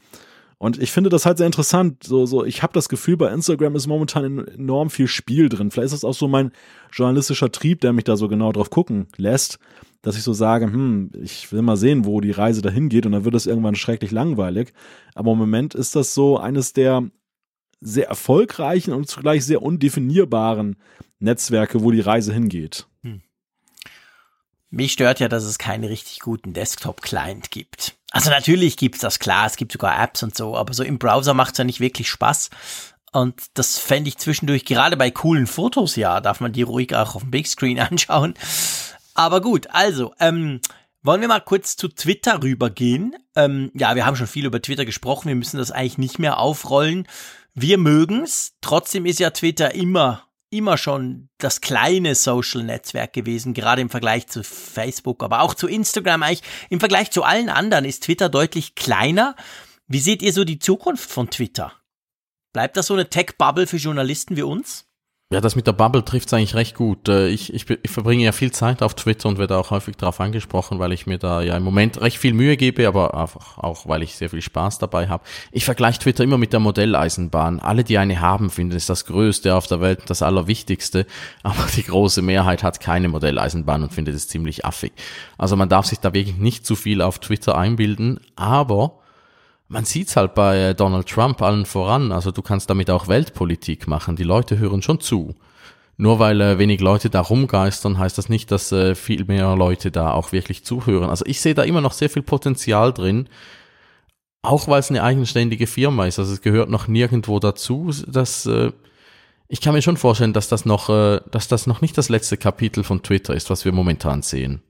[0.61, 2.03] Und ich finde das halt sehr interessant.
[2.03, 5.71] So, so, ich habe das Gefühl, bei Instagram ist momentan enorm viel Spiel drin.
[5.71, 6.51] Vielleicht ist das auch so mein
[6.91, 9.57] journalistischer Trieb, der mich da so genau drauf gucken lässt,
[10.01, 13.13] dass ich so sage, hm, ich will mal sehen, wo die Reise dahin geht und
[13.13, 14.73] dann wird es irgendwann schrecklich langweilig.
[15.15, 17.09] Aber im Moment ist das so eines der
[17.81, 20.77] sehr erfolgreichen und zugleich sehr undefinierbaren
[21.19, 22.87] Netzwerke, wo die Reise hingeht.
[23.03, 23.21] Hm.
[24.69, 27.95] Mich stört ja, dass es keinen richtig guten Desktop-Client gibt.
[28.11, 31.33] Also natürlich gibt's das, klar, es gibt sogar Apps und so, aber so im Browser
[31.33, 32.49] macht's ja nicht wirklich Spaß.
[33.11, 37.15] Und das fände ich zwischendurch, gerade bei coolen Fotos, ja, darf man die ruhig auch
[37.15, 38.33] auf dem Big Screen anschauen.
[39.13, 40.61] Aber gut, also, ähm,
[41.01, 43.15] wollen wir mal kurz zu Twitter rübergehen?
[43.35, 46.37] Ähm, ja, wir haben schon viel über Twitter gesprochen, wir müssen das eigentlich nicht mehr
[46.37, 47.07] aufrollen.
[47.53, 48.53] Wir mögen's.
[48.61, 54.27] Trotzdem ist ja Twitter immer immer schon das kleine Social Netzwerk gewesen, gerade im Vergleich
[54.27, 56.41] zu Facebook, aber auch zu Instagram eigentlich.
[56.69, 59.35] Im Vergleich zu allen anderen ist Twitter deutlich kleiner.
[59.87, 61.73] Wie seht ihr so die Zukunft von Twitter?
[62.51, 64.88] Bleibt das so eine Tech-Bubble für Journalisten wie uns?
[65.31, 67.07] Ja, das mit der Bubble trifft es eigentlich recht gut.
[67.07, 70.19] Äh, ich, ich, ich verbringe ja viel Zeit auf Twitter und werde auch häufig darauf
[70.19, 73.87] angesprochen, weil ich mir da ja im Moment recht viel Mühe gebe, aber einfach auch,
[73.87, 75.23] weil ich sehr viel Spaß dabei habe.
[75.51, 77.59] Ich vergleiche Twitter immer mit der Modelleisenbahn.
[77.59, 81.05] Alle, die eine haben, finden es das Größte auf der Welt, das Allerwichtigste,
[81.43, 84.93] aber die große Mehrheit hat keine Modelleisenbahn und findet es ziemlich affig.
[85.37, 88.98] Also man darf sich da wirklich nicht zu viel auf Twitter einbilden, aber
[89.69, 92.11] man sieht's halt bei äh, Donald Trump allen voran.
[92.11, 94.15] Also du kannst damit auch Weltpolitik machen.
[94.15, 95.35] Die Leute hören schon zu.
[95.95, 99.91] Nur weil äh, wenig Leute da rumgeistern, heißt das nicht, dass äh, viel mehr Leute
[99.91, 101.09] da auch wirklich zuhören.
[101.09, 103.29] Also ich sehe da immer noch sehr viel Potenzial drin.
[104.41, 106.17] Auch weil es eine eigenständige Firma ist.
[106.17, 107.91] Also es gehört noch nirgendwo dazu.
[108.07, 108.71] Dass, äh,
[109.49, 112.37] ich kann mir schon vorstellen, dass das noch, äh, dass das noch nicht das letzte
[112.37, 114.63] Kapitel von Twitter ist, was wir momentan sehen.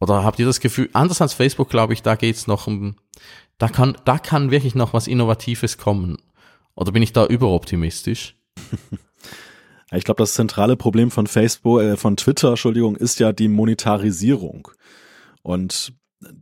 [0.00, 2.96] Oder habt ihr das Gefühl, anders als Facebook, glaube ich, da geht's noch um,
[3.62, 6.16] da kann, da kann wirklich noch was Innovatives kommen.
[6.74, 8.34] Oder bin ich da überoptimistisch?
[9.94, 14.68] Ich glaube, das zentrale Problem von Facebook, äh, von Twitter, Entschuldigung, ist ja die Monetarisierung.
[15.42, 15.92] Und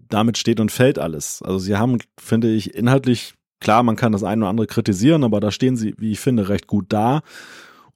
[0.08, 1.42] damit steht und fällt alles.
[1.42, 5.40] Also sie haben, finde ich, inhaltlich, klar, man kann das eine oder andere kritisieren, aber
[5.40, 7.22] da stehen sie, wie ich finde, recht gut da.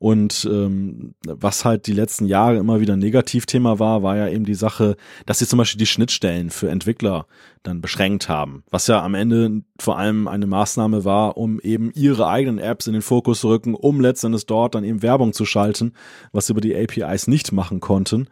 [0.05, 4.45] Und ähm, was halt die letzten Jahre immer wieder ein Negativthema war, war ja eben
[4.45, 7.25] die Sache, dass sie zum Beispiel die Schnittstellen für Entwickler
[7.63, 8.65] dann beschränkt haben.
[8.71, 12.93] Was ja am Ende vor allem eine Maßnahme war, um eben ihre eigenen Apps in
[12.93, 15.95] den Fokus zu rücken, um letztendlich dort dann eben Werbung zu schalten,
[16.33, 18.29] was sie über die APIs nicht machen konnten.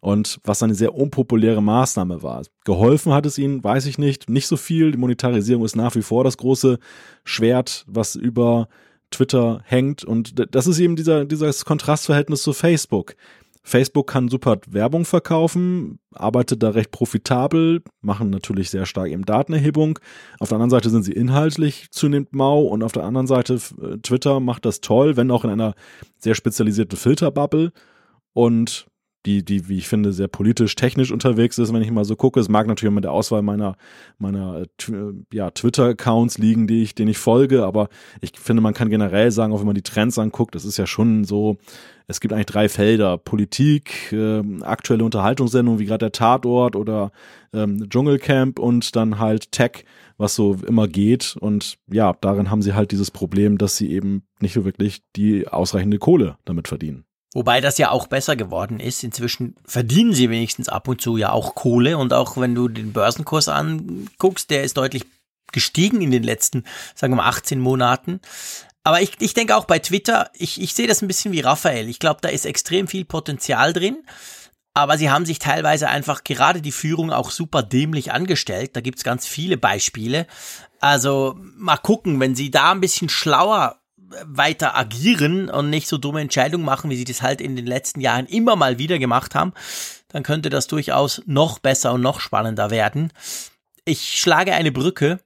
[0.00, 2.44] und was eine sehr unpopuläre Maßnahme war.
[2.64, 4.92] Geholfen hat es ihnen, weiß ich nicht, nicht so viel.
[4.92, 6.78] Die Monetarisierung ist nach wie vor das große
[7.24, 8.68] Schwert, was über
[9.10, 13.14] Twitter hängt und das ist eben dieser, dieses Kontrastverhältnis zu Facebook.
[13.68, 19.98] Facebook kann super Werbung verkaufen, arbeitet da recht profitabel, machen natürlich sehr stark eben Datenerhebung.
[20.40, 23.98] Auf der anderen Seite sind sie inhaltlich zunehmend mau und auf der anderen Seite äh,
[23.98, 25.74] Twitter macht das toll, wenn auch in einer
[26.18, 27.72] sehr spezialisierten Filterbubble.
[28.32, 28.86] Und
[29.28, 32.40] die, die, wie ich finde, sehr politisch, technisch unterwegs ist, wenn ich mal so gucke.
[32.40, 33.76] Es mag natürlich mit der Auswahl meiner,
[34.18, 37.90] meiner äh, äh, ja, Twitter-Accounts liegen, die ich, denen ich folge, aber
[38.22, 40.86] ich finde, man kann generell sagen, auch wenn man die Trends anguckt, das ist ja
[40.86, 41.58] schon so,
[42.06, 43.18] es gibt eigentlich drei Felder.
[43.18, 47.12] Politik, äh, aktuelle Unterhaltungssendungen wie gerade der Tatort oder
[47.52, 49.84] ähm, Dschungelcamp und dann halt Tech,
[50.16, 51.36] was so immer geht.
[51.38, 55.46] Und ja, darin haben sie halt dieses Problem, dass sie eben nicht so wirklich die
[55.48, 57.04] ausreichende Kohle damit verdienen.
[57.34, 59.04] Wobei das ja auch besser geworden ist.
[59.04, 62.92] Inzwischen verdienen sie wenigstens ab und zu ja auch Kohle und auch wenn du den
[62.92, 65.04] Börsenkurs anguckst, der ist deutlich
[65.52, 66.64] gestiegen in den letzten,
[66.94, 68.20] sagen wir mal, 18 Monaten.
[68.84, 71.88] Aber ich, ich denke auch bei Twitter, ich, ich sehe das ein bisschen wie Raphael.
[71.88, 74.02] Ich glaube, da ist extrem viel Potenzial drin.
[74.72, 78.76] Aber sie haben sich teilweise einfach gerade die Führung auch super dämlich angestellt.
[78.76, 80.26] Da gibt's ganz viele Beispiele.
[80.80, 83.77] Also mal gucken, wenn sie da ein bisschen schlauer
[84.24, 88.00] weiter agieren und nicht so dumme Entscheidungen machen, wie sie das halt in den letzten
[88.00, 89.52] Jahren immer mal wieder gemacht haben,
[90.08, 93.12] dann könnte das durchaus noch besser und noch spannender werden.
[93.84, 95.20] Ich schlage eine Brücke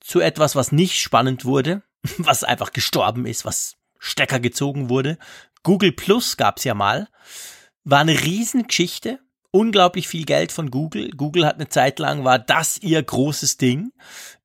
[0.00, 1.82] zu etwas, was nicht spannend wurde,
[2.18, 5.18] was einfach gestorben ist, was Stecker gezogen wurde.
[5.62, 7.08] Google Plus gab's ja mal.
[7.84, 9.20] War eine Riesengeschichte.
[9.56, 11.12] Unglaublich viel Geld von Google.
[11.16, 13.90] Google hat eine Zeit lang, war das ihr großes Ding.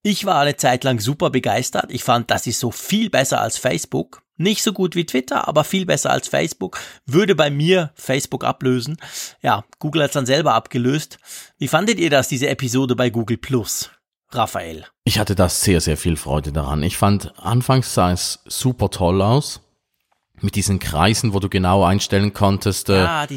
[0.03, 1.87] Ich war eine Zeit lang super begeistert.
[1.89, 4.23] Ich fand, das ist so viel besser als Facebook.
[4.37, 6.79] Nicht so gut wie Twitter, aber viel besser als Facebook.
[7.05, 8.95] Würde bei mir Facebook ablösen.
[9.41, 11.19] Ja, Google hat's dann selber abgelöst.
[11.57, 13.91] Wie fandet ihr das, diese Episode bei Google Plus?
[14.29, 14.85] Raphael.
[15.03, 16.83] Ich hatte da sehr, sehr viel Freude daran.
[16.83, 19.59] Ich fand, anfangs sah es super toll aus.
[20.41, 23.27] Mit diesen Kreisen, wo du genau einstellen konntest, äh, ah.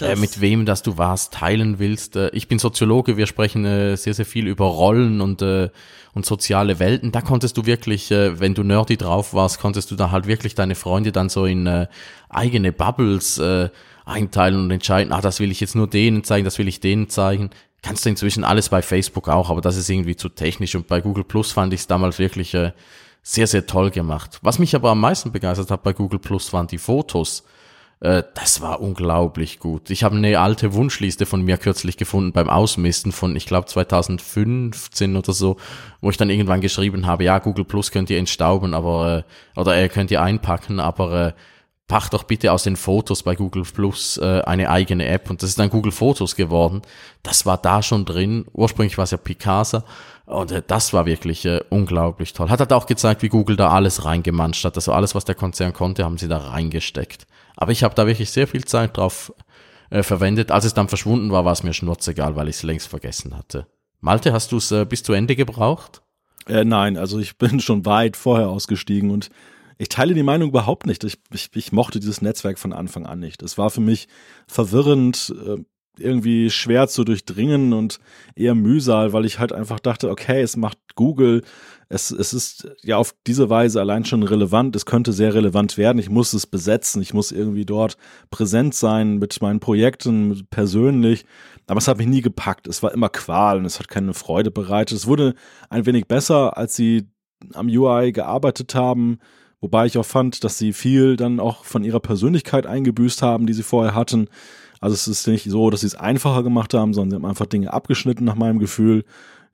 [0.00, 2.16] Äh, mit wem das du was teilen willst.
[2.16, 5.70] Äh, ich bin Soziologe, wir sprechen äh, sehr, sehr viel über Rollen und, äh,
[6.14, 7.12] und soziale Welten.
[7.12, 10.54] Da konntest du wirklich, äh, wenn du nerdy drauf warst, konntest du da halt wirklich
[10.54, 11.86] deine Freunde dann so in äh,
[12.28, 13.68] eigene Bubbles äh,
[14.04, 17.08] einteilen und entscheiden, ah, das will ich jetzt nur denen zeigen, das will ich denen
[17.08, 17.50] zeigen
[17.82, 21.00] kannst du inzwischen alles bei Facebook auch, aber das ist irgendwie zu technisch und bei
[21.00, 22.72] Google Plus fand ich es damals wirklich äh,
[23.22, 24.38] sehr, sehr toll gemacht.
[24.42, 27.44] Was mich aber am meisten begeistert hat bei Google Plus waren die Fotos.
[28.00, 29.90] Äh, das war unglaublich gut.
[29.90, 35.16] Ich habe eine alte Wunschliste von mir kürzlich gefunden beim Ausmisten von, ich glaube, 2015
[35.16, 35.56] oder so,
[36.00, 39.24] wo ich dann irgendwann geschrieben habe, ja, Google Plus könnt ihr entstauben, aber,
[39.56, 41.34] äh, oder äh, könnt ihr einpacken, aber
[41.88, 45.50] pack doch bitte aus den Fotos bei Google Plus äh, eine eigene App und das
[45.50, 46.82] ist dann Google Fotos geworden.
[47.22, 48.44] Das war da schon drin.
[48.52, 49.84] Ursprünglich war es ja Picasa
[50.26, 52.50] und äh, das war wirklich äh, unglaublich toll.
[52.50, 54.76] Hat halt auch gezeigt, wie Google da alles reingemanscht hat.
[54.76, 57.26] Also alles, was der Konzern konnte, haben sie da reingesteckt.
[57.56, 59.32] Aber ich habe da wirklich sehr viel Zeit drauf
[59.88, 60.50] äh, verwendet.
[60.50, 63.66] Als es dann verschwunden war, war es mir schnurzegal, weil ich es längst vergessen hatte.
[64.00, 66.02] Malte, hast du es äh, bis zu Ende gebraucht?
[66.46, 69.30] Äh, nein, also ich bin schon weit vorher ausgestiegen und
[69.78, 71.04] ich teile die Meinung überhaupt nicht.
[71.04, 73.42] Ich, ich, ich mochte dieses Netzwerk von Anfang an nicht.
[73.42, 74.08] Es war für mich
[74.46, 75.58] verwirrend, äh,
[75.98, 77.98] irgendwie schwer zu durchdringen und
[78.34, 81.42] eher Mühsal, weil ich halt einfach dachte, okay, es macht Google,
[81.88, 85.98] es, es ist ja auf diese Weise allein schon relevant, es könnte sehr relevant werden,
[85.98, 87.96] ich muss es besetzen, ich muss irgendwie dort
[88.30, 91.24] präsent sein mit meinen Projekten persönlich,
[91.66, 94.50] aber es hat mich nie gepackt, es war immer Qual und es hat keine Freude
[94.50, 94.96] bereitet.
[94.96, 95.34] Es wurde
[95.68, 97.08] ein wenig besser, als sie
[97.54, 99.18] am UI gearbeitet haben,
[99.60, 103.52] Wobei ich auch fand, dass sie viel dann auch von ihrer Persönlichkeit eingebüßt haben, die
[103.52, 104.28] sie vorher hatten.
[104.80, 107.46] Also es ist nicht so, dass sie es einfacher gemacht haben, sondern sie haben einfach
[107.46, 109.04] Dinge abgeschnitten nach meinem Gefühl.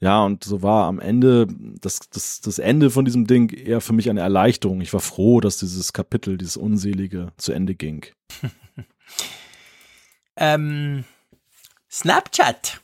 [0.01, 1.47] Ja, und so war am Ende
[1.81, 4.83] das, das, das Ende von diesem Ding eher für mich eine Erleichterung.
[4.83, 8.05] Ich war froh, dass dieses Kapitel, dieses Unselige zu Ende ging.
[10.37, 11.05] ähm,
[11.91, 12.83] Snapchat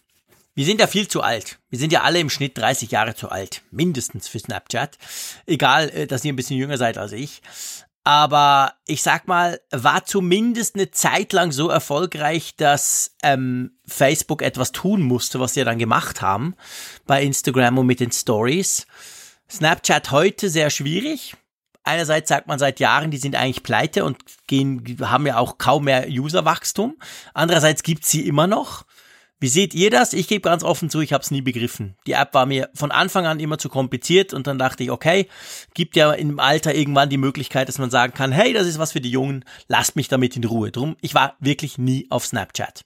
[0.60, 1.58] wir sind ja viel zu alt.
[1.70, 3.62] Wir sind ja alle im Schnitt 30 Jahre zu alt.
[3.70, 4.98] Mindestens für Snapchat.
[5.46, 7.40] Egal, äh, dass ihr ein bisschen jünger seid als ich.
[8.04, 14.70] Aber ich sag mal, war zumindest eine Zeit lang so erfolgreich, dass ähm, Facebook etwas
[14.72, 16.54] tun musste, was sie dann gemacht haben
[17.06, 18.86] bei Instagram und mit den Stories.
[19.50, 21.36] Snapchat heute sehr schwierig.
[21.84, 25.84] Einerseits sagt man seit Jahren, die sind eigentlich pleite und gehen, haben ja auch kaum
[25.84, 26.98] mehr Userwachstum.
[27.32, 28.84] Andererseits gibt's sie immer noch.
[29.40, 30.12] Wie seht ihr das?
[30.12, 31.96] Ich gebe ganz offen zu, ich habe es nie begriffen.
[32.06, 35.28] Die App war mir von Anfang an immer zu kompliziert und dann dachte ich, okay,
[35.72, 38.92] gibt ja im Alter irgendwann die Möglichkeit, dass man sagen kann, hey, das ist was
[38.92, 40.70] für die Jungen, lasst mich damit in Ruhe.
[40.70, 42.82] Drum, ich war wirklich nie auf Snapchat.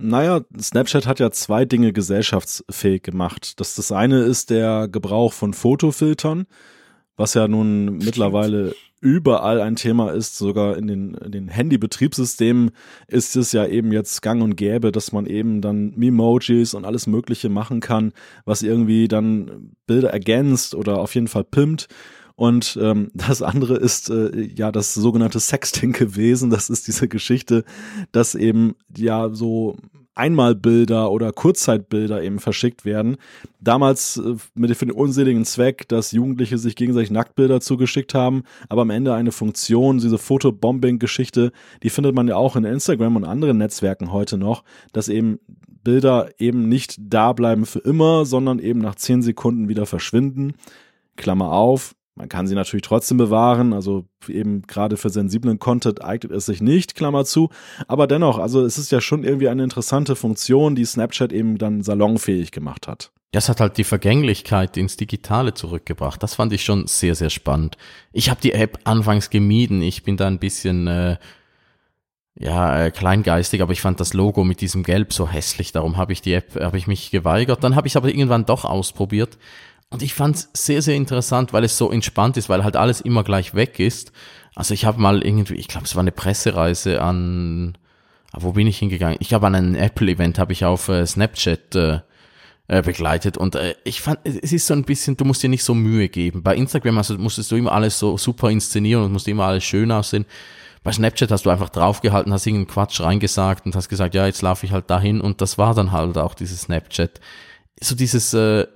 [0.00, 3.58] Naja, Snapchat hat ja zwei Dinge gesellschaftsfähig gemacht.
[3.58, 6.46] Das, das eine ist der Gebrauch von Fotofiltern,
[7.16, 12.70] was ja nun mittlerweile überall ein Thema ist, sogar in den, in den Handy-Betriebssystemen
[13.06, 17.06] ist es ja eben jetzt gang und gäbe, dass man eben dann Memojis und alles
[17.06, 18.12] Mögliche machen kann,
[18.44, 21.88] was irgendwie dann Bilder ergänzt oder auf jeden Fall pimpt.
[22.34, 26.50] Und ähm, das andere ist äh, ja das sogenannte Sexting gewesen.
[26.50, 27.64] Das ist diese Geschichte,
[28.12, 29.76] dass eben ja so
[30.18, 33.16] Einmalbilder oder Kurzzeitbilder eben verschickt werden.
[33.60, 38.90] Damals äh, mit den unseligen Zweck, dass Jugendliche sich gegenseitig Nacktbilder zugeschickt haben, aber am
[38.90, 44.12] Ende eine Funktion, diese Fotobombing-Geschichte, die findet man ja auch in Instagram und anderen Netzwerken
[44.12, 45.38] heute noch, dass eben
[45.84, 50.54] Bilder eben nicht da bleiben für immer, sondern eben nach zehn Sekunden wieder verschwinden.
[51.16, 56.32] Klammer auf, man kann sie natürlich trotzdem bewahren, also eben gerade für sensiblen Content eignet
[56.32, 57.48] es sich nicht, Klammer zu.
[57.86, 61.82] Aber dennoch, also es ist ja schon irgendwie eine interessante Funktion, die Snapchat eben dann
[61.82, 63.12] salonfähig gemacht hat.
[63.30, 66.20] Das hat halt die Vergänglichkeit ins Digitale zurückgebracht.
[66.20, 67.76] Das fand ich schon sehr, sehr spannend.
[68.12, 69.80] Ich habe die App anfangs gemieden.
[69.80, 71.18] Ich bin da ein bisschen äh,
[72.34, 75.70] ja äh, kleingeistig, aber ich fand das Logo mit diesem Gelb so hässlich.
[75.70, 77.62] Darum habe ich die App, habe ich mich geweigert.
[77.62, 79.38] Dann habe ich es aber irgendwann doch ausprobiert
[79.90, 83.00] und ich fand es sehr, sehr interessant, weil es so entspannt ist, weil halt alles
[83.00, 84.12] immer gleich weg ist.
[84.54, 87.78] Also ich habe mal irgendwie, ich glaube, es war eine Pressereise an,
[88.32, 89.16] ah, wo bin ich hingegangen?
[89.20, 92.00] Ich habe an einem Apple-Event, habe ich auf äh, Snapchat äh,
[92.66, 95.64] äh, begleitet und äh, ich fand, es ist so ein bisschen, du musst dir nicht
[95.64, 96.42] so Mühe geben.
[96.42, 99.90] Bei Instagram also, musstest du immer alles so super inszenieren und musst immer alles schön
[99.90, 100.26] aussehen.
[100.82, 104.42] Bei Snapchat hast du einfach draufgehalten, hast irgendeinen Quatsch reingesagt und hast gesagt, ja, jetzt
[104.42, 107.20] laufe ich halt dahin und das war dann halt auch dieses Snapchat.
[107.80, 108.66] So dieses, äh,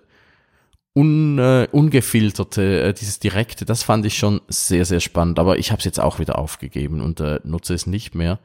[0.94, 5.38] un, äh, ungefilterte, äh, dieses direkte, das fand ich schon sehr, sehr spannend.
[5.38, 8.38] Aber ich habe es jetzt auch wieder aufgegeben und äh, nutze es nicht mehr.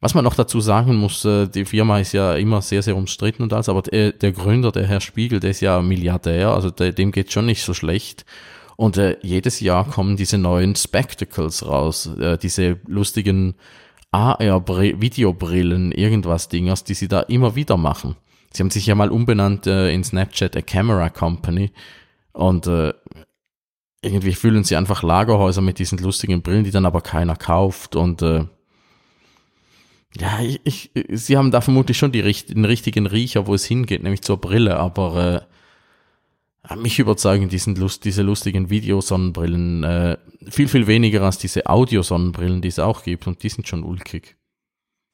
[0.00, 3.42] Was man noch dazu sagen muss, äh, die Firma ist ja immer sehr, sehr umstritten
[3.42, 6.92] und alles, aber der, der Gründer, der Herr Spiegel, der ist ja Milliardär, also der,
[6.92, 8.24] dem geht schon nicht so schlecht.
[8.76, 13.54] Und äh, jedes Jahr kommen diese neuen Spectacles raus, äh, diese lustigen
[14.10, 18.16] AR-Videobrillen, irgendwas Dingers, die sie da immer wieder machen.
[18.54, 21.72] Sie haben sich ja mal umbenannt äh, in Snapchat a Camera Company
[22.32, 22.94] und äh,
[24.00, 28.22] irgendwie fühlen sie einfach Lagerhäuser mit diesen lustigen Brillen, die dann aber keiner kauft und
[28.22, 28.44] äh,
[30.16, 34.02] ja, ich, ich, sie haben da vermutlich schon die, den richtigen Riecher, wo es hingeht,
[34.02, 35.48] nämlich zur Brille, aber
[36.70, 40.16] äh, mich überzeugen diesen Lust, diese lustigen Videosonnenbrillen äh,
[40.48, 44.36] viel, viel weniger als diese Audiosonnenbrillen, die es auch gibt und die sind schon ulkig.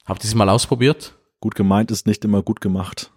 [0.05, 1.17] Habt ihr sie mal ausprobiert?
[1.39, 3.11] Gut gemeint ist nicht immer gut gemacht.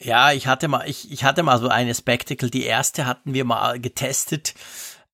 [0.00, 2.50] Ja, ich hatte mal, ich, ich hatte mal so eine Spectacle.
[2.50, 4.54] Die erste hatten wir mal getestet.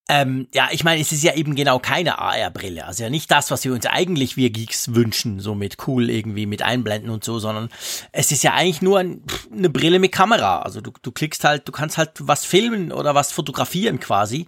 [0.06, 2.84] Ähm, ja, ich meine, es ist ja eben genau keine AR-Brille.
[2.84, 6.44] Also ja nicht das, was wir uns eigentlich wir Geeks wünschen, so mit cool irgendwie
[6.44, 7.70] mit Einblenden und so, sondern
[8.12, 10.60] es ist ja eigentlich nur ein, eine Brille mit Kamera.
[10.60, 14.46] Also du, du klickst halt, du kannst halt was filmen oder was fotografieren quasi.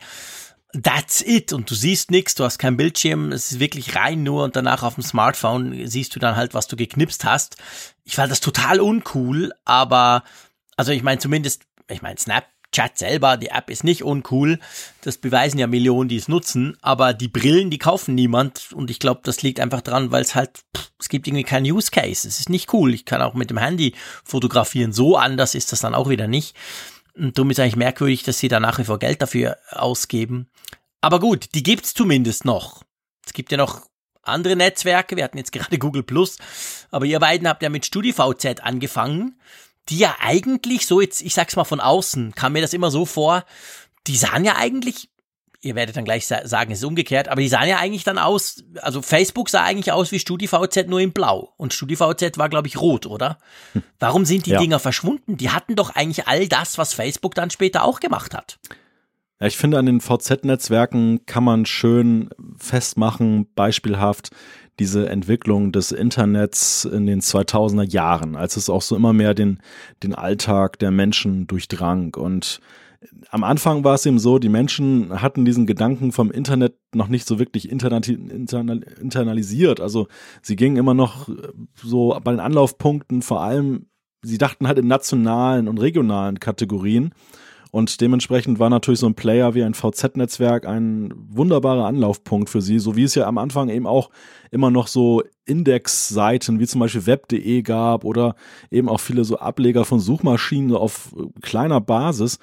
[0.72, 1.52] That's it.
[1.52, 4.82] Und du siehst nichts, du hast keinen Bildschirm, es ist wirklich rein nur und danach
[4.82, 7.56] auf dem Smartphone siehst du dann halt, was du geknipst hast.
[8.04, 10.24] Ich fand das total uncool, aber,
[10.76, 14.58] also ich meine zumindest, ich meine Snapchat selber, die App ist nicht uncool.
[15.02, 18.98] Das beweisen ja Millionen, die es nutzen, aber die Brillen, die kaufen niemand und ich
[18.98, 22.26] glaube, das liegt einfach dran, weil es halt, pff, es gibt irgendwie keinen Use Case.
[22.26, 22.92] Es ist nicht cool.
[22.92, 23.94] Ich kann auch mit dem Handy
[24.24, 24.92] fotografieren.
[24.92, 26.56] So anders ist das dann auch wieder nicht.
[27.16, 30.48] Und darum ist eigentlich merkwürdig, dass sie da nach wie vor Geld dafür ausgeben.
[31.00, 32.82] Aber gut, die gibt's zumindest noch.
[33.24, 33.86] Es gibt ja noch
[34.22, 35.16] andere Netzwerke.
[35.16, 36.38] Wir hatten jetzt gerade Google Plus.
[36.90, 39.40] Aber ihr beiden habt ja mit StudiVZ angefangen,
[39.88, 43.06] die ja eigentlich so jetzt, ich sag's mal von außen, kam mir das immer so
[43.06, 43.44] vor,
[44.06, 45.08] die sahen ja eigentlich
[45.60, 48.64] ihr werdet dann gleich sagen, es ist umgekehrt, aber die sahen ja eigentlich dann aus,
[48.82, 52.80] also Facebook sah eigentlich aus wie StudiVZ nur in blau und StudiVZ war, glaube ich,
[52.80, 53.38] rot, oder?
[53.72, 53.82] Hm.
[53.98, 54.60] Warum sind die ja.
[54.60, 55.36] Dinger verschwunden?
[55.36, 58.58] Die hatten doch eigentlich all das, was Facebook dann später auch gemacht hat.
[59.40, 64.30] Ja, ich finde, an den VZ-Netzwerken kann man schön festmachen, beispielhaft,
[64.78, 69.60] diese Entwicklung des Internets in den 2000er Jahren, als es auch so immer mehr den,
[70.02, 72.60] den Alltag der Menschen durchdrang und
[73.30, 77.26] am Anfang war es eben so, die Menschen hatten diesen Gedanken vom Internet noch nicht
[77.26, 79.80] so wirklich internal, internal, internalisiert.
[79.80, 80.08] Also
[80.42, 81.28] sie gingen immer noch
[81.74, 83.86] so bei den Anlaufpunkten vor allem,
[84.22, 87.12] sie dachten halt in nationalen und regionalen Kategorien.
[87.72, 92.78] Und dementsprechend war natürlich so ein Player wie ein VZ-Netzwerk ein wunderbarer Anlaufpunkt für sie,
[92.78, 94.08] so wie es ja am Anfang eben auch
[94.50, 98.34] immer noch so Index-Seiten wie zum Beispiel web.de gab oder
[98.70, 102.38] eben auch viele so Ableger von Suchmaschinen auf kleiner Basis.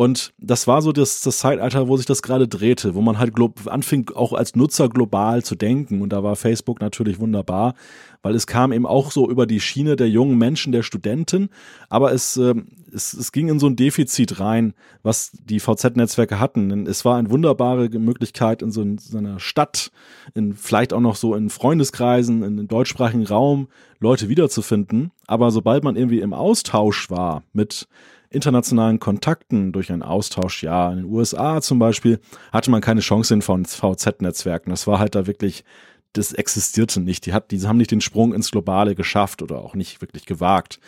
[0.00, 3.34] Und das war so das, das Zeitalter, wo sich das gerade drehte, wo man halt
[3.66, 6.00] anfing, auch als Nutzer global zu denken.
[6.00, 7.74] Und da war Facebook natürlich wunderbar,
[8.22, 11.50] weil es kam eben auch so über die Schiene der jungen Menschen, der Studenten,
[11.90, 12.54] aber es, äh,
[12.90, 14.72] es, es ging in so ein Defizit rein,
[15.02, 16.70] was die VZ-Netzwerke hatten.
[16.70, 19.92] Denn es war eine wunderbare Möglichkeit, in so, in so einer Stadt,
[20.32, 23.68] in, vielleicht auch noch so in Freundeskreisen, in, in deutschsprachigen Raum
[23.98, 25.10] Leute wiederzufinden.
[25.26, 27.86] Aber sobald man irgendwie im Austausch war mit
[28.30, 32.20] internationalen Kontakten durch einen Austausch, ja, in den USA zum Beispiel,
[32.52, 34.70] hatte man keine Chance in VZ-Netzwerken.
[34.70, 35.64] Das war halt da wirklich
[36.12, 37.26] das existierte nicht.
[37.26, 40.80] Die, hat, die haben nicht den Sprung ins Globale geschafft oder auch nicht wirklich gewagt.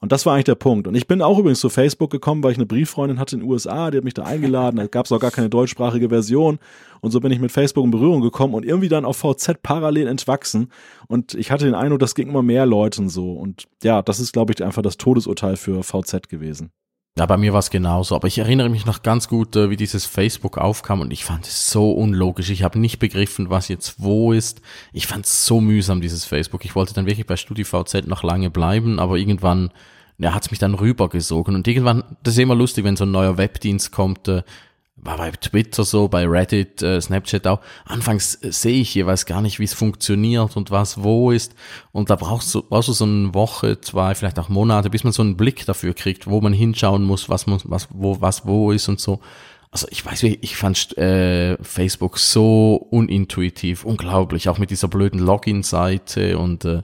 [0.00, 0.86] Und das war eigentlich der Punkt.
[0.86, 3.50] Und ich bin auch übrigens zu Facebook gekommen, weil ich eine Brieffreundin hatte in den
[3.50, 6.58] USA, die hat mich da eingeladen, da gab es auch gar keine deutschsprachige Version.
[7.00, 10.06] Und so bin ich mit Facebook in Berührung gekommen und irgendwie dann auf VZ parallel
[10.06, 10.70] entwachsen.
[11.08, 13.32] Und ich hatte den Eindruck, das ging immer mehr Leuten so.
[13.32, 16.70] Und ja, das ist, glaube ich, einfach das Todesurteil für VZ gewesen.
[17.18, 18.14] Ja, bei mir war es genauso.
[18.14, 21.46] Aber ich erinnere mich noch ganz gut, äh, wie dieses Facebook aufkam und ich fand
[21.46, 22.50] es so unlogisch.
[22.50, 24.60] Ich habe nicht begriffen, was jetzt wo ist.
[24.92, 26.66] Ich fand es so mühsam, dieses Facebook.
[26.66, 29.70] Ich wollte dann wirklich bei StudiVZ noch lange bleiben, aber irgendwann
[30.18, 31.54] ja, hat es mich dann rübergesogen.
[31.54, 34.42] Und irgendwann, das ist immer lustig, wenn so ein neuer Webdienst kommt, äh,
[35.06, 37.60] war bei Twitter so, bei Reddit, äh, Snapchat auch.
[37.84, 41.54] Anfangs äh, sehe ich jeweils gar nicht, wie es funktioniert und was wo ist.
[41.92, 45.12] Und da brauchst du, brauchst du so eine Woche, zwei, vielleicht auch Monate, bis man
[45.12, 48.72] so einen Blick dafür kriegt, wo man hinschauen muss, was muss, was wo, was wo
[48.72, 49.20] ist und so.
[49.70, 56.38] Also ich weiß, ich fand äh, Facebook so unintuitiv, unglaublich, auch mit dieser blöden Login-Seite
[56.38, 56.82] und äh,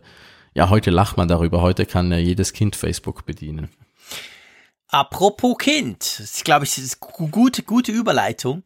[0.54, 1.62] ja, heute lacht man darüber.
[1.62, 3.68] Heute kann ja jedes Kind Facebook bedienen.
[4.92, 8.62] Apropos Kind, ich glaube, es ist eine gute, gute Überleitung.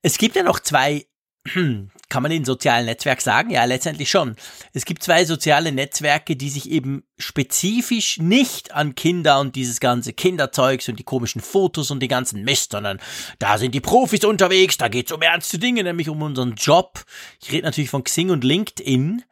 [0.00, 1.06] Es gibt ja noch zwei,
[1.44, 3.50] kann man in sozialen Netzwerk sagen?
[3.50, 4.36] Ja, letztendlich schon.
[4.72, 10.14] Es gibt zwei soziale Netzwerke, die sich eben spezifisch nicht an Kinder und dieses ganze
[10.14, 12.98] Kinderzeugs und die komischen Fotos und die ganzen Mist, sondern
[13.38, 17.04] da sind die Profis unterwegs, da geht es um ernste Dinge, nämlich um unseren Job.
[17.42, 19.24] Ich rede natürlich von Xing und LinkedIn.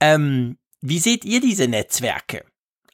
[0.00, 2.46] Ähm, wie seht ihr diese Netzwerke?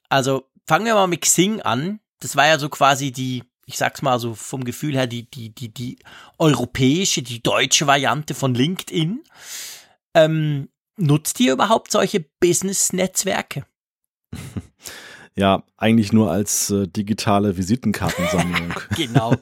[0.09, 4.02] Also fangen wir mal mit Xing an das war ja so quasi die, ich sag's
[4.02, 5.98] mal so vom Gefühl her, die, die, die, die
[6.38, 9.22] europäische, die deutsche Variante von LinkedIn.
[10.14, 13.66] Ähm, nutzt ihr überhaupt solche Business-Netzwerke?
[15.34, 18.74] Ja, eigentlich nur als äh, digitale Visitenkartensammlung.
[18.96, 19.34] genau.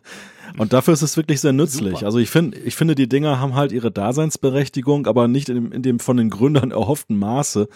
[0.59, 1.95] Und dafür ist es wirklich sehr nützlich.
[1.95, 2.07] Super.
[2.07, 5.73] Also ich finde, ich finde, die Dinger haben halt ihre Daseinsberechtigung, aber nicht in dem,
[5.73, 7.69] in dem von den Gründern erhofften Maße.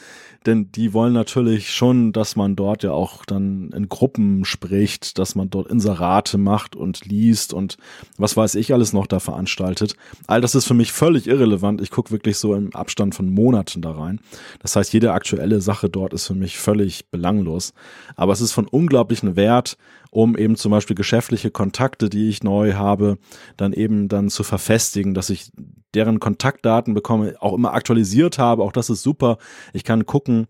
[0.46, 5.34] Denn die wollen natürlich schon, dass man dort ja auch dann in Gruppen spricht, dass
[5.34, 7.78] man dort Inserate macht und liest und
[8.18, 9.96] was weiß ich alles noch da veranstaltet.
[10.26, 11.80] All das ist für mich völlig irrelevant.
[11.80, 14.20] Ich gucke wirklich so im Abstand von Monaten da rein.
[14.60, 17.72] Das heißt, jede aktuelle Sache dort ist für mich völlig belanglos.
[18.16, 19.78] Aber es ist von unglaublichem Wert,
[20.14, 23.18] um eben zum Beispiel geschäftliche Kontakte, die ich neu habe,
[23.56, 25.50] dann eben dann zu verfestigen, dass ich
[25.92, 28.62] deren Kontaktdaten bekomme, auch immer aktualisiert habe.
[28.62, 29.38] Auch das ist super.
[29.72, 30.46] Ich kann gucken,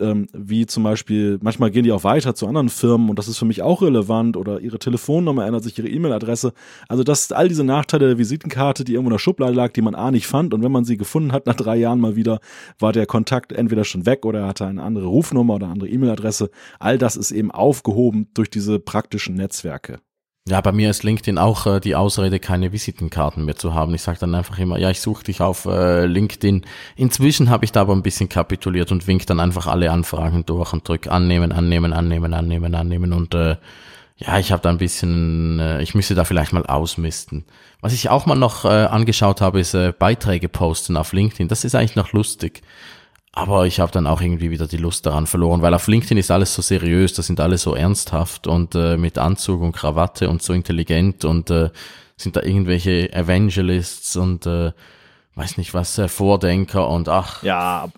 [0.00, 3.38] ähm, wie zum Beispiel, manchmal gehen die auch weiter zu anderen Firmen und das ist
[3.38, 6.52] für mich auch relevant oder ihre Telefonnummer ändert sich, ihre E-Mail-Adresse.
[6.88, 9.94] Also das all diese Nachteile der Visitenkarte, die irgendwo in der Schublade lag, die man
[9.94, 12.40] A nicht fand und wenn man sie gefunden hat nach drei Jahren mal wieder,
[12.78, 15.90] war der Kontakt entweder schon weg oder er hatte eine andere Rufnummer oder eine andere
[15.90, 16.50] E-Mail-Adresse.
[16.78, 19.98] All das ist eben aufgehoben durch diese praktischen Netzwerke.
[20.48, 23.92] Ja, bei mir ist LinkedIn auch äh, die Ausrede, keine Visitenkarten mehr zu haben.
[23.94, 26.64] Ich sage dann einfach immer, ja, ich suche dich auf äh, LinkedIn.
[26.94, 30.72] Inzwischen habe ich da aber ein bisschen kapituliert und wink dann einfach alle Anfragen durch
[30.72, 33.56] und drück annehmen, annehmen, annehmen, annehmen, annehmen und äh,
[34.18, 37.44] ja, ich habe da ein bisschen, äh, ich müsste da vielleicht mal ausmisten.
[37.80, 41.48] Was ich auch mal noch äh, angeschaut habe, ist äh, Beiträge posten auf LinkedIn.
[41.48, 42.62] Das ist eigentlich noch lustig.
[43.36, 46.30] Aber ich habe dann auch irgendwie wieder die Lust daran verloren, weil auf LinkedIn ist
[46.30, 50.42] alles so seriös, da sind alle so ernsthaft und äh, mit Anzug und Krawatte und
[50.42, 51.68] so intelligent und äh,
[52.16, 54.72] sind da irgendwelche Evangelists und äh,
[55.34, 57.42] weiß nicht was, äh, Vordenker und ach.
[57.42, 57.90] Ja,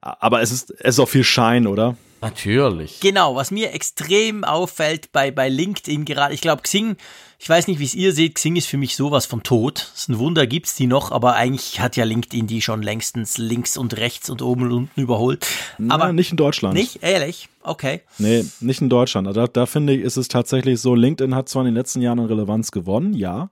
[0.00, 1.96] aber es ist, es ist auch viel Schein, oder?
[2.20, 3.00] Natürlich.
[3.00, 6.96] Genau, was mir extrem auffällt bei, bei LinkedIn gerade, ich glaube, Xing,
[7.38, 9.90] ich weiß nicht, wie es ihr seht, Xing ist für mich sowas vom Tod.
[9.94, 13.38] Es ist ein Wunder, gibt's die noch, aber eigentlich hat ja LinkedIn die schon längstens
[13.38, 15.46] links und rechts und oben und unten überholt.
[15.88, 16.74] Aber Na, nicht in Deutschland.
[16.74, 17.02] Nicht?
[17.02, 17.48] Ehrlich?
[17.62, 18.02] Okay.
[18.18, 19.34] Nee, nicht in Deutschland.
[19.36, 22.20] Da, da finde ich, ist es tatsächlich so, LinkedIn hat zwar in den letzten Jahren
[22.20, 23.50] an Relevanz gewonnen, ja,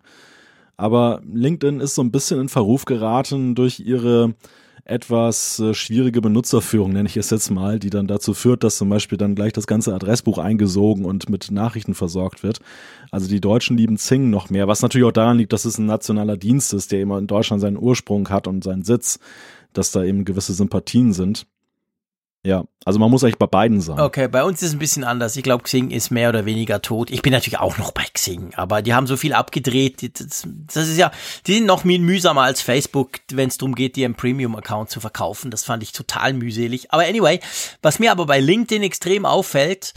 [0.76, 4.34] aber LinkedIn ist so ein bisschen in Verruf geraten durch ihre
[4.84, 8.88] etwas äh, schwierige Benutzerführung, nenne ich es jetzt mal, die dann dazu führt, dass zum
[8.88, 12.58] Beispiel dann gleich das ganze Adressbuch eingesogen und mit Nachrichten versorgt wird.
[13.12, 15.84] Also die Deutschen lieben Zing noch mehr, was natürlich auch daran liegt, dass es ein
[15.84, 19.20] nationaler Dienst ist, der immer in Deutschland seinen Ursprung hat und seinen Sitz,
[19.74, 21.46] dass da eben gewisse Sympathien sind.
[22.44, 24.00] Ja, also man muss eigentlich bei beiden sein.
[24.00, 25.36] Okay, bei uns ist es ein bisschen anders.
[25.36, 27.10] Ich glaube, Xing ist mehr oder weniger tot.
[27.10, 30.18] Ich bin natürlich auch noch bei Xing, aber die haben so viel abgedreht.
[30.18, 31.12] Das, das ist ja,
[31.46, 35.50] die sind noch mühsamer als Facebook, wenn es darum geht, dir einen Premium-Account zu verkaufen.
[35.50, 36.90] Das fand ich total mühselig.
[36.90, 37.40] Aber anyway,
[37.82, 39.92] was mir aber bei LinkedIn extrem auffällt,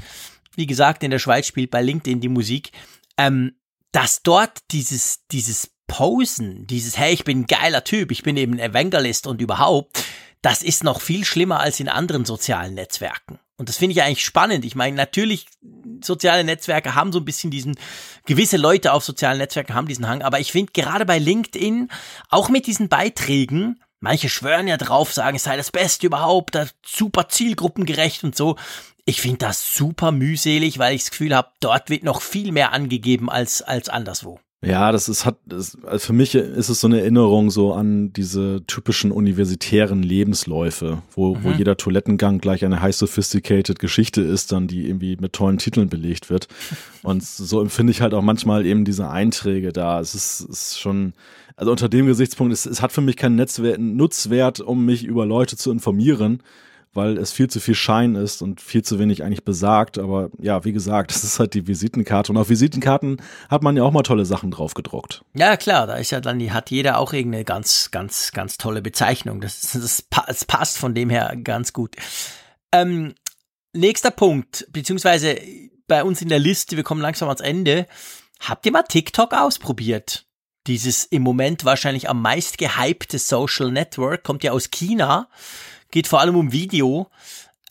[0.56, 2.72] wie gesagt, in der Schweiz spielt bei LinkedIn die Musik,
[3.18, 3.56] ähm,
[3.92, 8.60] dass dort dieses, dieses Posen, dieses, hey, ich bin ein geiler Typ, ich bin eben
[8.60, 10.04] Evangelist und überhaupt,
[10.42, 13.40] das ist noch viel schlimmer als in anderen sozialen Netzwerken.
[13.58, 14.66] Und das finde ich eigentlich spannend.
[14.66, 15.48] Ich meine, natürlich,
[16.04, 17.78] soziale Netzwerke haben so ein bisschen diesen,
[18.26, 21.90] gewisse Leute auf sozialen Netzwerken haben diesen Hang, aber ich finde gerade bei LinkedIn,
[22.30, 27.30] auch mit diesen Beiträgen, manche schwören ja drauf, sagen, es sei das Beste überhaupt, super
[27.30, 28.58] zielgruppengerecht und so.
[29.08, 32.74] Ich finde das super mühselig, weil ich das Gefühl habe, dort wird noch viel mehr
[32.74, 34.40] angegeben als, als anderswo.
[34.66, 38.14] Ja, das ist hat das, also für mich ist es so eine Erinnerung so an
[38.14, 41.44] diese typischen universitären Lebensläufe, wo, mhm.
[41.44, 45.88] wo jeder Toilettengang gleich eine high sophisticated Geschichte ist, dann die irgendwie mit tollen Titeln
[45.88, 46.48] belegt wird.
[47.04, 50.00] Und so empfinde ich halt auch manchmal eben diese Einträge da.
[50.00, 51.14] Es ist, ist schon,
[51.56, 55.28] also unter dem Gesichtspunkt, es, es hat für mich keinen Netzwert, Nutzwert, um mich über
[55.28, 56.42] Leute zu informieren
[56.96, 59.98] weil es viel zu viel Schein ist und viel zu wenig eigentlich besagt.
[59.98, 62.32] Aber ja, wie gesagt, das ist halt die Visitenkarte.
[62.32, 65.24] Und auf Visitenkarten hat man ja auch mal tolle Sachen drauf gedruckt.
[65.34, 68.82] Ja, klar, da ist ja dann, die hat jeder auch irgendeine ganz, ganz, ganz tolle
[68.82, 69.42] Bezeichnung.
[69.42, 71.96] Das, das, das passt von dem her ganz gut.
[72.72, 73.14] Ähm,
[73.74, 75.38] nächster Punkt, beziehungsweise
[75.88, 77.88] bei uns in der Liste, wir kommen langsam ans Ende.
[78.40, 80.26] Habt ihr mal TikTok ausprobiert?
[80.68, 85.30] Dieses im Moment wahrscheinlich am meist gehypte Social Network kommt ja aus China
[85.96, 87.08] geht vor allem um Video.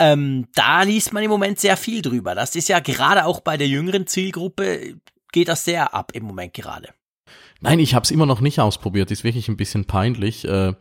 [0.01, 2.35] Ähm, da liest man im Moment sehr viel drüber.
[2.35, 4.95] Das ist ja gerade auch bei der jüngeren Zielgruppe,
[5.31, 6.89] geht das sehr ab im Moment gerade.
[7.61, 9.11] Nein, ich habe es immer noch nicht ausprobiert.
[9.11, 10.47] Ist wirklich ein bisschen peinlich.
[10.47, 10.73] Äh,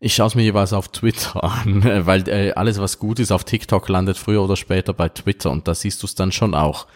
[0.00, 3.44] ich schaue es mir jeweils auf Twitter an, weil äh, alles, was gut ist auf
[3.44, 6.86] TikTok, landet früher oder später bei Twitter und da siehst du es dann schon auch.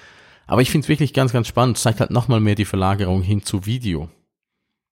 [0.47, 1.79] Aber ich finde es wirklich ganz, ganz spannend.
[1.79, 4.11] Zeigt halt nochmal mehr die Verlagerung hin zu Video.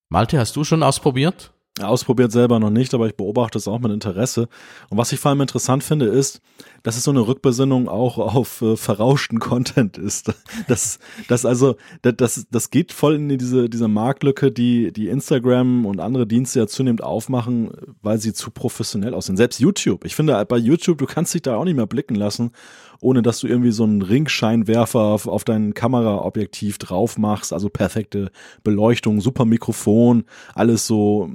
[0.08, 1.53] Malte, hast du schon ausprobiert?
[1.82, 4.48] Ausprobiert selber noch nicht, aber ich beobachte es auch mit Interesse.
[4.90, 6.40] Und was ich vor allem interessant finde, ist,
[6.84, 10.32] dass es so eine Rückbesinnung auch auf äh, verrauschten Content ist.
[10.68, 15.98] Das, das also, das, das geht voll in diese, diese Marktlücke, die, die Instagram und
[15.98, 17.72] andere Dienste ja zunehmend aufmachen,
[18.02, 19.36] weil sie zu professionell aussehen.
[19.36, 20.04] Selbst YouTube.
[20.04, 22.52] Ich finde, bei YouTube, du kannst dich da auch nicht mehr blicken lassen,
[23.00, 27.52] ohne dass du irgendwie so einen Ringscheinwerfer auf, auf dein Kameraobjektiv drauf machst.
[27.52, 28.30] Also perfekte
[28.62, 30.22] Beleuchtung, super Mikrofon,
[30.54, 31.32] alles so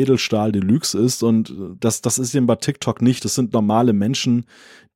[0.00, 3.24] Edelstahl Deluxe ist und das, das ist eben bei TikTok nicht.
[3.24, 4.46] Das sind normale Menschen,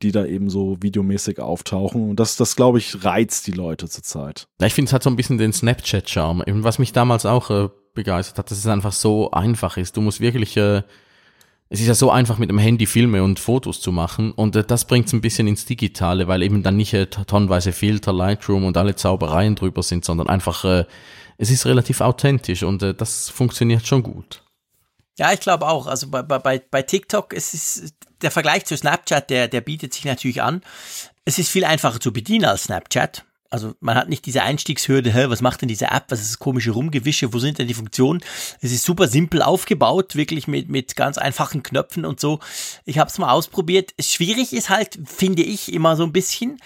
[0.03, 4.47] die da eben so videomäßig auftauchen und das, das glaube ich, reizt die Leute zurzeit.
[4.61, 7.69] Ja, ich finde es hat so ein bisschen den Snapchat-Charme, was mich damals auch äh,
[7.95, 9.97] begeistert hat, dass es einfach so einfach ist.
[9.97, 10.83] Du musst wirklich, äh,
[11.69, 14.65] es ist ja so einfach mit dem Handy Filme und Fotos zu machen und äh,
[14.65, 18.65] das bringt es ein bisschen ins Digitale, weil eben dann nicht äh, tonnenweise Filter, Lightroom
[18.65, 20.85] und alle Zaubereien drüber sind, sondern einfach, äh,
[21.39, 24.44] es ist relativ authentisch und äh, das funktioniert schon gut.
[25.17, 25.87] Ja, ich glaube auch.
[25.87, 30.05] Also bei, bei, bei TikTok es ist der Vergleich zu Snapchat, der, der bietet sich
[30.05, 30.63] natürlich an.
[31.25, 33.25] Es ist viel einfacher zu bedienen als Snapchat.
[33.51, 36.39] Also man hat nicht diese Einstiegshürde, hä, was macht denn diese App, was ist das
[36.41, 38.21] komische Rumgewische, wo sind denn die Funktionen?
[38.61, 42.41] Es ist super simpel aufgebaut, wirklich mit, mit ganz einfachen Knöpfen und so.
[42.85, 43.95] Ich habe es mal ausprobiert.
[44.01, 46.59] Schwierig ist halt, finde ich, immer so ein bisschen,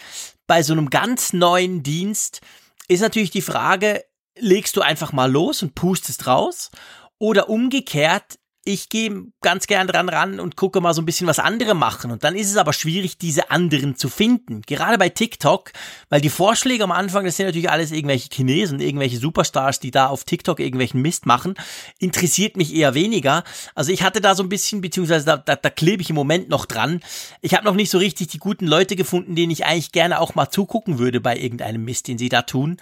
[0.46, 2.40] bei so einem ganz neuen Dienst
[2.86, 4.02] ist natürlich die Frage,
[4.38, 6.70] legst du einfach mal los und pustest raus
[7.18, 8.38] oder umgekehrt,
[8.68, 12.10] ich gehe ganz gern dran ran und gucke mal so ein bisschen, was andere machen.
[12.10, 14.60] Und dann ist es aber schwierig, diese anderen zu finden.
[14.62, 15.72] Gerade bei TikTok,
[16.10, 20.08] weil die Vorschläge am Anfang, das sind natürlich alles irgendwelche Chinesen, irgendwelche Superstars, die da
[20.08, 21.54] auf TikTok irgendwelchen Mist machen,
[21.98, 23.42] interessiert mich eher weniger.
[23.74, 26.50] Also ich hatte da so ein bisschen, beziehungsweise da, da, da klebe ich im Moment
[26.50, 27.00] noch dran.
[27.40, 30.34] Ich habe noch nicht so richtig die guten Leute gefunden, denen ich eigentlich gerne auch
[30.34, 32.76] mal zugucken würde bei irgendeinem Mist, den sie da tun.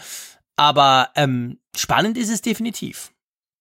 [0.57, 3.13] Aber ähm, spannend ist es definitiv.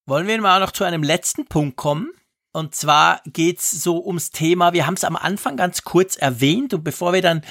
[0.07, 2.11] Wollen wir mal noch zu einem letzten Punkt kommen?
[2.51, 6.83] Und zwar geht's so ums Thema, wir haben es am Anfang ganz kurz erwähnt und
[6.83, 7.41] bevor wir dann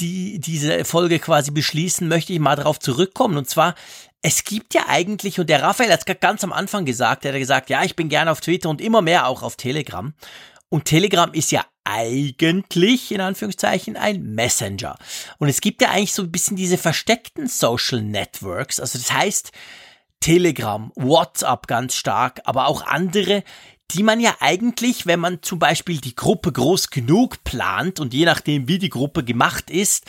[0.00, 3.36] die, diese Folge quasi beschließen, möchte ich mal darauf zurückkommen.
[3.36, 3.74] Und zwar,
[4.22, 7.38] es gibt ja eigentlich, und der Raphael hat es ganz am Anfang gesagt, er hat
[7.38, 10.14] gesagt, ja, ich bin gerne auf Twitter und immer mehr auch auf Telegram.
[10.70, 14.96] Und Telegram ist ja eigentlich, in Anführungszeichen, ein Messenger.
[15.38, 18.80] Und es gibt ja eigentlich so ein bisschen diese versteckten Social Networks.
[18.80, 19.52] Also das heißt,
[20.20, 23.42] Telegram, WhatsApp ganz stark, aber auch andere,
[23.92, 28.24] die man ja eigentlich, wenn man zum Beispiel die Gruppe groß genug plant und je
[28.24, 30.04] nachdem, wie die Gruppe gemacht ist,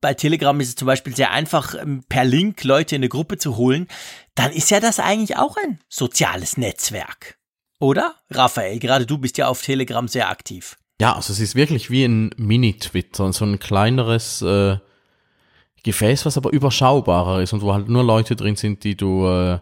[0.00, 3.38] bei Telegram ist es zum Beispiel sehr einfach, ähm, per Link Leute in eine Gruppe
[3.38, 3.88] zu holen,
[4.34, 7.38] dann ist ja das eigentlich auch ein soziales Netzwerk.
[7.80, 8.14] Oder?
[8.30, 10.76] Raphael, gerade du bist ja auf Telegram sehr aktiv.
[11.00, 14.78] Ja, also es ist wirklich wie ein Mini-Twitter, so ein kleineres äh,
[15.84, 19.60] Gefäß, was aber überschaubarer ist und wo halt nur Leute drin sind, die du äh,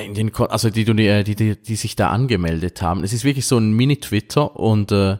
[0.00, 3.04] in den, also die, die, die, die sich da angemeldet haben.
[3.04, 5.18] Es ist wirklich so ein Mini-Twitter und äh,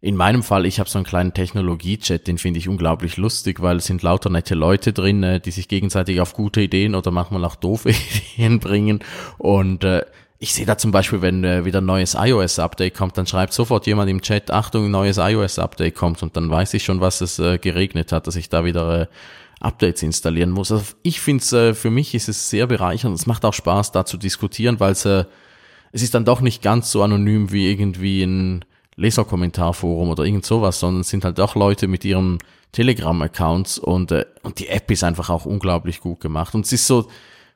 [0.00, 3.76] in meinem Fall, ich habe so einen kleinen Technologie-Chat, den finde ich unglaublich lustig, weil
[3.76, 7.44] es sind lauter nette Leute drin, äh, die sich gegenseitig auf gute Ideen oder manchmal
[7.44, 7.90] auch doofe
[8.34, 8.98] Ideen bringen.
[9.38, 10.04] Und äh,
[10.42, 13.86] ich sehe da zum Beispiel, wenn äh, wieder ein neues iOS-Update kommt, dann schreibt sofort
[13.86, 17.38] jemand im Chat, Achtung, ein neues iOS-Update kommt und dann weiß ich schon, was es
[17.38, 19.06] äh, geregnet hat, dass ich da wieder äh,
[19.60, 20.72] Updates installieren muss.
[20.72, 23.16] Also ich finde es, äh, für mich ist es sehr bereichernd.
[23.16, 25.26] Es macht auch Spaß, da zu diskutieren, weil es, äh,
[25.92, 28.64] es ist dann doch nicht ganz so anonym wie irgendwie ein
[28.96, 32.38] Leserkommentarforum oder irgend sowas, sondern es sind halt auch Leute mit ihren
[32.72, 36.56] Telegram-Accounts und, äh, und die App ist einfach auch unglaublich gut gemacht.
[36.56, 37.06] Und es ist so,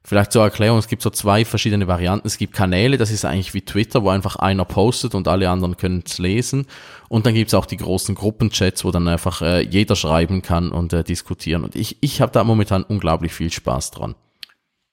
[0.09, 2.29] Vielleicht zur Erklärung, es gibt so zwei verschiedene Varianten.
[2.29, 5.77] Es gibt Kanäle, das ist eigentlich wie Twitter, wo einfach einer postet und alle anderen
[5.77, 6.67] können es lesen.
[7.09, 10.71] Und dann gibt es auch die großen Gruppenchats, wo dann einfach äh, jeder schreiben kann
[10.71, 11.65] und äh, diskutieren.
[11.65, 14.15] Und ich, ich habe da momentan unglaublich viel Spaß dran.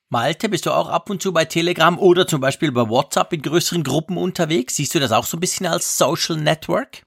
[0.10, 3.44] Malte, bist du auch ab und zu bei Telegram oder zum Beispiel bei WhatsApp in
[3.44, 4.78] größeren Gruppen unterwegs?
[4.78, 7.04] Siehst du das auch so ein bisschen als Social Network?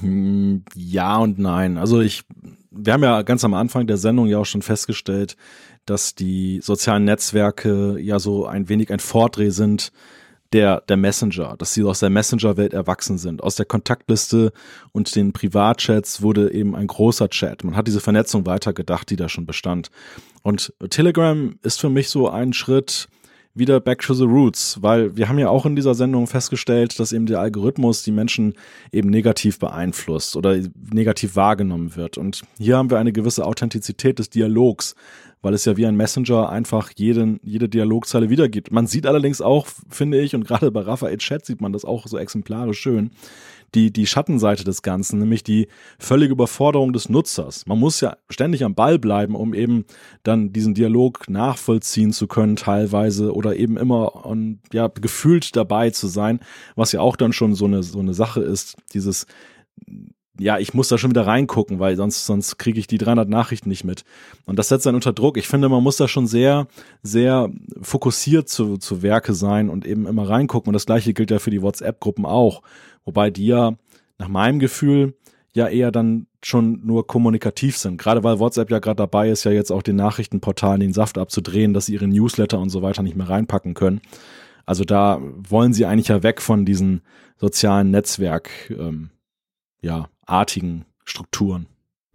[0.00, 1.78] Hm, ja und nein.
[1.78, 2.24] Also ich,
[2.70, 5.38] wir haben ja ganz am Anfang der Sendung ja auch schon festgestellt,
[5.86, 9.92] dass die sozialen Netzwerke ja so ein wenig ein Vordreh sind
[10.54, 13.42] der, der Messenger, dass sie aus der Messenger-Welt erwachsen sind.
[13.42, 14.52] Aus der Kontaktliste
[14.92, 17.64] und den Privatchats wurde eben ein großer Chat.
[17.64, 19.90] Man hat diese Vernetzung weitergedacht, die da schon bestand.
[20.42, 23.08] Und Telegram ist für mich so ein Schritt
[23.54, 27.12] wieder back to the roots, weil wir haben ja auch in dieser Sendung festgestellt, dass
[27.12, 28.54] eben der Algorithmus die Menschen
[28.90, 30.58] eben negativ beeinflusst oder
[30.92, 32.18] negativ wahrgenommen wird.
[32.18, 34.96] Und hier haben wir eine gewisse Authentizität des Dialogs,
[35.40, 38.72] weil es ja wie ein Messenger einfach jeden, jede Dialogzeile wiedergibt.
[38.72, 42.08] Man sieht allerdings auch, finde ich, und gerade bei Raphael Chat sieht man das auch
[42.08, 43.10] so exemplarisch schön,
[43.74, 45.68] die, die Schattenseite des Ganzen, nämlich die
[45.98, 47.66] völlige Überforderung des Nutzers.
[47.66, 49.84] Man muss ja ständig am Ball bleiben, um eben
[50.22, 56.06] dann diesen Dialog nachvollziehen zu können, teilweise, oder eben immer on, ja, gefühlt dabei zu
[56.06, 56.40] sein,
[56.76, 59.26] was ja auch dann schon so eine, so eine Sache ist, dieses
[60.38, 63.68] ja, ich muss da schon wieder reingucken, weil sonst, sonst kriege ich die 300 Nachrichten
[63.68, 64.04] nicht mit.
[64.46, 65.36] Und das setzt dann unter Druck.
[65.36, 66.66] Ich finde, man muss da schon sehr,
[67.02, 70.70] sehr fokussiert zu, zu Werke sein und eben immer reingucken.
[70.70, 72.62] Und das gleiche gilt ja für die WhatsApp-Gruppen auch.
[73.04, 73.76] Wobei die ja
[74.18, 75.14] nach meinem Gefühl
[75.54, 77.98] ja eher dann schon nur kommunikativ sind.
[77.98, 81.72] Gerade weil WhatsApp ja gerade dabei ist, ja jetzt auch den Nachrichtenportalen den Saft abzudrehen,
[81.72, 84.00] dass sie ihre Newsletter und so weiter nicht mehr reinpacken können.
[84.66, 87.02] Also da wollen sie eigentlich ja weg von diesen
[87.36, 89.10] sozialen Netzwerk, ähm,
[89.80, 91.66] ja, artigen Strukturen.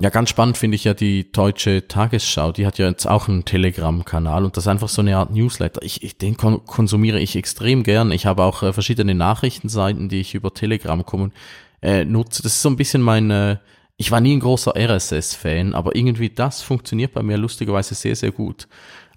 [0.01, 2.53] Ja, ganz spannend finde ich ja die deutsche Tagesschau.
[2.53, 5.81] Die hat ja jetzt auch einen Telegram-Kanal und das ist einfach so eine Art Newsletter.
[5.83, 8.13] Ich, ich den kon konsumiere ich extrem gern.
[8.13, 11.33] Ich habe auch äh, verschiedene Nachrichtenseiten, die ich über Telegram kommen,
[11.81, 12.41] äh, nutze.
[12.41, 13.57] Das ist so ein bisschen mein, äh,
[13.97, 18.31] ich war nie ein großer RSS-Fan, aber irgendwie das funktioniert bei mir lustigerweise sehr, sehr
[18.31, 18.69] gut.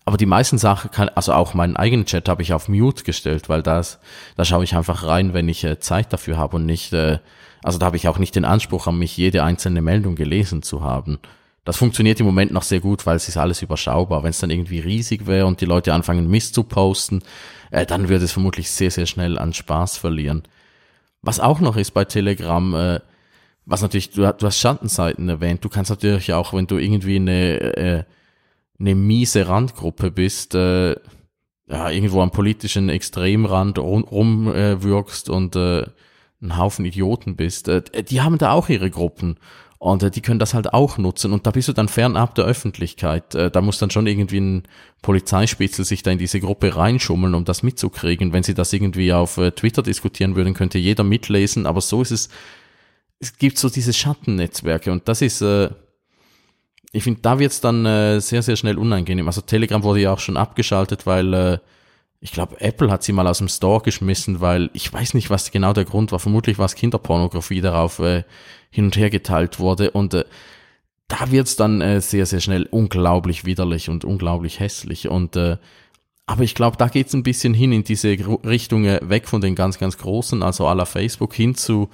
[0.05, 3.49] Aber die meisten Sachen kann, also auch meinen eigenen Chat habe ich auf Mute gestellt,
[3.49, 4.01] weil das,
[4.37, 7.21] da schaue ich einfach rein, wenn ich äh, Zeit dafür habe und nicht, äh,
[7.63, 10.83] also da habe ich auch nicht den Anspruch an mich, jede einzelne Meldung gelesen zu
[10.83, 11.19] haben.
[11.65, 14.25] Das funktioniert im Moment noch sehr gut, weil es ist alles überschaubar.
[14.25, 17.23] Wenn es dann irgendwie riesig wäre und die Leute anfangen Mist zu posten,
[17.71, 20.43] äh, dann würde es vermutlich sehr, sehr schnell an Spaß verlieren.
[21.23, 23.01] Was auch noch ist bei Telegram, äh,
[23.65, 27.61] was natürlich, du, du hast Schattenseiten erwähnt, du kannst natürlich auch, wenn du irgendwie eine,
[27.77, 28.05] äh,
[28.81, 30.97] eine miese Randgruppe bist, äh,
[31.69, 35.87] ja, irgendwo am politischen Extremrand rumwirkst rum, äh, und äh,
[36.43, 39.37] ein Haufen Idioten bist, äh, die haben da auch ihre Gruppen
[39.79, 42.45] und äh, die können das halt auch nutzen und da bist du dann fernab der
[42.45, 43.35] Öffentlichkeit.
[43.35, 44.63] Äh, da muss dann schon irgendwie ein
[45.03, 48.33] Polizeispitzel sich da in diese Gruppe reinschummeln, um das mitzukriegen.
[48.33, 52.29] Wenn sie das irgendwie auf Twitter diskutieren würden, könnte jeder mitlesen, aber so ist es,
[53.19, 55.45] es gibt so diese Schattennetzwerke und das ist,
[56.93, 59.27] ich finde, da wird's dann sehr, sehr schnell unangenehm.
[59.27, 61.61] Also Telegram wurde ja auch schon abgeschaltet, weil
[62.23, 65.51] ich glaube, Apple hat sie mal aus dem Store geschmissen, weil ich weiß nicht, was
[65.51, 66.21] genau der Grund war.
[66.21, 68.23] Vermutlich war es Kinderpornografie darauf äh,
[68.71, 69.91] hin und her geteilt wurde.
[69.91, 70.25] Und äh,
[71.09, 75.09] da wird's dann äh, sehr, sehr schnell unglaublich widerlich und unglaublich hässlich.
[75.09, 75.57] Und äh,
[76.25, 79.57] aber ich glaube, da geht's ein bisschen hin in diese Richtung äh, weg von den
[79.57, 81.89] ganz, ganz großen, also la Facebook, hin zu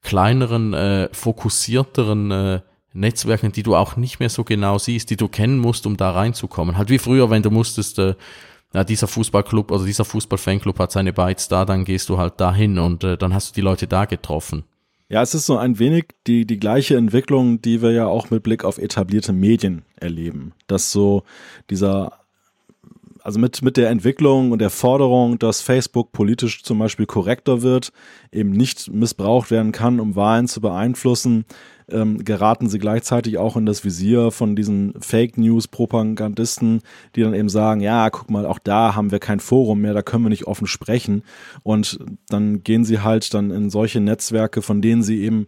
[0.00, 2.60] kleineren, äh, fokussierteren äh,
[2.92, 6.12] Netzwerken, die du auch nicht mehr so genau siehst, die du kennen musst, um da
[6.12, 6.78] reinzukommen.
[6.78, 8.14] Halt wie früher, wenn du musstest äh,
[8.74, 12.78] ja, dieser Fußballclub oder dieser Fußballfanclub hat seine Bytes da, dann gehst du halt dahin
[12.78, 14.64] und äh, dann hast du die Leute da getroffen.
[15.08, 18.42] Ja, es ist so ein wenig die, die gleiche Entwicklung, die wir ja auch mit
[18.42, 20.54] Blick auf etablierte Medien erleben.
[20.68, 21.24] Dass so
[21.68, 22.21] dieser
[23.22, 27.92] also mit, mit der Entwicklung und der Forderung, dass Facebook politisch zum Beispiel korrekter wird,
[28.32, 31.44] eben nicht missbraucht werden kann, um Wahlen zu beeinflussen,
[31.90, 36.80] ähm, geraten sie gleichzeitig auch in das Visier von diesen Fake News Propagandisten,
[37.14, 40.02] die dann eben sagen, ja, guck mal, auch da haben wir kein Forum mehr, da
[40.02, 41.22] können wir nicht offen sprechen.
[41.62, 45.46] Und dann gehen sie halt dann in solche Netzwerke, von denen sie eben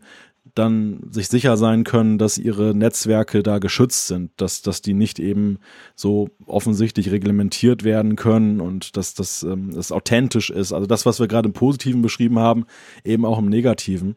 [0.54, 5.18] dann sich sicher sein können, dass ihre Netzwerke da geschützt sind, dass, dass die nicht
[5.18, 5.58] eben
[5.96, 10.72] so offensichtlich reglementiert werden können und dass das, ähm, das authentisch ist.
[10.72, 12.66] Also das, was wir gerade im Positiven beschrieben haben,
[13.04, 14.14] eben auch im Negativen.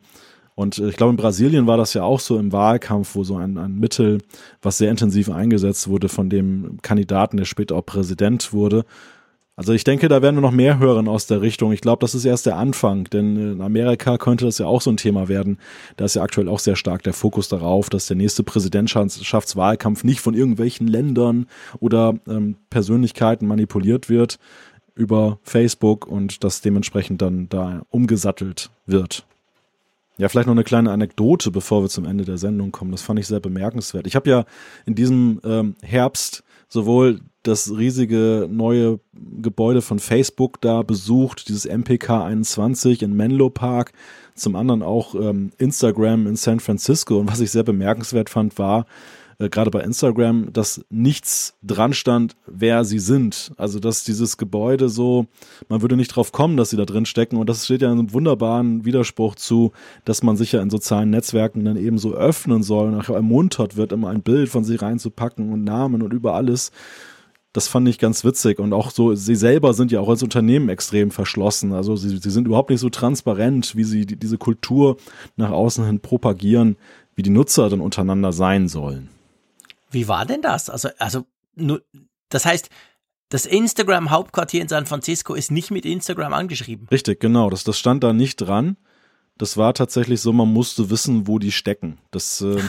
[0.58, 3.36] Und äh, ich glaube, in Brasilien war das ja auch so im Wahlkampf, wo so
[3.36, 4.20] ein, ein Mittel,
[4.62, 8.86] was sehr intensiv eingesetzt wurde von dem Kandidaten, der später auch Präsident wurde.
[9.60, 11.72] Also ich denke, da werden wir noch mehr hören aus der Richtung.
[11.72, 14.92] Ich glaube, das ist erst der Anfang, denn in Amerika könnte das ja auch so
[14.92, 15.58] ein Thema werden.
[15.98, 20.22] Da ist ja aktuell auch sehr stark der Fokus darauf, dass der nächste Präsidentschaftswahlkampf nicht
[20.22, 21.48] von irgendwelchen Ländern
[21.80, 24.38] oder ähm, Persönlichkeiten manipuliert wird
[24.94, 29.26] über Facebook und das dementsprechend dann da umgesattelt wird.
[30.20, 32.92] Ja, vielleicht noch eine kleine Anekdote, bevor wir zum Ende der Sendung kommen.
[32.92, 34.06] Das fand ich sehr bemerkenswert.
[34.06, 34.46] Ich habe ja
[34.86, 39.00] in diesem ähm, Herbst sowohl das riesige neue
[39.42, 43.94] Gebäude von Facebook da besucht, dieses MPK 21 in Menlo Park,
[44.36, 47.20] zum anderen auch ähm, Instagram in San Francisco.
[47.20, 48.86] Und was ich sehr bemerkenswert fand, war,
[49.40, 53.52] äh, gerade bei Instagram, dass nichts dran stand, wer sie sind.
[53.58, 55.28] Also dass dieses Gebäude so,
[55.70, 57.38] man würde nicht drauf kommen, dass sie da drin stecken.
[57.38, 59.72] Und das steht ja in einem wunderbaren Widerspruch zu,
[60.06, 63.78] dass man sich ja in sozialen Netzwerken dann eben so öffnen soll und auch ermuntert
[63.78, 66.72] wird, immer ein Bild von sie reinzupacken und Namen und über alles.
[67.54, 68.60] Das fand ich ganz witzig.
[68.60, 71.74] Und auch so, sie selber sind ja auch als Unternehmen extrem verschlossen.
[71.74, 74.98] Also sie, sie sind überhaupt nicht so transparent, wie sie die, diese Kultur
[75.38, 76.78] nach außen hin propagieren,
[77.16, 79.10] wie die Nutzer dann untereinander sein sollen.
[79.90, 80.70] Wie war denn das?
[80.70, 81.26] Also, also,
[81.56, 81.82] nur,
[82.30, 82.70] das heißt,
[83.30, 86.88] das Instagram-Hauptquartier in San Francisco ist nicht mit Instagram angeschrieben.
[86.92, 87.50] Richtig, genau.
[87.50, 88.78] Das, das stand da nicht dran.
[89.38, 91.98] Das war tatsächlich so, man musste wissen, wo die stecken.
[92.12, 92.62] Das, äh,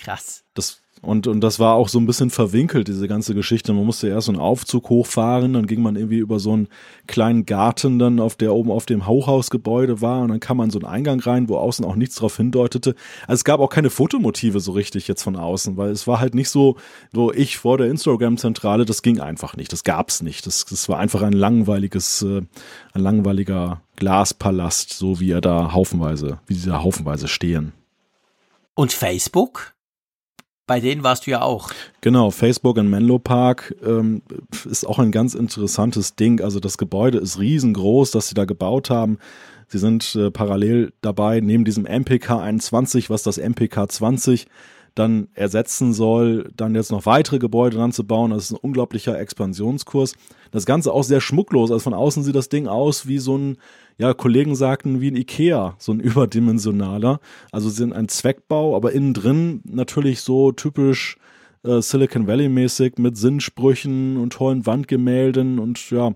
[0.00, 0.44] Krass.
[0.54, 3.72] Das und, und das war auch so ein bisschen verwinkelt, diese ganze Geschichte.
[3.74, 6.68] Man musste erst so einen Aufzug hochfahren, dann ging man irgendwie über so einen
[7.06, 10.78] kleinen Garten dann, auf der oben auf dem Hochhausgebäude war und dann kam man so
[10.78, 12.94] einen Eingang rein, wo außen auch nichts drauf hindeutete.
[13.26, 16.34] Also es gab auch keine Fotomotive so richtig jetzt von außen, weil es war halt
[16.34, 16.76] nicht so,
[17.12, 20.46] so ich vor der Instagram-Zentrale, das ging einfach nicht, das gab's nicht.
[20.46, 22.40] Das, das war einfach ein langweiliges, äh,
[22.94, 27.74] ein langweiliger Glaspalast, so wie er da haufenweise, wie sie da haufenweise stehen.
[28.74, 29.75] Und Facebook?
[30.66, 31.70] Bei denen warst du ja auch.
[32.00, 34.22] Genau, Facebook in Menlo Park ähm,
[34.68, 36.40] ist auch ein ganz interessantes Ding.
[36.40, 39.18] Also das Gebäude ist riesengroß, das sie da gebaut haben.
[39.68, 44.46] Sie sind äh, parallel dabei, neben diesem MPK 21, was das MPK 20
[44.96, 48.30] dann ersetzen soll, dann jetzt noch weitere Gebäude dran zu bauen.
[48.30, 50.14] Das ist ein unglaublicher Expansionskurs.
[50.50, 51.70] Das Ganze auch sehr schmucklos.
[51.70, 53.58] Also von außen sieht das Ding aus wie so ein
[53.98, 57.20] ja, Kollegen sagten wie ein Ikea, so ein überdimensionaler.
[57.52, 61.18] Also sind ein Zweckbau, aber innen drin natürlich so typisch
[61.62, 66.12] äh, Silicon Valley mäßig mit Sinnsprüchen und tollen Wandgemälden und ja,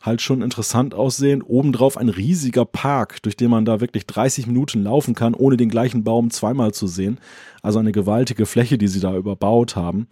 [0.00, 1.42] halt schon interessant aussehen.
[1.42, 5.68] Obendrauf ein riesiger Park, durch den man da wirklich 30 Minuten laufen kann, ohne den
[5.68, 7.18] gleichen Baum zweimal zu sehen.
[7.62, 10.06] Also eine gewaltige Fläche, die sie da überbaut haben.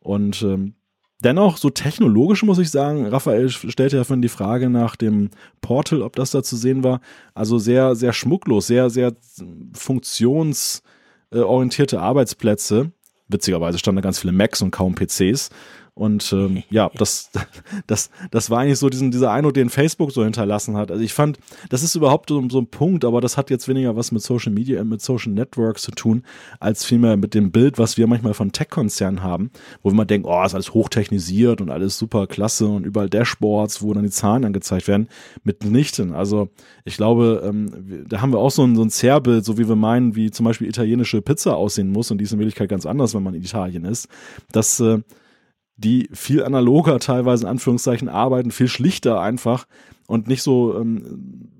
[0.00, 0.74] Und ähm,
[1.24, 5.30] Dennoch, so technologisch muss ich sagen, Raphael stellte ja von die Frage nach dem
[5.62, 7.00] Portal, ob das da zu sehen war.
[7.32, 9.14] Also sehr, sehr schmucklos, sehr, sehr
[9.72, 12.92] funktionsorientierte Arbeitsplätze.
[13.28, 15.48] Witzigerweise standen da ganz viele Macs und kaum PCs.
[15.94, 17.30] Und ähm, ja, das,
[17.86, 20.90] das, das war eigentlich so diesen, dieser Eindruck, den Facebook so hinterlassen hat.
[20.90, 21.38] Also ich fand,
[21.70, 24.52] das ist überhaupt so, so ein Punkt, aber das hat jetzt weniger was mit Social
[24.52, 26.24] Media, mit Social Networks zu tun,
[26.58, 29.50] als vielmehr mit dem Bild, was wir manchmal von Tech-Konzernen haben,
[29.82, 33.82] wo wir mal denken, oh, ist alles hochtechnisiert und alles super klasse und überall Dashboards,
[33.82, 35.08] wo dann die Zahlen angezeigt werden,
[35.44, 36.12] mitnichten.
[36.12, 36.48] Also
[36.84, 39.76] ich glaube, ähm, da haben wir auch so ein, so ein Zerrbild, so wie wir
[39.76, 43.14] meinen, wie zum Beispiel italienische Pizza aussehen muss und die ist in Wirklichkeit ganz anders,
[43.14, 44.08] wenn man in Italien ist.
[44.50, 44.98] Das äh,
[45.76, 49.66] die viel analoger teilweise in Anführungszeichen arbeiten, viel schlichter einfach
[50.06, 51.52] und nicht so ähm,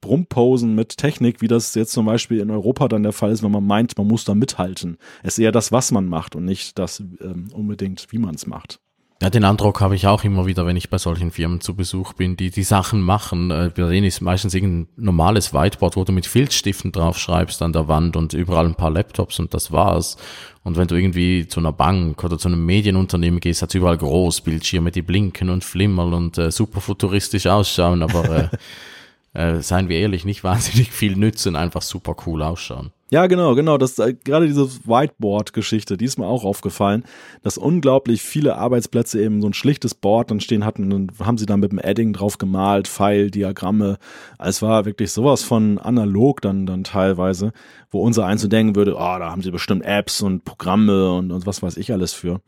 [0.00, 3.50] Brummposen mit Technik, wie das jetzt zum Beispiel in Europa dann der Fall ist, wenn
[3.50, 4.96] man meint, man muss da mithalten.
[5.22, 8.46] Es ist eher das, was man macht und nicht das ähm, unbedingt, wie man es
[8.46, 8.80] macht.
[9.22, 12.14] Ja, den Eindruck habe ich auch immer wieder, wenn ich bei solchen Firmen zu Besuch
[12.14, 13.50] bin, die die Sachen machen.
[13.50, 17.86] Äh, bei denen ist meistens irgendein normales Whiteboard, wo du mit Filzstiften draufschreibst an der
[17.86, 20.16] Wand und überall ein paar Laptops und das war's.
[20.64, 24.90] Und wenn du irgendwie zu einer Bank oder zu einem Medienunternehmen gehst, hat's überall Großbildschirme,
[24.90, 28.48] die blinken und flimmern und äh, super futuristisch ausschauen, aber äh,
[29.32, 32.92] äh, seien wir ehrlich, nicht wahnsinnig viel nützen, einfach super cool ausschauen.
[33.12, 33.76] Ja, genau, genau.
[33.76, 37.02] Das äh, gerade diese Whiteboard-Geschichte, die ist mir auch aufgefallen,
[37.42, 40.92] dass unglaublich viele Arbeitsplätze eben so ein schlichtes Board dann stehen hatten.
[40.92, 43.98] Und haben sie dann mit dem Edding drauf gemalt, Pfeil, Diagramme.
[44.38, 47.52] Es war wirklich sowas von analog dann dann teilweise,
[47.90, 51.46] wo unser eins denken würde, oh, da haben sie bestimmt Apps und Programme und, und
[51.46, 52.40] was weiß ich alles für.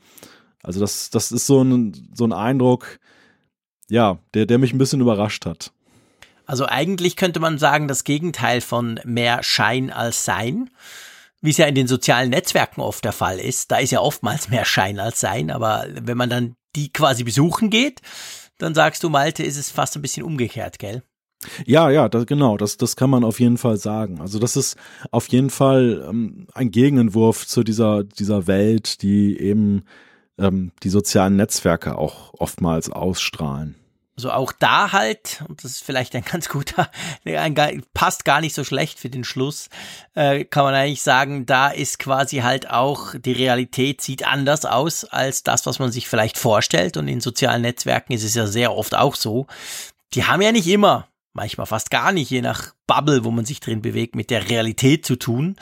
[0.63, 3.01] Also das, das ist so ein, so ein Eindruck,
[3.89, 5.73] ja, der, der mich ein bisschen überrascht hat.
[6.53, 10.69] Also eigentlich könnte man sagen, das Gegenteil von mehr Schein als Sein,
[11.41, 13.71] wie es ja in den sozialen Netzwerken oft der Fall ist.
[13.71, 17.71] Da ist ja oftmals mehr Schein als Sein, aber wenn man dann die quasi besuchen
[17.71, 18.03] geht,
[18.59, 21.03] dann sagst du, Malte, ist es fast ein bisschen umgekehrt, gell?
[21.65, 24.21] Ja, ja, das, genau, das, das kann man auf jeden Fall sagen.
[24.21, 24.77] Also das ist
[25.11, 29.85] auf jeden Fall ähm, ein Gegenentwurf zu dieser, dieser Welt, die eben
[30.37, 33.77] ähm, die sozialen Netzwerke auch oftmals ausstrahlen.
[34.15, 36.91] Also auch da halt, und das ist vielleicht ein ganz guter,
[37.25, 39.69] ein, passt gar nicht so schlecht für den Schluss,
[40.15, 45.05] äh, kann man eigentlich sagen, da ist quasi halt auch, die Realität sieht anders aus
[45.05, 46.97] als das, was man sich vielleicht vorstellt.
[46.97, 49.47] Und in sozialen Netzwerken ist es ja sehr oft auch so.
[50.15, 53.61] Die haben ja nicht immer, manchmal fast gar nicht, je nach Bubble, wo man sich
[53.61, 55.57] drin bewegt, mit der Realität zu tun.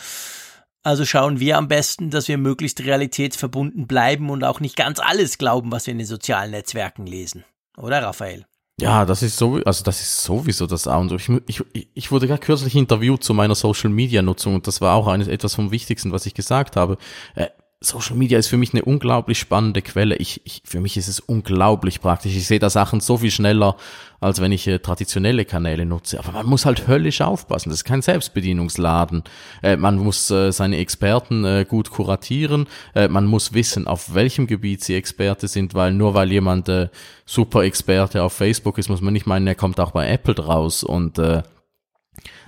[0.82, 5.38] Also schauen wir am besten, dass wir möglichst realitätsverbunden bleiben und auch nicht ganz alles
[5.38, 7.44] glauben, was wir in den sozialen Netzwerken lesen.
[7.80, 8.44] Oder Raphael?
[8.80, 11.16] Ja, das ist so, also das ist sowieso das A und O.
[11.16, 11.28] Ich,
[11.72, 15.06] ich, ich wurde gerade kürzlich interviewt zu meiner Social Media Nutzung und das war auch
[15.06, 16.96] eines, etwas vom Wichtigsten, was ich gesagt habe.
[17.34, 17.48] Äh,
[17.82, 20.16] Social Media ist für mich eine unglaublich spannende Quelle.
[20.16, 22.36] Ich, ich, für mich ist es unglaublich praktisch.
[22.36, 23.74] Ich sehe da Sachen so viel schneller,
[24.20, 26.18] als wenn ich äh, traditionelle Kanäle nutze.
[26.18, 27.70] Aber man muss halt höllisch aufpassen.
[27.70, 29.24] Das ist kein Selbstbedienungsladen.
[29.62, 32.66] Äh, man muss äh, seine Experten äh, gut kuratieren.
[32.94, 36.90] Äh, man muss wissen, auf welchem Gebiet sie Experte sind, weil nur weil jemand äh,
[37.24, 40.84] super Experte auf Facebook ist, muss man nicht meinen, er kommt auch bei Apple draus
[40.84, 41.44] und äh,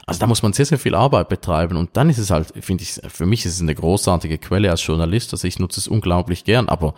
[0.06, 2.82] also da muss man sehr, sehr viel Arbeit betreiben und dann ist es halt, finde
[2.82, 6.44] ich, für mich ist es eine großartige Quelle als Journalist, also ich nutze es unglaublich
[6.44, 6.94] gern, aber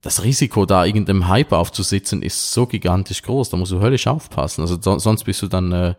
[0.00, 4.62] das Risiko, da irgendeinem Hype aufzusitzen, ist so gigantisch groß, da musst du höllisch aufpassen.
[4.62, 5.94] Also so, sonst bist du dann, äh,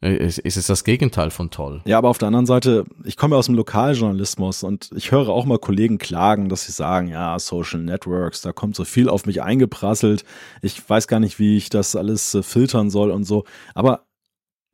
[0.00, 1.80] ist, ist es das Gegenteil von toll.
[1.86, 5.30] Ja, aber auf der anderen Seite, ich komme ja aus dem Lokaljournalismus und ich höre
[5.30, 9.24] auch mal Kollegen klagen, dass sie sagen, ja, Social Networks, da kommt so viel auf
[9.24, 10.24] mich eingeprasselt.
[10.60, 13.44] Ich weiß gar nicht, wie ich das alles äh, filtern soll und so.
[13.74, 14.04] Aber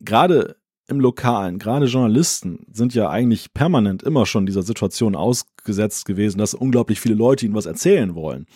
[0.00, 0.56] gerade
[0.90, 6.52] im Lokalen, gerade Journalisten sind ja eigentlich permanent immer schon dieser Situation ausgesetzt gewesen, dass
[6.52, 8.46] unglaublich viele Leute ihnen was erzählen wollen.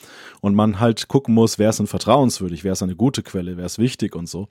[0.41, 3.67] Und man halt gucken muss, wer ist denn vertrauenswürdig, wer ist eine gute Quelle, wer
[3.67, 4.49] ist wichtig und so.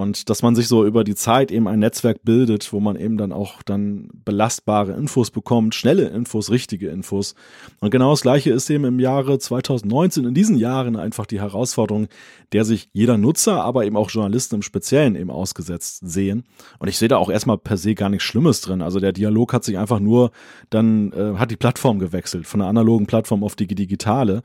[0.00, 3.18] Und dass man sich so über die Zeit eben ein Netzwerk bildet, wo man eben
[3.18, 7.34] dann auch dann belastbare Infos bekommt, schnelle Infos, richtige Infos.
[7.80, 12.08] Und genau das Gleiche ist eben im Jahre 2019, in diesen Jahren einfach die Herausforderung,
[12.52, 16.44] der sich jeder Nutzer, aber eben auch Journalisten im Speziellen eben ausgesetzt sehen.
[16.78, 18.80] Und ich sehe da auch erstmal per se gar nichts Schlimmes drin.
[18.80, 20.30] Also der Dialog hat sich einfach nur
[20.70, 24.42] dann, äh, hat die Plattform gewechselt, von der analogen Plattform auf die digitale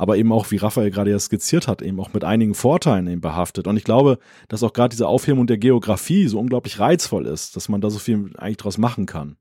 [0.00, 3.20] aber eben auch, wie Raphael gerade ja skizziert hat, eben auch mit einigen Vorteilen eben
[3.20, 3.66] behaftet.
[3.66, 4.18] Und ich glaube,
[4.48, 7.98] dass auch gerade diese Aufhebung der Geografie so unglaublich reizvoll ist, dass man da so
[7.98, 9.36] viel eigentlich draus machen kann.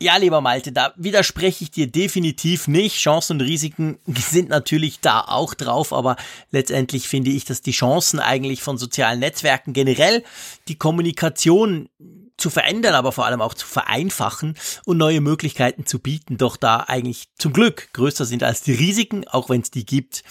[0.00, 2.98] Ja, lieber Malte, da widerspreche ich dir definitiv nicht.
[2.98, 6.14] Chancen und Risiken sind natürlich da auch drauf, aber
[6.52, 10.22] letztendlich finde ich, dass die Chancen eigentlich von sozialen Netzwerken generell
[10.68, 11.88] die Kommunikation
[12.36, 16.78] zu verändern, aber vor allem auch zu vereinfachen und neue Möglichkeiten zu bieten, doch da
[16.80, 20.22] eigentlich zum Glück größer sind als die Risiken, auch wenn es die gibt.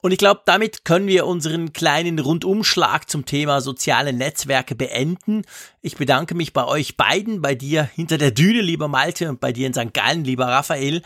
[0.00, 5.42] Und ich glaube, damit können wir unseren kleinen Rundumschlag zum Thema soziale Netzwerke beenden.
[5.82, 9.52] Ich bedanke mich bei euch beiden, bei dir hinter der Düne, lieber Malte, und bei
[9.52, 9.92] dir in St.
[9.92, 11.02] Gallen, lieber Raphael.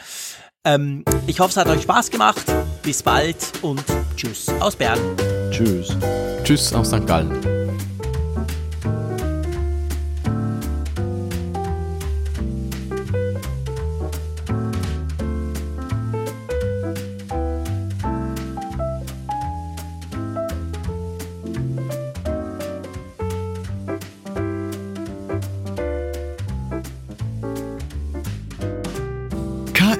[0.64, 2.44] Ähm, ich hoffe, es hat euch Spaß gemacht.
[2.82, 3.82] Bis bald und
[4.16, 5.00] tschüss aus Bern.
[5.50, 5.96] Tschüss.
[6.44, 7.06] Tschüss aus St.
[7.06, 7.61] Gallen.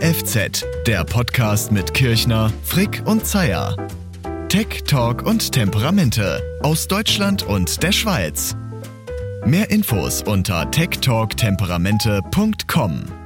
[0.02, 3.76] Kfz, der Podcast mit Kirchner, Frick und Zeyer.
[4.48, 8.56] Tech, Talk und Temperamente aus Deutschland und der Schweiz.
[9.46, 13.21] Mehr Infos unter techtalktemperamente.com.